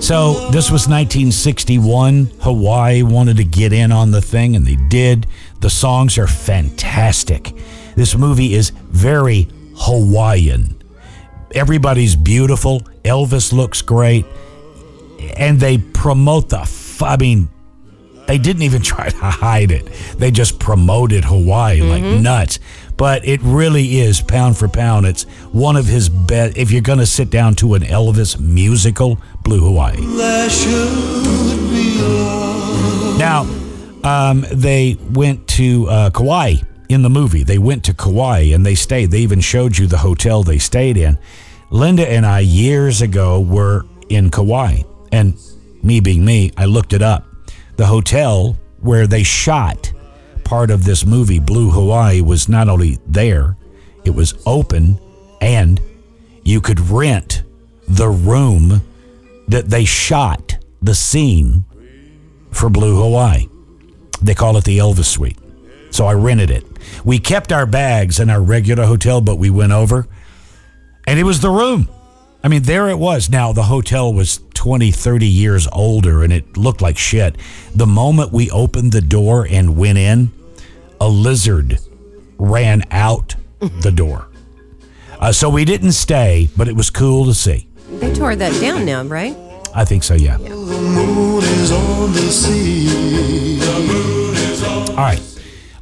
[0.00, 2.30] So this was 1961.
[2.40, 5.26] Hawaii wanted to get in on the thing, and they did.
[5.60, 7.52] The songs are fantastic.
[7.96, 10.76] This movie is very Hawaiian.
[11.54, 12.80] Everybody's beautiful.
[13.04, 14.26] Elvis looks great,
[15.36, 16.60] and they promote the.
[16.60, 17.48] F- I mean,
[18.26, 19.86] they didn't even try to hide it.
[20.18, 22.58] They just promoted Hawaii like nuts.
[22.96, 25.06] But it really is pound for pound.
[25.06, 26.56] It's one of his best.
[26.56, 29.96] If you're going to sit down to an Elvis musical, Blue Hawaii.
[29.96, 33.18] There should be love.
[33.18, 33.42] Now,
[34.04, 36.56] um, they went to uh, Kauai
[36.88, 37.42] in the movie.
[37.42, 39.10] They went to Kauai and they stayed.
[39.10, 41.18] They even showed you the hotel they stayed in.
[41.70, 44.82] Linda and I, years ago, were in Kauai.
[45.10, 45.36] And
[45.82, 47.26] me being me, I looked it up.
[47.76, 49.92] The hotel where they shot
[50.44, 53.56] part of this movie, Blue Hawaii, was not only there,
[54.04, 54.98] it was open
[55.40, 55.80] and
[56.42, 57.42] you could rent
[57.88, 58.82] the room
[59.48, 61.64] that they shot the scene
[62.50, 63.48] for Blue Hawaii.
[64.22, 65.38] They call it the Elvis Suite.
[65.90, 66.64] So I rented it.
[67.04, 70.06] We kept our bags in our regular hotel, but we went over
[71.06, 71.88] and it was the room.
[72.42, 73.30] I mean, there it was.
[73.30, 77.36] Now, the hotel was 20, 30 years older and it looked like shit.
[77.74, 80.32] The moment we opened the door and went in,
[80.98, 81.78] a lizard
[82.38, 84.26] ran out the door.
[85.20, 87.68] Uh, so we didn't stay, but it was cool to see.
[87.90, 89.36] They tore that down now, right?
[89.74, 90.38] I think so, yeah.
[90.38, 93.60] The moon is on the sea.
[94.92, 95.20] All right.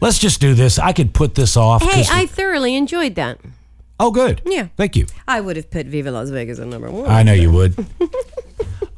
[0.00, 0.80] Let's just do this.
[0.80, 1.84] I could put this off.
[1.84, 3.38] Hey, I thoroughly enjoyed that.
[4.00, 4.42] oh, good.
[4.44, 4.68] Yeah.
[4.76, 5.06] Thank you.
[5.28, 7.08] I would have put Viva Las Vegas at number one.
[7.08, 7.76] I know you would.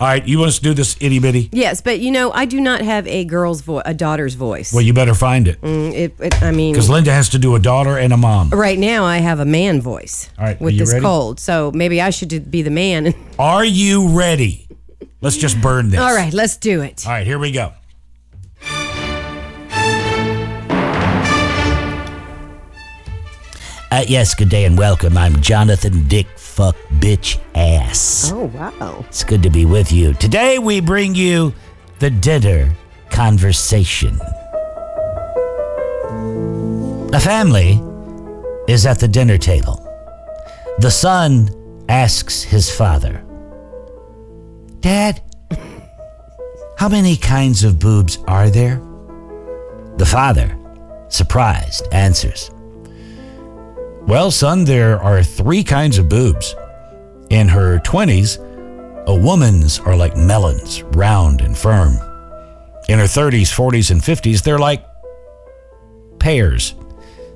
[0.05, 0.29] All right.
[0.29, 1.49] You want us to do this Iddy Biddy?
[1.51, 4.71] Yes, but you know, I do not have a girl's voice, a daughter's voice.
[4.71, 5.59] Well, you better find it.
[5.63, 8.51] Mm, it, it, I mean, Because Linda has to do a daughter and a mom.
[8.51, 11.03] right now I have a man voice All right, with this ready?
[11.03, 11.41] cold.
[11.41, 13.15] So maybe I should be the man.
[13.39, 14.69] Are you ready?
[15.23, 16.01] Let's just burn this.
[16.01, 17.07] All right, let's do it.
[17.07, 17.73] All right, here we go.
[23.91, 25.17] Uh, yes, good day and welcome.
[25.17, 28.31] I'm Jonathan Dick Fuck Bitch Ass.
[28.33, 29.05] Oh, wow.
[29.09, 30.15] It's good to be with you.
[30.15, 31.53] Today we bring you
[31.99, 32.73] the dinner
[33.11, 34.21] conversation.
[37.13, 37.81] A family
[38.69, 39.83] is at the dinner table.
[40.79, 41.51] The son
[41.89, 43.25] asks his father,
[44.79, 45.21] Dad,
[46.79, 48.81] how many kinds of boobs are there?
[49.97, 50.57] The father,
[51.09, 52.53] surprised, answers,
[54.07, 56.55] Well, son, there are three kinds of boobs.
[57.31, 58.39] In her 20s,
[59.07, 61.95] a woman's are like melons, round and firm.
[62.89, 64.85] In her 30s, 40s, and 50s, they're like
[66.19, 66.75] pears.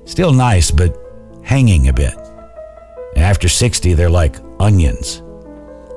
[0.05, 0.95] Still nice, but
[1.43, 2.13] hanging a bit.
[3.15, 5.23] And after 60, they're like onions.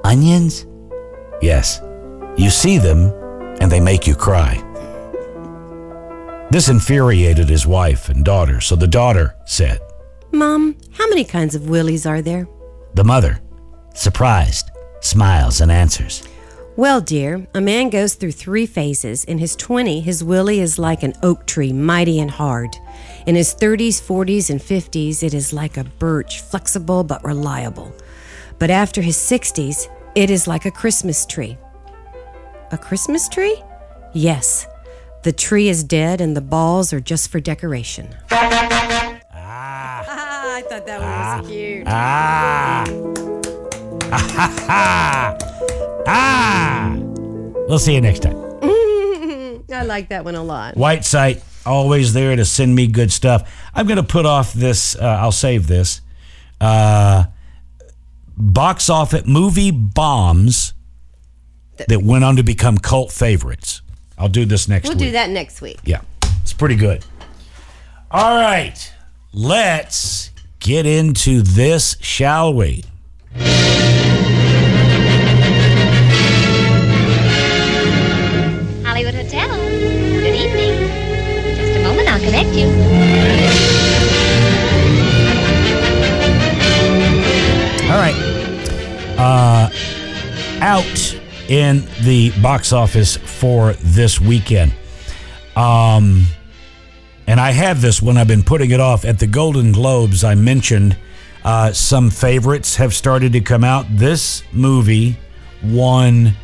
[0.04, 0.66] Onions?
[1.42, 1.82] Yes.
[2.38, 3.12] You see them,
[3.60, 4.56] and they make you cry.
[6.50, 9.80] This infuriated his wife and daughter, so the daughter said,
[10.34, 12.48] Mom, how many kinds of willies are there?
[12.94, 13.40] The mother,
[13.94, 16.26] surprised, smiles and answers,
[16.74, 19.24] Well, dear, a man goes through three phases.
[19.24, 22.74] In his 20, his willie is like an oak tree, mighty and hard.
[23.26, 27.92] In his 30s, 40s, and 50s, it is like a birch, flexible but reliable.
[28.58, 31.58] But after his 60s, it is like a Christmas tree.
[32.70, 33.62] A Christmas tree?
[34.14, 34.66] Yes.
[35.24, 38.08] The tree is dead and the balls are just for decoration.
[40.72, 41.84] Ah, thought that one was cute.
[41.86, 42.84] Ah.
[44.10, 44.28] Ah.
[44.32, 45.38] Ha, ha.
[46.06, 46.96] Ah.
[47.68, 48.36] We'll see you next time.
[49.72, 50.76] I like that one a lot.
[50.76, 53.50] White site, always there to send me good stuff.
[53.74, 56.00] I'm going to put off this, uh, I'll save this.
[56.58, 57.24] Uh,
[58.38, 60.72] box office movie bombs
[61.88, 63.82] that went on to become cult favorites.
[64.16, 64.94] I'll do this next week.
[64.94, 65.08] We'll week.
[65.08, 65.80] do that next week.
[65.84, 66.00] Yeah,
[66.40, 67.04] it's pretty good.
[68.10, 68.92] All right,
[69.34, 70.31] let's
[70.62, 72.84] get into this, shall we?
[78.84, 79.48] Hollywood Hotel.
[79.48, 80.88] Good evening.
[81.56, 82.66] Just a moment, I'll connect you.
[87.90, 88.14] All right.
[89.18, 89.68] Uh,
[90.60, 94.72] out in the box office for this weekend.
[95.56, 96.26] Um,
[97.32, 98.18] and I have this one.
[98.18, 100.22] I've been putting it off at the Golden Globes.
[100.22, 100.98] I mentioned
[101.42, 103.86] uh, some favorites have started to come out.
[103.88, 105.16] This movie
[105.64, 106.34] won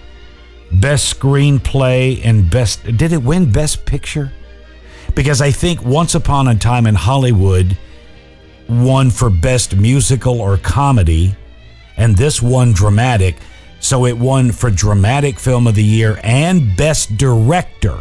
[0.72, 2.84] best screenplay and best.
[2.84, 4.32] Did it win best picture?
[5.14, 7.76] Because I think Once Upon a Time in Hollywood
[8.66, 11.36] won for best musical or comedy,
[11.98, 13.36] and this won dramatic.
[13.80, 18.00] So it won for dramatic film of the year and best director.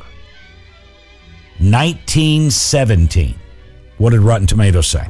[1.59, 3.35] 1917.
[3.97, 5.07] What did Rotten Tomatoes say?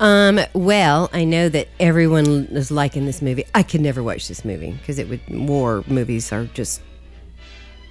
[0.00, 3.44] Um, well, I know that everyone is liking this movie.
[3.54, 6.80] I could never watch this movie because it would war movies are just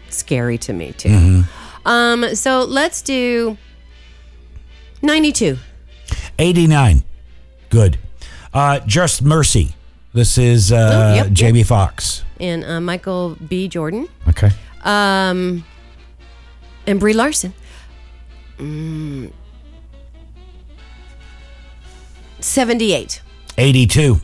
[0.09, 1.09] scary to me too.
[1.09, 1.45] Mhm.
[1.85, 3.57] Um, so let's do
[5.01, 5.57] 92.
[6.39, 7.03] 89.
[7.69, 7.97] Good.
[8.53, 9.73] Uh, Just Mercy.
[10.13, 10.75] This is uh,
[11.11, 11.33] Oh, yep, yep.
[11.33, 12.23] Jamie Foxx.
[12.39, 13.67] and uh, Michael B.
[13.67, 14.07] Jordan.
[14.29, 14.51] Okay.
[14.83, 15.63] Um,
[16.87, 17.53] and Brie Larson.
[18.57, 19.31] Mm,
[22.39, 23.21] 78.
[23.57, 24.19] 82.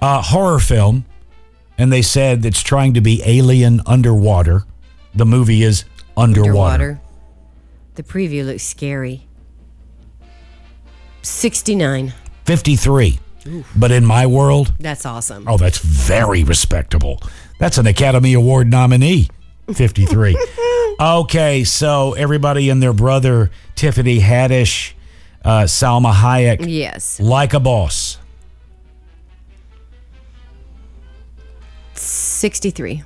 [0.00, 1.04] Uh, horror film,
[1.78, 4.64] and they said it's trying to be alien underwater.
[5.14, 5.84] The movie is
[6.16, 7.00] underwater.
[7.94, 9.26] The preview looks scary.
[11.22, 12.12] 69.
[12.46, 13.18] 53.
[13.76, 15.46] But in my world, That's awesome.
[15.48, 17.20] oh, that's very respectable.
[17.58, 19.28] That's an Academy Award nominee.
[19.72, 20.32] 53.
[21.00, 24.92] okay, so everybody and their brother, Tiffany Haddish,
[25.44, 26.66] uh, Salma Hayek.
[26.68, 27.20] Yes.
[27.20, 28.18] Like a boss.
[31.94, 33.02] 63.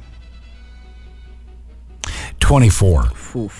[2.41, 3.11] 24.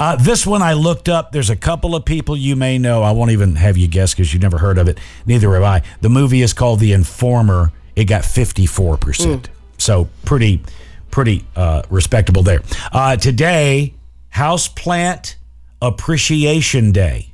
[0.00, 1.30] Uh, this one I looked up.
[1.30, 3.02] There's a couple of people you may know.
[3.02, 4.98] I won't even have you guess because you've never heard of it.
[5.26, 5.82] Neither have I.
[6.00, 7.70] The movie is called The Informer.
[7.94, 8.96] It got 54%.
[8.96, 9.46] Mm.
[9.80, 10.62] So pretty,
[11.10, 12.62] pretty uh, respectable there.
[12.92, 13.94] Uh, today,
[14.34, 15.36] Houseplant
[15.82, 17.32] Appreciation Day.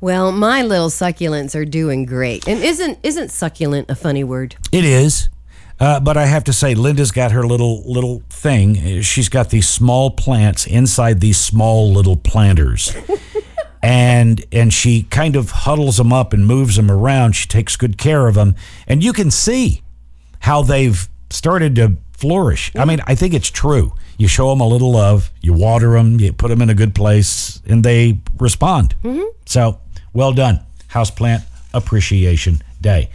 [0.00, 2.48] Well, my little succulents are doing great.
[2.48, 4.56] And isn't isn't succulent a funny word?
[4.72, 5.28] It is.
[5.78, 9.00] Uh, but I have to say, Linda's got her little little thing.
[9.02, 12.94] She's got these small plants inside these small little planters,
[13.82, 17.32] and and she kind of huddles them up and moves them around.
[17.32, 18.56] She takes good care of them,
[18.86, 19.82] and you can see
[20.40, 22.70] how they've started to flourish.
[22.76, 23.94] I mean, I think it's true.
[24.18, 26.94] You show them a little love, you water them, you put them in a good
[26.94, 28.94] place, and they respond.
[29.46, 29.80] So,
[30.12, 31.42] well done, Houseplant
[31.72, 33.08] Appreciation Day.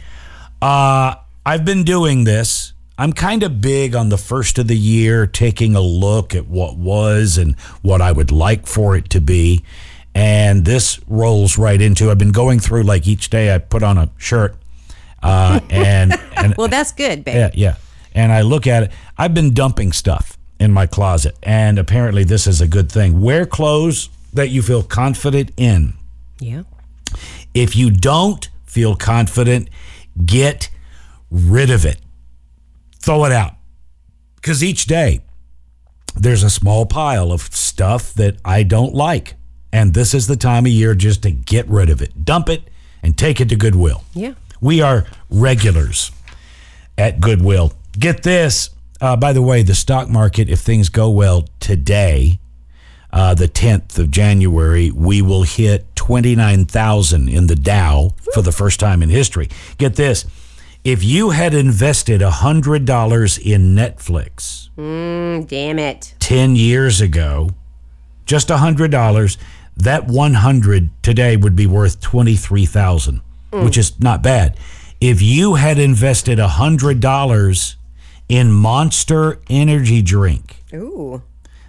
[0.60, 1.14] Uh,
[1.44, 2.72] I've been doing this.
[2.98, 6.76] I'm kind of big on the first of the year, taking a look at what
[6.76, 9.62] was and what I would like for it to be.
[10.14, 12.10] And this rolls right into.
[12.10, 13.54] I've been going through like each day.
[13.54, 14.56] I put on a shirt,
[15.22, 17.34] uh, and and Well, that's good, babe.
[17.36, 17.74] yeah, yeah.
[18.16, 18.92] And I look at it.
[19.16, 23.20] I've been dumping stuff in my closet, and apparently this is a good thing.
[23.20, 25.92] Wear clothes that you feel confident in.
[26.40, 26.62] Yeah.
[27.54, 29.68] If you don't feel confident,
[30.24, 30.70] get
[31.30, 31.98] rid of it.
[33.00, 33.52] Throw it out.
[34.36, 35.20] Because each day
[36.14, 39.34] there's a small pile of stuff that I don't like.
[39.72, 42.24] And this is the time of year just to get rid of it.
[42.24, 42.62] Dump it
[43.02, 44.04] and take it to Goodwill.
[44.14, 44.34] Yeah.
[44.60, 46.12] We are regulars
[46.96, 47.72] at Goodwill.
[47.98, 48.70] Get this.
[49.00, 52.38] Uh, by the way, the stock market, if things go well today,
[53.12, 58.80] uh, the 10th of January, we will hit 29,000 in the Dow for the first
[58.80, 59.48] time in history.
[59.78, 60.24] Get this.
[60.84, 66.14] If you had invested $100 in Netflix Mm, damn it.
[66.20, 67.50] 10 years ago,
[68.26, 69.36] just $100,
[69.76, 73.20] that 100 today would be worth 23,000,
[73.52, 73.64] Mm.
[73.64, 74.56] which is not bad.
[75.00, 77.76] If you had invested $100
[78.28, 81.22] in Monster Energy drink, Ooh.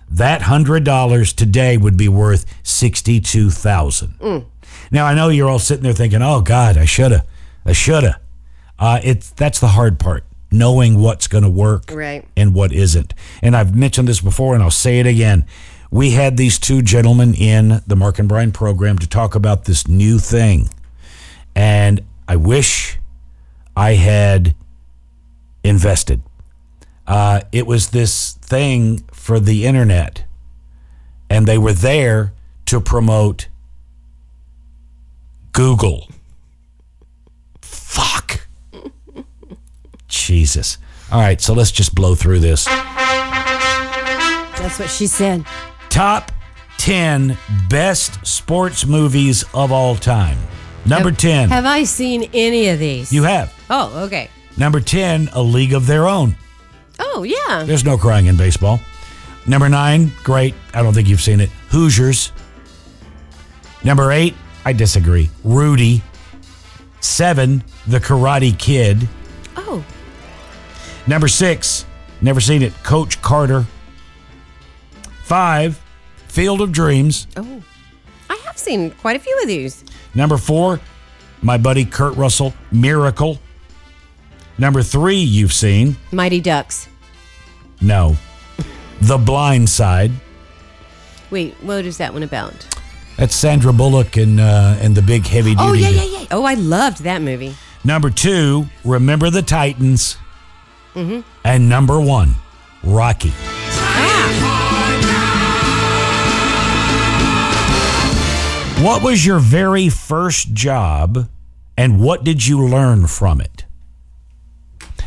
[0.10, 4.20] that $100 today would be worth 62,000.
[4.20, 4.46] Mm.
[4.92, 7.26] Now I know you're all sitting there thinking, "Oh God, I shoulda,
[7.66, 8.20] I shoulda."
[8.80, 12.24] Uh, it's that's the hard part, knowing what's going to work Right.
[12.38, 13.14] and what isn't.
[13.42, 15.46] And I've mentioned this before, and I'll say it again.
[15.90, 19.88] We had these two gentlemen in the Mark and Brian program to talk about this
[19.88, 20.70] new thing,
[21.56, 22.98] and I wish
[23.76, 24.54] I had
[25.64, 26.22] invested.
[27.08, 30.26] Uh, it was this thing for the internet,
[31.30, 32.34] and they were there
[32.66, 33.48] to promote
[35.54, 36.10] Google.
[37.62, 38.48] Fuck.
[40.08, 40.78] Jesus.
[41.12, 42.66] All right, so let's just blow through this.
[44.58, 45.46] That's what she said.
[45.90, 46.32] Top
[46.80, 47.38] 10
[47.70, 50.38] best sports movies of all time.
[50.86, 51.50] Number 10.
[51.50, 53.12] Have I seen any of these?
[53.14, 53.54] You have.
[53.70, 54.30] Oh, okay.
[54.58, 56.36] Number 10, A League of Their Own.
[57.00, 57.64] Oh, yeah.
[57.64, 58.80] There's no crying in baseball.
[59.46, 60.54] Number 9, great.
[60.74, 61.50] I don't think you've seen it.
[61.70, 62.32] Hoosiers.
[63.84, 64.34] Number 8,
[64.66, 65.30] I disagree.
[65.44, 66.02] Rudy.
[67.00, 69.08] 7, The Karate Kid.
[69.56, 69.84] Oh.
[71.06, 71.86] Number 6,
[72.22, 72.74] never seen it.
[72.84, 73.66] Coach Carter.
[75.24, 75.82] 5,
[76.28, 77.28] Field of Dreams.
[77.38, 77.62] Oh.
[78.30, 79.84] I have seen quite a few of these.
[80.14, 80.80] Number four,
[81.42, 83.40] my buddy Kurt Russell, Miracle.
[84.58, 85.96] Number three, you've seen.
[86.12, 86.88] Mighty Ducks.
[87.82, 88.18] No.
[89.02, 90.12] The Blind Side.
[91.30, 92.54] Wait, what is that one about?
[93.18, 95.64] That's Sandra Bullock and uh, and the big heavy duty.
[95.64, 96.26] Oh, yeah, yeah, yeah.
[96.32, 97.56] Oh, I loved that movie.
[97.84, 100.18] Number two, Remember the Titans.
[100.94, 101.22] Mm-hmm.
[101.44, 102.36] And number one,
[102.84, 103.32] Rocky.
[108.84, 111.30] What was your very first job
[111.76, 113.66] and what did you learn from it?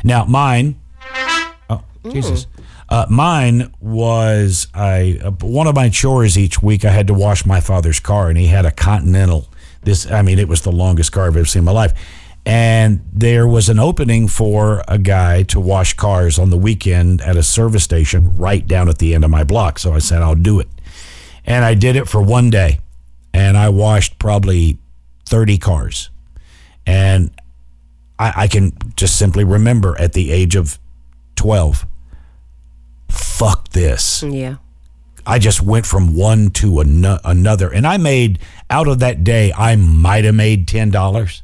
[0.05, 0.81] Now, mine,
[1.69, 2.47] oh, Jesus.
[2.89, 6.85] Uh, mine was I uh, one of my chores each week.
[6.85, 9.49] I had to wash my father's car, and he had a Continental.
[9.83, 11.93] This, I mean, it was the longest car I've ever seen in my life.
[12.45, 17.37] And there was an opening for a guy to wash cars on the weekend at
[17.37, 19.79] a service station right down at the end of my block.
[19.79, 20.69] So I said, I'll do it.
[21.45, 22.81] And I did it for one day.
[23.33, 24.79] And I washed probably
[25.27, 26.11] 30 cars.
[26.87, 27.31] And
[28.21, 30.79] I, I can just simply remember at the age of
[31.37, 31.87] 12,
[33.09, 34.23] fuck this.
[34.23, 34.57] Yeah.
[35.27, 37.73] I just went from one to ano- another.
[37.73, 38.39] And I made,
[38.69, 41.43] out of that day, I might have made $10.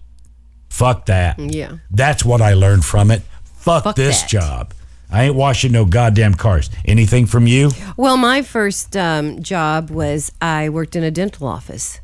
[0.69, 1.39] Fuck that.
[1.39, 1.79] Yeah.
[1.91, 3.23] That's what I learned from it.
[3.57, 4.31] Fuck, Fuck this that.
[4.31, 4.75] job.
[5.11, 6.69] I ain't washing no goddamn cars.
[6.85, 7.71] Anything from you?
[7.97, 12.01] Well, my first um, job was I worked in a dental office,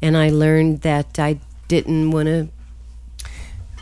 [0.00, 2.48] and I learned that I didn't want to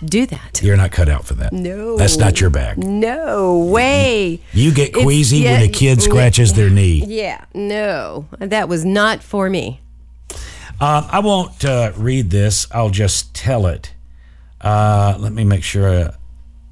[0.05, 0.61] do that.
[0.63, 1.53] You're not cut out for that.
[1.53, 1.97] No.
[1.97, 2.79] That's not your bag.
[2.79, 4.41] No way.
[4.53, 7.05] You get It's- queasy when a kid yeah, scratches their knee.
[7.07, 9.81] Yeah, no, that was not for me.
[10.81, 12.67] Um, I won't uh, read this.
[12.73, 13.95] I'll just tell it.
[14.61, 16.11] Uh, let me make sure.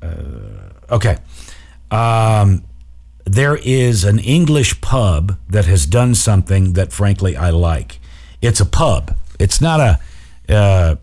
[0.02, 0.07] Uh,
[0.90, 1.19] okay.
[1.90, 2.65] Um,
[3.24, 8.01] there is an English pub that has done something that, frankly, I like.
[8.43, 9.16] It's a pub.
[9.39, 10.01] It's not a
[10.52, 10.97] uh,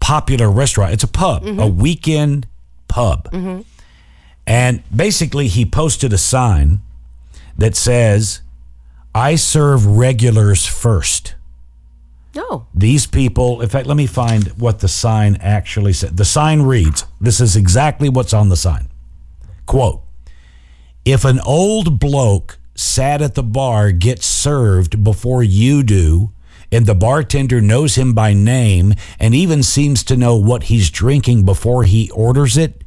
[0.00, 0.92] popular restaurant.
[0.92, 2.46] It's a pub, a weekend
[2.88, 3.30] pub.
[3.30, 3.62] Mm-hmm.
[4.46, 6.80] And basically, he posted a sign
[7.56, 8.40] that says,
[9.14, 11.34] I serve regulars first.
[12.34, 12.66] No.
[12.74, 16.16] These people, in fact, let me find what the sign actually said.
[16.16, 18.88] The sign reads this is exactly what's on the sign.
[19.66, 20.02] Quote
[21.04, 26.30] If an old bloke sat at the bar gets served before you do,
[26.72, 31.44] and the bartender knows him by name and even seems to know what he's drinking
[31.44, 32.84] before he orders it,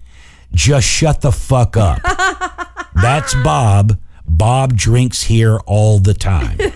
[0.54, 2.00] just shut the fuck up.
[2.96, 4.00] That's Bob.
[4.26, 6.58] Bob drinks here all the time.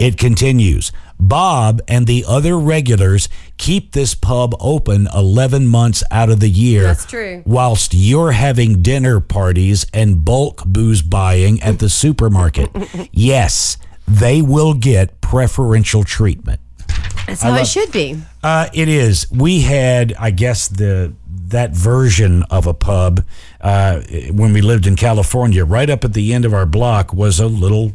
[0.00, 0.90] It continues.
[1.20, 6.82] Bob and the other regulars keep this pub open 11 months out of the year.
[6.82, 7.42] That's true.
[7.46, 12.70] Whilst you're having dinner parties and bulk booze buying at the supermarket.
[13.12, 13.76] yes,
[14.06, 16.60] they will get preferential treatment.
[17.26, 18.20] That's how it should be.
[18.42, 19.30] Uh, it is.
[19.30, 21.14] We had, I guess, the
[21.48, 23.24] that version of a pub
[23.60, 24.00] uh,
[24.30, 25.64] when we lived in California.
[25.64, 27.92] Right up at the end of our block was a little,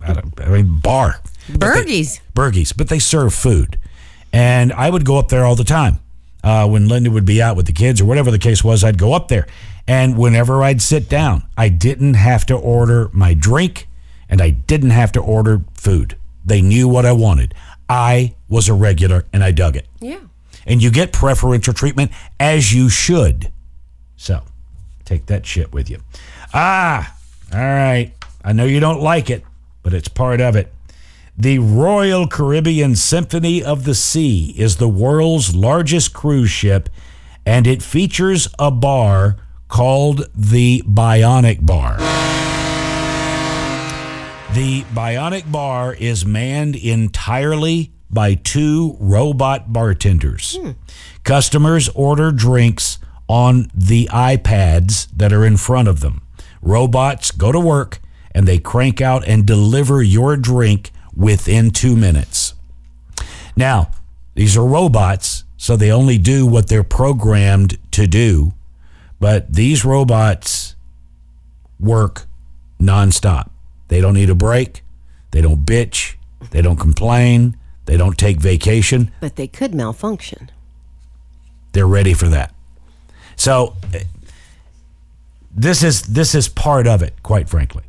[0.00, 1.20] I, don't, I mean, bar.
[1.50, 2.20] Burgies.
[2.34, 3.78] Burgies, but they serve food,
[4.32, 5.98] and I would go up there all the time.
[6.42, 8.98] Uh, when Linda would be out with the kids or whatever the case was, I'd
[8.98, 9.46] go up there,
[9.86, 13.88] and whenever I'd sit down, I didn't have to order my drink,
[14.28, 16.16] and I didn't have to order food.
[16.44, 17.54] They knew what I wanted.
[17.88, 20.18] I was a regular, and I dug it Yeah.
[20.66, 22.10] and you get preferential treatment
[22.40, 23.50] as you should.
[24.16, 24.42] So,
[25.04, 26.00] take that shit with you.
[26.54, 27.16] Ah,
[27.52, 28.12] all right.
[28.44, 29.44] I know you don't like it,
[29.82, 30.72] but it's part of it.
[31.36, 36.88] The Royal Caribbean Symphony of the Sea is the world's largest cruise ship,
[37.44, 39.36] and it features a bar
[39.68, 41.96] called the Bionic Bar.
[44.54, 50.56] The Bionic Bar is manned entirely by two robot bartenders.
[50.56, 50.70] Hmm.
[51.24, 56.22] Customers order drinks on the iPads that are in front of them.
[56.62, 57.98] Robots go to work
[58.32, 62.54] and they crank out and deliver your drink within two minutes.
[63.56, 63.90] Now,
[64.36, 68.54] these are robots, so they only do what they're programmed to do.
[69.18, 70.76] But these robots
[71.80, 72.26] work
[72.80, 73.50] nonstop.
[73.94, 74.82] They don't need a break.
[75.30, 76.16] They don't bitch.
[76.50, 77.56] They don't complain.
[77.86, 79.12] They don't take vacation.
[79.20, 80.50] But they could malfunction.
[81.70, 82.52] They're ready for that.
[83.36, 84.02] So eh,
[85.54, 87.84] this is this is part of it, quite frankly.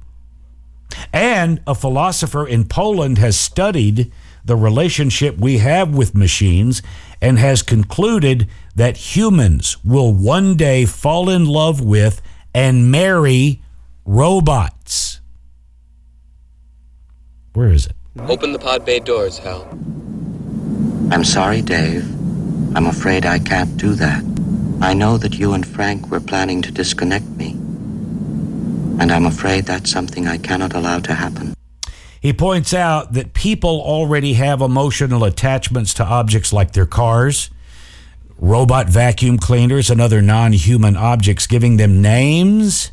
[1.12, 4.12] And a philosopher in Poland has studied
[4.46, 6.84] the relationship we have with machines
[7.20, 12.22] and has concluded that humans will one day fall in love with
[12.54, 13.64] and marry
[14.06, 15.20] robots.
[17.56, 17.96] Where is it?
[18.20, 19.64] Open the pod bay doors, Hal.
[21.10, 22.04] I'm sorry, Dave.
[22.76, 24.24] I'm afraid I can't do that.
[24.82, 27.52] I know that you and Frank were planning to disconnect me.
[29.00, 31.54] And I'm afraid that's something I cannot allow to happen.
[32.20, 37.52] He points out that people already have emotional attachments to objects like their cars,
[38.38, 42.92] robot vacuum cleaners, and other non human objects, giving them names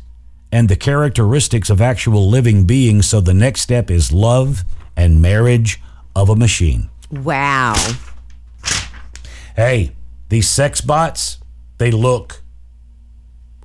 [0.53, 3.07] and the characteristics of actual living beings.
[3.07, 4.63] So the next step is love
[4.95, 5.81] and marriage
[6.15, 6.89] of a machine.
[7.11, 7.73] Wow.
[9.55, 9.93] Hey,
[10.29, 11.39] these sex bots,
[11.79, 12.43] they look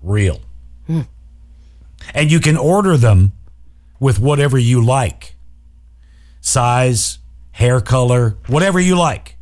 [0.02, 0.40] real.
[2.14, 3.32] And you can order them
[4.00, 5.34] with whatever you like
[6.40, 7.18] size,
[7.50, 9.36] hair color, whatever you like.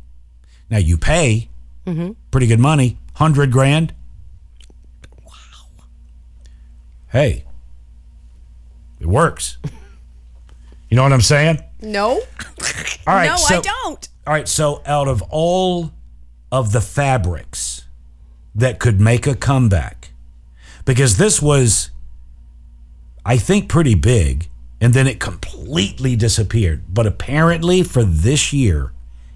[0.69, 1.49] Now you pay
[1.85, 2.11] Mm-hmm.
[2.31, 3.93] pretty good money, 100 grand.
[5.23, 5.31] Wow.
[7.09, 7.45] Hey,
[8.99, 9.57] it works.
[10.89, 11.61] You know what I'm saying?
[11.81, 12.11] No.
[13.05, 13.27] All right.
[13.27, 14.09] no, I don't.
[14.25, 15.91] All right, so out of all
[16.51, 17.85] of the fabrics
[18.55, 20.11] that could make a comeback,
[20.85, 21.91] because this was,
[23.25, 24.49] I think, pretty big,
[24.81, 26.83] and then it completely disappeared.
[26.89, 28.93] But apparently, for this year,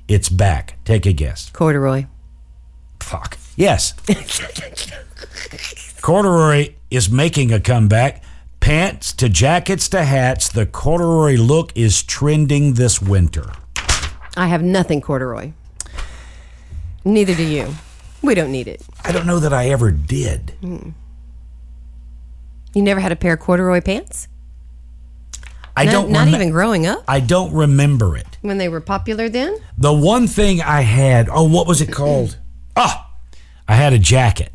[0.07, 0.77] it's back.
[0.85, 1.49] Take a guess.
[1.51, 2.05] Corduroy.
[2.99, 3.37] Fuck.
[3.55, 3.93] Yes.
[6.01, 8.23] corduroy is making a comeback.
[8.59, 13.51] Pants to jackets to hats, the corduroy look is trending this winter.
[14.37, 15.53] I have nothing corduroy.
[17.03, 17.73] Neither do you.
[18.21, 18.81] We don't need it.
[19.03, 20.53] I don't know that I ever did.
[20.61, 20.93] Mm.
[22.75, 24.27] You never had a pair of corduroy pants?
[25.75, 28.37] I Not- don't Not even growing up I don't remember it.
[28.41, 29.57] when they were popular then?
[29.77, 32.37] The one thing I had, oh, what was it called?
[32.73, 33.09] Ah,
[33.67, 34.53] I had a jacket,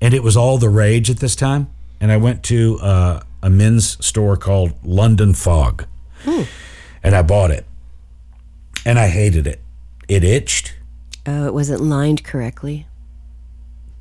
[0.00, 1.68] and it was all the rage at this time.
[2.00, 5.86] And I went to uh, a men's store called London Fog,
[7.02, 7.66] and I bought it.
[8.84, 9.60] and I hated it.
[10.08, 10.74] It itched.
[11.26, 12.86] Oh, it wasn't lined correctly.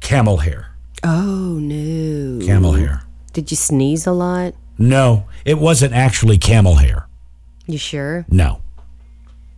[0.01, 0.71] Camel hair.
[1.03, 2.45] Oh no.
[2.45, 3.03] Camel hair.
[3.31, 4.53] Did you sneeze a lot?
[4.77, 7.07] No, it wasn't actually camel hair.
[7.65, 8.25] You sure?
[8.29, 8.61] No.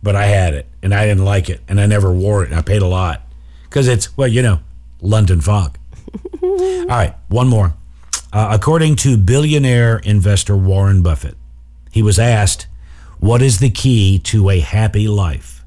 [0.02, 2.58] But I had it and I didn't like it and I never wore it and
[2.58, 3.22] I paid a lot
[3.64, 4.60] because it's, well, you know,
[5.00, 5.78] London fog.
[6.42, 7.74] All right, one more.
[8.32, 11.36] Uh, according to billionaire investor Warren Buffett,
[11.90, 12.66] he was asked,
[13.18, 15.64] What is the key to a happy life?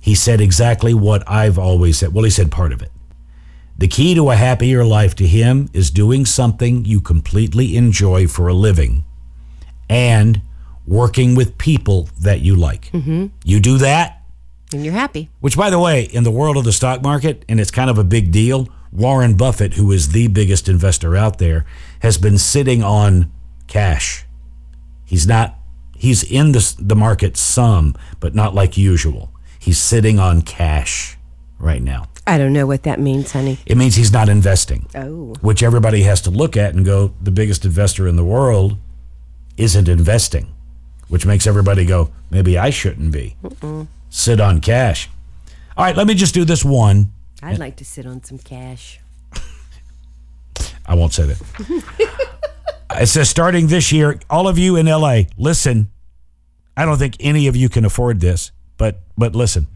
[0.00, 2.12] He said exactly what I've always said.
[2.12, 2.92] Well, he said part of it.
[3.78, 8.48] The key to a happier life to him is doing something you completely enjoy for
[8.48, 9.04] a living
[9.88, 10.40] and
[10.86, 12.90] working with people that you like.
[12.92, 13.26] Mm-hmm.
[13.44, 14.22] You do that,
[14.72, 15.28] And you're happy.
[15.40, 17.98] which, by the way, in the world of the stock market, and it's kind of
[17.98, 21.66] a big deal, Warren Buffett, who is the biggest investor out there,
[22.00, 23.30] has been sitting on
[23.66, 24.24] cash.
[25.04, 25.54] He's not,
[25.94, 29.30] he's in the, the market some, but not like usual.
[29.58, 31.18] He's sitting on cash
[31.58, 32.06] right now.
[32.26, 33.58] I don't know what that means, honey.
[33.66, 35.34] It means he's not investing, Oh.
[35.42, 38.78] which everybody has to look at and go, the biggest investor in the world
[39.56, 40.52] isn't investing,
[41.08, 43.36] which makes everybody go, maybe I shouldn't be.
[43.44, 43.86] Mm-mm.
[44.10, 45.08] Sit on cash.
[45.76, 47.12] All right, let me just do this one.
[47.42, 49.00] I'd like to sit on some cash.
[50.86, 52.12] I won't say that.
[53.00, 55.90] it says starting this year, all of you in LA, listen.
[56.76, 59.66] I don't think any of you can afford this, but but listen.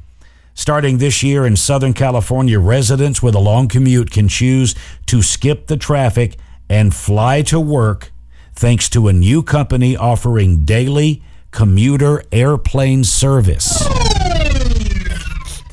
[0.54, 4.74] Starting this year in Southern California, residents with a long commute can choose
[5.06, 6.36] to skip the traffic
[6.68, 8.12] and fly to work
[8.54, 13.78] thanks to a new company offering daily commuter airplane service.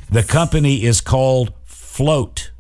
[0.10, 1.54] The company is called
[1.98, 2.52] Float,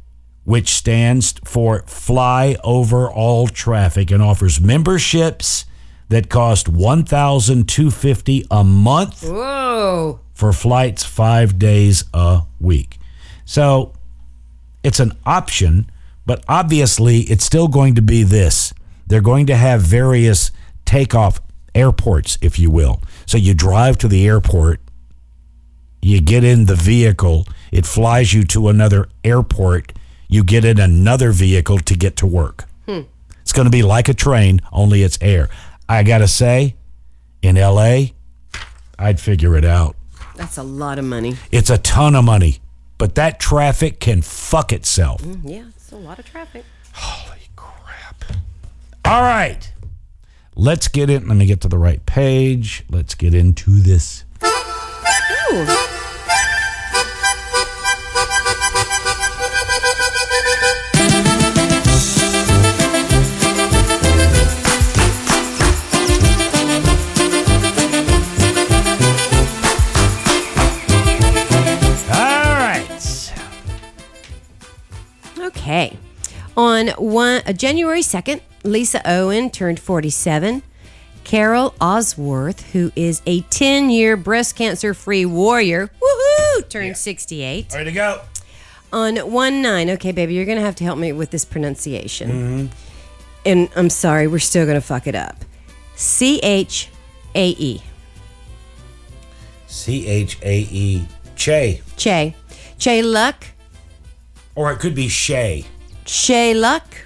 [0.45, 5.65] which stands for Fly Over All Traffic and offers memberships
[6.09, 10.19] that cost $1,250 a month Whoa.
[10.33, 12.97] for flights five days a week.
[13.45, 13.93] So
[14.83, 15.91] it's an option,
[16.25, 18.73] but obviously it's still going to be this.
[19.05, 20.49] They're going to have various
[20.83, 21.41] takeoff
[21.75, 23.03] airports, if you will.
[23.27, 24.79] So you drive to the airport,
[26.01, 29.93] you get in the vehicle, it flies you to another airport,
[30.27, 32.65] you get in another vehicle to get to work.
[32.85, 33.01] Hmm.
[33.41, 35.49] It's going to be like a train, only it's air.
[35.87, 36.75] I got to say,
[37.41, 38.07] in LA,
[38.99, 39.95] I'd figure it out.
[40.35, 41.37] That's a lot of money.
[41.51, 42.59] It's a ton of money,
[42.97, 45.21] but that traffic can fuck itself.
[45.21, 46.63] Mm, yeah, it's a lot of traffic.
[46.93, 48.23] Holy crap.
[49.05, 49.71] All right.
[50.55, 51.27] Let's get in.
[51.27, 52.83] Let me get to the right page.
[52.89, 54.25] Let's get into this.
[75.67, 75.97] Okay.
[76.55, 80.63] On one uh, January 2nd, Lisa Owen turned 47.
[81.27, 87.73] Carol Osworth, who is a 10 year breast cancer free warrior, woohoo, turned 68.
[87.73, 88.21] Ready to go.
[88.93, 92.29] On 1 9, okay, baby, you're going to have to help me with this pronunciation.
[92.31, 92.65] Mm-hmm.
[93.45, 95.43] And I'm sorry, we're still going to fuck it up.
[95.97, 96.89] C H
[97.35, 97.83] A E.
[99.67, 101.05] C H A E.
[101.35, 101.81] Che.
[101.97, 102.35] Che.
[102.79, 103.47] Che Luck.
[104.55, 105.65] Or it could be Shay.
[106.05, 107.05] Che Luck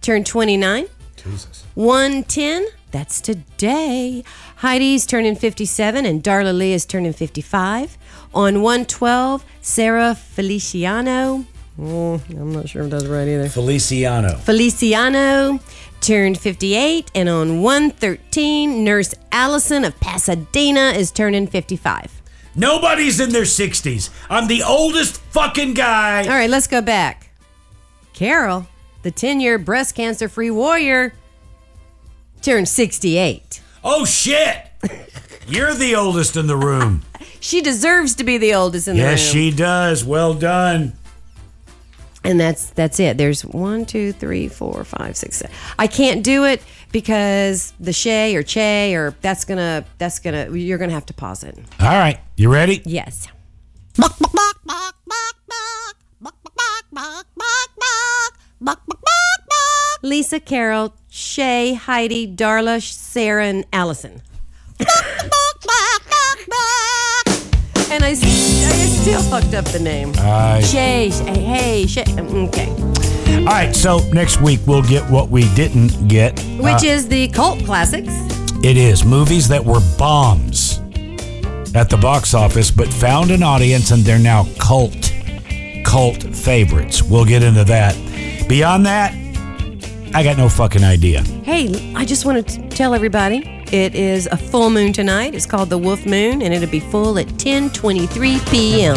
[0.00, 0.86] turned 29.
[1.16, 1.64] Jesus.
[1.74, 4.24] 110, that's today.
[4.56, 7.98] Heidi's turning 57 and Darla Lee is turning 55.
[8.34, 11.44] On 112, Sarah Feliciano.
[11.78, 13.50] Oh, I'm not sure if that's right either.
[13.50, 14.38] Feliciano.
[14.38, 15.60] Feliciano
[16.00, 17.10] turned 58.
[17.14, 22.22] And on 113, Nurse Allison of Pasadena is turning 55.
[22.54, 24.08] Nobody's in their 60s.
[24.30, 26.22] I'm the oldest fucking guy.
[26.22, 27.28] All right, let's go back.
[28.14, 28.66] Carol,
[29.02, 31.12] the 10 year breast cancer free warrior,
[32.42, 33.60] turned 68.
[33.84, 34.58] Oh, shit.
[35.46, 37.02] You're the oldest in the room.
[37.38, 39.10] She deserves to be the oldest in the room.
[39.12, 40.04] yes, she does.
[40.04, 40.94] Well done.
[42.24, 43.18] and that's that's it.
[43.18, 45.54] There's one, two, three, four, five, six, seven.
[45.78, 46.60] I can't do it
[46.90, 51.44] because the Shay or Che or that's gonna that's gonna you're gonna have to pause
[51.44, 51.56] it.
[51.78, 52.18] All right.
[52.36, 52.82] You ready?
[52.84, 53.28] Yes.
[60.02, 64.20] Lisa, Carol, Shay, Heidi, Darla, Sarah, and Allison.
[67.90, 70.12] and I, I still fucked up the name.
[70.62, 72.04] Shay, Shay, hey, Shay.
[72.18, 72.68] Okay.
[73.38, 73.74] All right.
[73.74, 76.38] So next week we'll get what we didn't get.
[76.58, 78.12] Which Uh, is the cult classics.
[78.62, 80.80] It is movies that were bombs.
[81.74, 85.12] at the box office, but found an audience and they're now cult,
[85.84, 87.02] cult favorites.
[87.02, 87.94] We'll get into that.
[88.48, 89.14] Beyond that,
[90.14, 91.22] I got no fucking idea.
[91.44, 93.38] Hey, I just want to tell everybody
[93.72, 95.34] it is a full moon tonight.
[95.34, 98.96] It's called the Wolf Moon, and it'll be full at 10:23 p.m.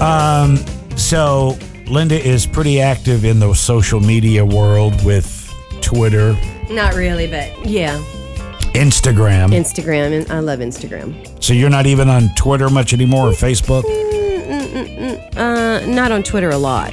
[0.00, 0.56] Um,
[0.98, 1.56] so
[1.86, 5.40] Linda is pretty active in the social media world with
[5.80, 6.36] Twitter,
[6.70, 8.02] Not really, but yeah,
[8.74, 9.50] Instagram.
[9.52, 11.14] Instagram, and I love Instagram.
[11.42, 13.82] so you're not even on Twitter much anymore or Facebook?
[13.84, 15.36] Mm-mm-mm.
[15.36, 16.92] Uh, not on Twitter a lot.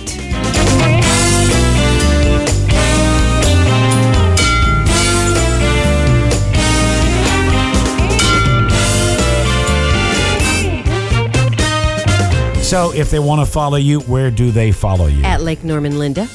[12.62, 15.22] So if they want to follow you, where do they follow you?
[15.26, 16.26] At Lake Norman Linda.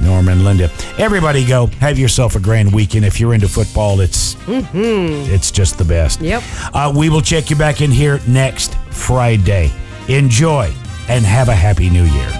[0.00, 0.70] Norman, Linda.
[0.98, 1.66] Everybody go.
[1.80, 3.04] Have yourself a grand weekend.
[3.04, 5.30] If you're into football, it's Mm-hmm.
[5.34, 6.20] it's just the best.
[6.22, 6.42] Yep.
[6.72, 9.70] Uh, we will check you back in here next Friday.
[10.08, 10.72] Enjoy
[11.08, 12.30] and have a happy new year.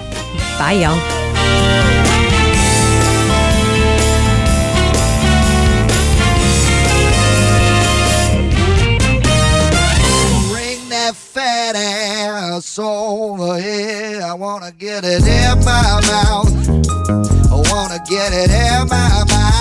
[0.57, 1.88] Bye, y'all.
[12.59, 14.21] Ass over here.
[14.21, 16.51] I wanna get it in my mouth.
[17.49, 19.58] I wanna get it in my mouth.